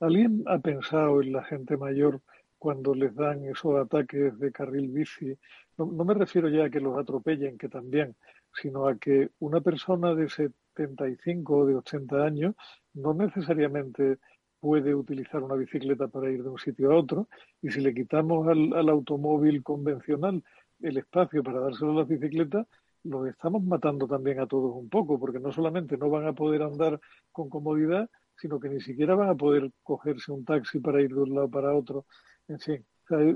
¿Alguien 0.00 0.42
ha 0.46 0.58
pensado 0.58 1.22
en 1.22 1.32
la 1.32 1.44
gente 1.44 1.76
mayor 1.76 2.20
cuando 2.62 2.94
les 2.94 3.12
dan 3.16 3.44
esos 3.44 3.74
ataques 3.74 4.38
de 4.38 4.52
carril 4.52 4.88
bici. 4.88 5.36
No, 5.76 5.86
no 5.86 6.04
me 6.04 6.14
refiero 6.14 6.48
ya 6.48 6.66
a 6.66 6.70
que 6.70 6.78
los 6.78 6.96
atropellen, 6.96 7.58
que 7.58 7.68
también, 7.68 8.14
sino 8.54 8.86
a 8.86 8.96
que 8.96 9.30
una 9.40 9.60
persona 9.60 10.14
de 10.14 10.28
75 10.28 11.56
o 11.56 11.66
de 11.66 11.74
80 11.74 12.24
años 12.24 12.54
no 12.94 13.14
necesariamente 13.14 14.18
puede 14.62 14.94
utilizar 14.94 15.42
una 15.42 15.56
bicicleta 15.56 16.06
para 16.06 16.30
ir 16.30 16.44
de 16.44 16.48
un 16.48 16.58
sitio 16.58 16.92
a 16.92 16.96
otro 16.96 17.28
y 17.60 17.72
si 17.72 17.80
le 17.80 17.92
quitamos 17.92 18.46
al, 18.46 18.72
al 18.74 18.88
automóvil 18.90 19.60
convencional 19.64 20.44
el 20.80 20.98
espacio 20.98 21.42
para 21.42 21.58
dárselo 21.58 21.90
a 21.90 21.94
las 21.96 22.08
bicicletas, 22.08 22.68
los 23.02 23.26
estamos 23.26 23.64
matando 23.64 24.06
también 24.06 24.38
a 24.38 24.46
todos 24.46 24.72
un 24.76 24.88
poco, 24.88 25.18
porque 25.18 25.40
no 25.40 25.50
solamente 25.50 25.96
no 25.96 26.10
van 26.10 26.26
a 26.26 26.32
poder 26.32 26.62
andar 26.62 27.00
con 27.32 27.48
comodidad, 27.48 28.08
sino 28.36 28.60
que 28.60 28.68
ni 28.68 28.80
siquiera 28.80 29.16
van 29.16 29.30
a 29.30 29.34
poder 29.34 29.72
cogerse 29.82 30.30
un 30.30 30.44
taxi 30.44 30.78
para 30.78 31.02
ir 31.02 31.12
de 31.12 31.22
un 31.22 31.34
lado 31.34 31.50
para 31.50 31.74
otro. 31.74 32.06
En 32.46 32.60
fin, 32.60 32.86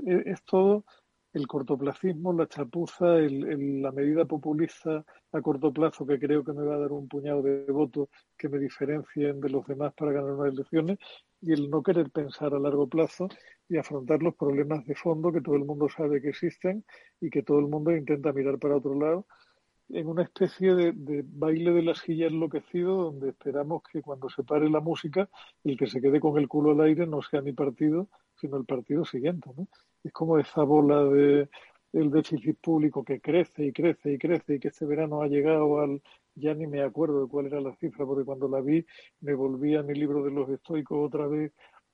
es, 0.05 0.43
todo 0.43 0.85
el 1.37 1.47
cortoplacismo, 1.47 2.33
la 2.33 2.47
chapuza, 2.47 3.17
el, 3.17 3.81
la 3.81 3.91
medida 3.91 4.25
populista 4.25 5.05
a 5.31 5.41
corto 5.41 5.71
plazo 5.71 6.05
que 6.05 6.19
creo 6.19 6.43
que 6.43 6.53
me 6.53 6.65
va 6.65 6.75
a 6.75 6.79
dar 6.79 6.91
un 6.91 7.07
puñado 7.07 7.41
de 7.43 7.65
votos 7.71 8.09
que 8.37 8.49
me 8.49 8.57
diferencien 8.57 9.39
de 9.39 9.49
los 9.49 9.65
demás 9.65 9.93
para 9.93 10.11
ganar 10.11 10.31
unas 10.31 10.53
elecciones 10.53 10.97
y 11.41 11.53
el 11.53 11.69
no 11.69 11.83
querer 11.83 12.09
pensar 12.09 12.53
a 12.53 12.59
largo 12.59 12.87
plazo 12.87 13.29
y 13.69 13.77
afrontar 13.77 14.23
los 14.23 14.35
problemas 14.35 14.85
de 14.85 14.95
fondo 14.95 15.31
que 15.31 15.41
todo 15.41 15.55
el 15.55 15.65
mundo 15.65 15.87
sabe 15.89 16.21
que 16.21 16.29
existen 16.29 16.83
y 17.21 17.29
que 17.29 17.43
todo 17.43 17.59
el 17.59 17.67
mundo 17.67 17.95
intenta 17.95 18.33
mirar 18.33 18.57
para 18.57 18.77
otro 18.77 18.95
lado 18.95 19.27
en 19.89 20.07
una 20.07 20.23
especie 20.23 20.75
de, 20.75 21.23
baile 21.25 21.71
de 21.71 21.81
la 21.81 21.95
silla 21.95 22.27
enloquecido 22.27 23.03
donde 23.03 23.29
esperamos 23.29 23.83
que 23.89 24.01
cuando 24.01 24.29
se 24.29 24.43
pare 24.43 24.69
la 24.69 24.81
música 24.81 25.29
el 25.63 25.77
que 25.77 25.87
se 25.87 26.01
quede 26.01 26.19
con 26.19 26.37
el 26.37 26.47
culo 26.47 26.71
al 26.71 26.81
aire 26.81 27.05
no 27.05 27.21
sea 27.21 27.41
mi 27.41 27.53
partido 27.53 28.09
sino 28.35 28.57
el 28.57 28.65
partido 28.65 29.05
siguiente 29.05 29.49
¿no? 29.55 29.67
Es 30.07 30.13
como 30.13 30.39
esa 30.39 30.63
bola 30.63 31.03
de 31.05 31.49
el 31.93 32.11
déficit 32.11 32.57
público 32.59 33.03
que 33.03 33.21
crece 33.21 33.65
y 33.65 33.71
crece 33.71 34.13
y 34.13 34.17
crece 34.17 34.55
y 34.55 34.59
que 34.59 34.69
este 34.69 34.85
verano 34.85 35.21
ha 35.21 35.27
llegado 35.27 35.79
al 35.79 36.01
ya 36.35 36.53
ni 36.53 36.67
me 36.67 36.81
acuerdo 36.81 37.21
de 37.21 37.29
cuál 37.29 37.47
era 37.47 37.61
la 37.61 37.75
cifra 37.75 38.05
porque 38.05 38.25
cuando 38.25 38.47
la 38.47 38.61
vi 38.61 38.85
me 39.21 39.33
volví 39.33 39.75
a 39.75 39.83
mi 39.83 39.93
libro 39.95 40.23
de 40.23 40.31
los 40.31 40.49
estoicos 40.49 40.97
otra 41.07 41.27
vez 41.27 41.53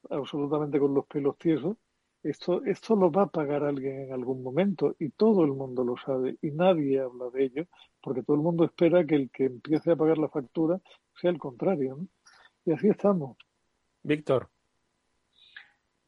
absolutamente 0.09 0.79
con 0.79 0.93
los 0.93 1.05
pelos 1.05 1.37
tiesos 1.37 1.77
esto, 2.23 2.63
esto 2.63 2.95
lo 2.95 3.11
va 3.11 3.23
a 3.23 3.27
pagar 3.27 3.63
alguien 3.63 4.03
en 4.03 4.13
algún 4.13 4.41
momento 4.41 4.95
y 4.97 5.09
todo 5.09 5.43
el 5.43 5.51
mundo 5.51 5.83
lo 5.83 5.95
sabe 5.97 6.37
y 6.41 6.51
nadie 6.51 6.99
habla 7.01 7.29
de 7.29 7.43
ello 7.43 7.65
porque 8.01 8.23
todo 8.23 8.35
el 8.35 8.41
mundo 8.41 8.63
espera 8.63 9.05
que 9.05 9.15
el 9.15 9.29
que 9.29 9.45
empiece 9.45 9.91
a 9.91 9.95
pagar 9.95 10.17
la 10.17 10.29
factura 10.29 10.79
sea 11.19 11.31
el 11.31 11.37
contrario. 11.37 11.99
Y 12.65 12.71
así 12.71 12.87
estamos. 12.87 13.37
Víctor. 14.03 14.49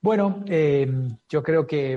Bueno, 0.06 0.44
eh, 0.46 0.88
yo 1.28 1.42
creo 1.42 1.66
que 1.66 1.94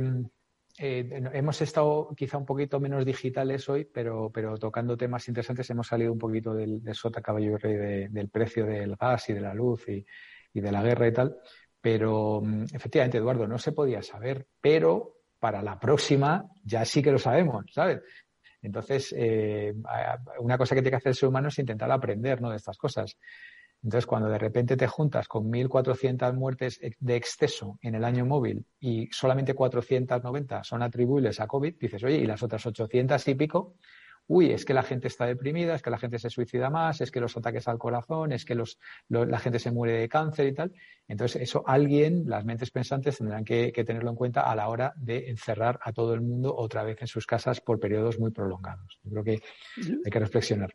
eh, 0.79 1.23
hemos 1.35 1.61
estado 1.61 2.15
quizá 2.17 2.39
un 2.39 2.47
poquito 2.47 2.81
menos 2.81 3.05
digitales 3.05 3.69
hoy, 3.69 3.85
pero, 3.85 4.33
tocando 4.59 4.97
temas 4.97 5.29
interesantes 5.29 5.69
hemos 5.69 5.89
salido 5.89 6.15
un 6.15 6.19
poquito 6.19 6.55
del, 6.55 6.81
sota 6.95 7.21
caballo 7.21 7.53
y 7.53 7.57
rey 7.57 8.09
del 8.09 8.31
precio 8.31 8.65
del 8.65 8.97
gas 8.97 9.29
y 9.29 9.35
de 9.35 9.43
la 9.43 9.53
luz 9.53 9.87
y, 9.91 10.07
y 10.55 10.61
de 10.63 10.73
la 10.73 10.83
guerra 10.83 11.07
y 11.07 11.13
tal. 11.13 11.37
Pero 11.83 12.41
mm, 12.43 12.63
efectivamente, 12.73 13.19
Eduardo, 13.19 13.47
no 13.47 13.59
se 13.59 13.73
podía 13.73 14.01
saber, 14.01 14.47
pero 14.59 15.17
para 15.39 15.61
la 15.61 15.79
próxima 15.79 16.47
ya 16.65 16.87
sí 16.87 17.03
que 17.03 17.13
lo 17.13 17.19
sabemos, 17.19 17.67
¿sabes? 17.75 18.01
Entonces, 18.63 19.15
eh, 19.19 19.75
una 20.41 20.57
cosa 20.57 20.75
que 20.75 20.81
tiene 20.81 20.93
que 20.93 20.97
hacer 20.97 21.11
el 21.11 21.15
ser 21.15 21.29
humano 21.29 21.49
es 21.49 21.59
intentar 21.59 21.91
aprender 21.93 22.41
¿no? 22.41 22.49
de 22.49 22.57
estas 22.57 22.79
cosas. 22.79 23.19
Entonces, 23.83 24.07
cuando 24.07 24.29
de 24.29 24.39
repente 24.39 24.77
te 24.77 24.87
juntas 24.87 25.29
con 25.29 25.51
1.400 25.51 26.35
muertes 26.35 26.81
de 26.99 27.17
exceso 27.17 27.79
en 27.83 27.95
el 27.95 28.05
año 28.05 28.27
móvil 28.27 28.65
y 28.81 29.09
solamente 29.13 29.55
490 29.55 30.65
son 30.65 30.83
atribuibles 30.83 31.41
a 31.41 31.47
COVID, 31.47 31.77
dices, 31.79 32.03
oye, 32.03 32.17
¿y 32.17 32.27
las 32.27 32.43
otras 32.43 32.67
800 32.67 33.29
y 33.29 33.35
pico? 33.35 33.77
uy, 34.29 34.53
es 34.53 34.65
que 34.65 34.75
la 34.75 34.83
gente 34.83 35.09
está 35.09 35.27
deprimida, 35.27 35.75
es 35.75 35.83
que 35.83 35.91
la 35.91 35.99
gente 35.99 36.19
se 36.19 36.31
suicida 36.31 36.71
más, 36.71 37.01
es 37.01 37.11
que 37.11 37.19
los 37.19 37.37
ataques 37.37 37.67
al 37.67 37.79
corazón, 37.79 38.33
es 38.33 38.45
que 38.45 38.55
los, 38.55 38.79
la 39.09 39.39
gente 39.39 39.59
se 39.59 39.73
muere 39.73 39.99
de 39.99 40.09
cáncer 40.09 40.47
y 40.47 40.55
tal. 40.55 40.73
Entonces, 41.09 41.43
eso 41.43 41.65
alguien, 41.67 42.25
las 42.27 42.45
mentes 42.45 42.71
pensantes, 42.71 43.19
tendrán 43.19 43.45
que, 43.45 43.73
tenerlo 43.73 44.11
en 44.11 44.17
cuenta 44.17 44.43
a 44.43 44.55
la 44.55 44.69
hora 44.69 44.93
de 44.97 45.31
encerrar 45.31 45.81
a 45.83 45.93
todo 45.93 46.13
el 46.15 46.21
mundo 46.21 46.55
otra 46.55 46.85
vez 46.85 47.01
en 47.01 47.09
sus 47.09 47.27
casas 47.27 47.61
por 47.61 47.81
periodos 47.81 48.19
muy 48.19 48.31
prolongados. 48.31 49.01
Yo 49.03 49.11
creo 49.11 49.25
que 49.25 49.43
hay 50.05 50.11
que 50.11 50.19
reflexionar. 50.19 50.75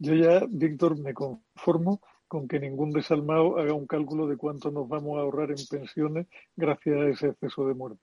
Yo 0.00 0.14
ya, 0.14 0.46
Víctor, 0.48 0.98
me 0.98 1.12
conformo 1.12 2.00
con 2.26 2.48
que 2.48 2.58
ningún 2.58 2.90
desalmado 2.90 3.58
haga 3.58 3.74
un 3.74 3.86
cálculo 3.86 4.26
de 4.26 4.38
cuánto 4.38 4.70
nos 4.70 4.88
vamos 4.88 5.18
a 5.18 5.20
ahorrar 5.20 5.50
en 5.50 5.58
pensiones 5.68 6.26
gracias 6.56 6.96
a 6.96 7.08
ese 7.08 7.26
exceso 7.28 7.66
de 7.66 7.74
muerte. 7.74 8.00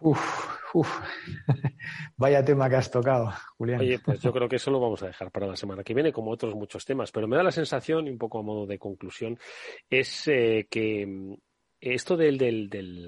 Uf, 0.00 0.20
uf. 0.74 1.00
Vaya 2.16 2.44
tema 2.44 2.68
que 2.68 2.76
has 2.76 2.90
tocado, 2.90 3.32
Julián. 3.56 3.80
Oye, 3.80 3.98
pues 3.98 4.20
yo 4.20 4.32
creo 4.32 4.48
que 4.48 4.56
eso 4.56 4.70
lo 4.70 4.78
vamos 4.78 5.02
a 5.02 5.08
dejar 5.08 5.32
para 5.32 5.48
la 5.48 5.56
semana 5.56 5.82
que 5.82 5.92
viene, 5.92 6.12
como 6.12 6.30
otros 6.30 6.54
muchos 6.54 6.84
temas. 6.84 7.10
Pero 7.10 7.26
me 7.26 7.36
da 7.36 7.42
la 7.42 7.50
sensación, 7.50 8.06
y 8.06 8.10
un 8.10 8.18
poco 8.18 8.38
a 8.38 8.42
modo 8.42 8.64
de 8.64 8.78
conclusión, 8.78 9.38
es 9.90 10.28
eh, 10.28 10.68
que 10.70 11.36
esto 11.80 12.16
de 12.16 12.32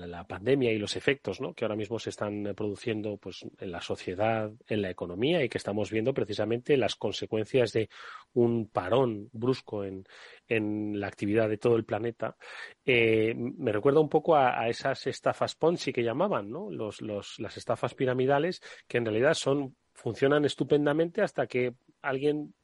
la 0.07 0.25
pandemia 0.25 0.71
y 0.73 0.79
los 0.79 0.97
efectos 0.97 1.41
que 1.57 1.65
ahora 1.65 1.77
mismo 1.77 1.99
se 1.99 2.11
están 2.11 2.53
produciendo 2.57 3.17
pues, 3.17 3.45
en 3.59 3.73
la 3.73 3.81
sociedad, 3.81 4.53
en 4.69 4.83
la 4.83 4.91
economía 4.91 5.43
y 5.43 5.49
que 5.49 5.59
estamos 5.59 5.91
viendo 5.91 6.15
precisamente 6.15 6.77
las 6.77 6.95
consecuencias 6.95 7.73
de 7.73 7.89
un 8.35 8.69
parón 8.69 9.29
brusco 9.33 9.85
en, 9.85 10.05
la 10.49 11.07
actividad 11.07 11.49
de 11.49 11.59
todo 11.59 11.77
el 11.77 11.85
planeta, 11.85 12.37
eh, 12.85 13.35
me 13.37 13.71
recuerda 13.71 14.01
un 14.01 14.09
poco 14.09 14.35
a, 14.35 14.69
esas 14.69 15.07
estafas 15.07 15.55
Ponzi 15.55 15.93
que 15.93 16.03
llamaban, 16.03 16.51
¿no? 16.51 16.69
Las 16.71 17.57
estafas 17.57 17.95
piramidales 17.95 18.61
que 18.89 18.99
en 18.99 19.05
realidad 19.05 19.35
son 19.35 19.77
funcionan 19.95 20.45
estupendamente 20.45 21.23
hasta 21.23 21.47
que 21.47 21.75
alguien 22.03 22.55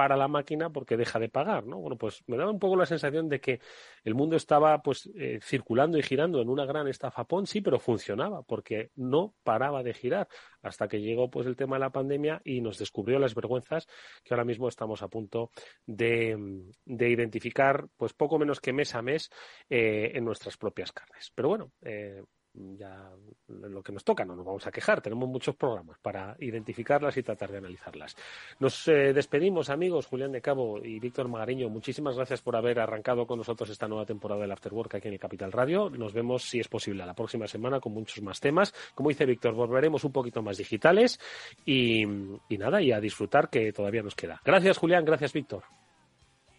para 0.00 0.16
la 0.16 0.28
máquina 0.28 0.70
porque 0.70 0.96
deja 0.96 1.18
de 1.18 1.28
pagar, 1.28 1.66
¿no? 1.66 1.76
Bueno, 1.76 1.98
pues 1.98 2.24
me 2.26 2.38
daba 2.38 2.50
un 2.50 2.58
poco 2.58 2.74
la 2.74 2.86
sensación 2.86 3.28
de 3.28 3.38
que 3.38 3.60
el 4.02 4.14
mundo 4.14 4.34
estaba 4.34 4.80
pues 4.80 5.10
eh, 5.14 5.40
circulando 5.42 5.98
y 5.98 6.02
girando 6.02 6.40
en 6.40 6.48
una 6.48 6.64
gran 6.64 6.88
estafa 6.88 7.24
Ponzi, 7.24 7.60
pero 7.60 7.78
funcionaba 7.78 8.42
porque 8.42 8.92
no 8.96 9.34
paraba 9.42 9.82
de 9.82 9.92
girar 9.92 10.26
hasta 10.62 10.88
que 10.88 11.02
llegó 11.02 11.28
pues 11.30 11.46
el 11.46 11.54
tema 11.54 11.76
de 11.76 11.80
la 11.80 11.90
pandemia 11.90 12.40
y 12.46 12.62
nos 12.62 12.78
descubrió 12.78 13.18
las 13.18 13.34
vergüenzas 13.34 13.86
que 14.24 14.32
ahora 14.32 14.46
mismo 14.46 14.68
estamos 14.68 15.02
a 15.02 15.08
punto 15.08 15.50
de, 15.84 16.64
de 16.86 17.10
identificar 17.10 17.86
pues 17.98 18.14
poco 18.14 18.38
menos 18.38 18.58
que 18.58 18.72
mes 18.72 18.94
a 18.94 19.02
mes 19.02 19.28
eh, 19.68 20.12
en 20.14 20.24
nuestras 20.24 20.56
propias 20.56 20.92
carnes. 20.92 21.30
Pero 21.34 21.50
bueno, 21.50 21.72
eh, 21.82 22.22
ya 22.54 23.10
lo 23.48 23.82
que 23.82 23.92
nos 23.92 24.04
toca, 24.04 24.24
no 24.24 24.34
nos 24.34 24.44
vamos 24.44 24.66
a 24.66 24.72
quejar, 24.72 25.00
tenemos 25.00 25.28
muchos 25.28 25.54
programas 25.54 25.98
para 25.98 26.36
identificarlas 26.40 27.16
y 27.16 27.22
tratar 27.22 27.50
de 27.50 27.58
analizarlas. 27.58 28.16
Nos 28.58 28.88
eh, 28.88 29.12
despedimos, 29.12 29.70
amigos, 29.70 30.06
Julián 30.06 30.32
de 30.32 30.40
Cabo 30.40 30.84
y 30.84 30.98
Víctor 30.98 31.28
Magariño. 31.28 31.68
Muchísimas 31.68 32.16
gracias 32.16 32.42
por 32.42 32.56
haber 32.56 32.80
arrancado 32.80 33.26
con 33.26 33.38
nosotros 33.38 33.70
esta 33.70 33.88
nueva 33.88 34.04
temporada 34.04 34.42
del 34.42 34.52
Afterwork 34.52 34.94
aquí 34.94 35.08
en 35.08 35.14
el 35.14 35.20
Capital 35.20 35.52
Radio. 35.52 35.90
Nos 35.90 36.12
vemos, 36.12 36.42
si 36.42 36.60
es 36.60 36.68
posible, 36.68 37.06
la 37.06 37.14
próxima 37.14 37.46
semana 37.46 37.80
con 37.80 37.92
muchos 37.92 38.22
más 38.22 38.40
temas. 38.40 38.74
Como 38.94 39.08
dice 39.08 39.26
Víctor, 39.26 39.54
volveremos 39.54 40.04
un 40.04 40.12
poquito 40.12 40.42
más 40.42 40.58
digitales 40.58 41.20
y, 41.64 42.04
nada, 42.50 42.82
y 42.82 42.92
a 42.92 43.00
disfrutar 43.00 43.48
que 43.48 43.72
todavía 43.72 44.02
nos 44.02 44.14
queda. 44.14 44.40
Gracias, 44.44 44.78
Julián, 44.78 45.04
gracias, 45.04 45.32
Víctor. 45.32 45.62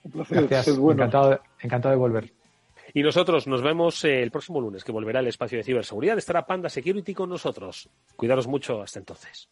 Un 0.03 0.11
placer, 0.11 0.47
gracias, 0.47 0.77
encantado, 0.77 1.39
encantado 1.59 1.93
de 1.93 1.99
volver. 1.99 2.40
Y 2.93 3.03
nosotros 3.03 3.47
nos 3.47 3.61
vemos 3.61 4.03
eh, 4.03 4.21
el 4.21 4.31
próximo 4.31 4.59
lunes, 4.59 4.83
que 4.83 4.91
volverá 4.91 5.19
el 5.19 5.27
espacio 5.27 5.57
de 5.57 5.63
ciberseguridad. 5.63 6.17
Estará 6.17 6.45
Panda 6.45 6.69
Security 6.69 7.13
con 7.13 7.29
nosotros. 7.29 7.89
Cuidaros 8.15 8.47
mucho 8.47 8.81
hasta 8.81 8.99
entonces. 8.99 9.49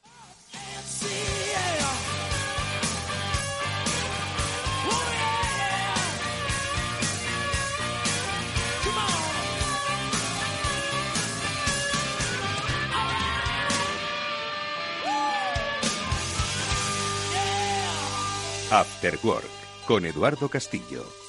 After 18.71 19.17
Work 19.23 19.49
con 19.87 20.05
Eduardo 20.05 20.47
Castillo. 20.47 21.28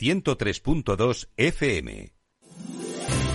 103.2 0.00 1.26
FM. 1.36 2.19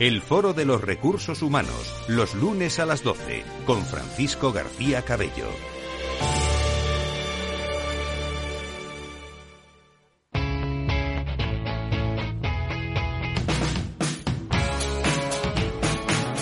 El 0.00 0.22
Foro 0.22 0.54
de 0.54 0.64
los 0.64 0.80
Recursos 0.80 1.42
Humanos, 1.42 1.94
los 2.08 2.34
lunes 2.34 2.78
a 2.78 2.86
las 2.86 3.02
12, 3.02 3.44
con 3.66 3.84
Francisco 3.84 4.50
García 4.50 5.02
Cabello. 5.02 5.46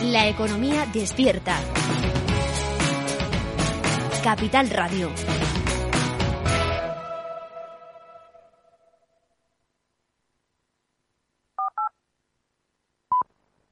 La 0.05 0.29
economía 0.29 0.87
despierta. 0.93 1.59
Capital 4.23 4.71
Radio. 4.71 5.11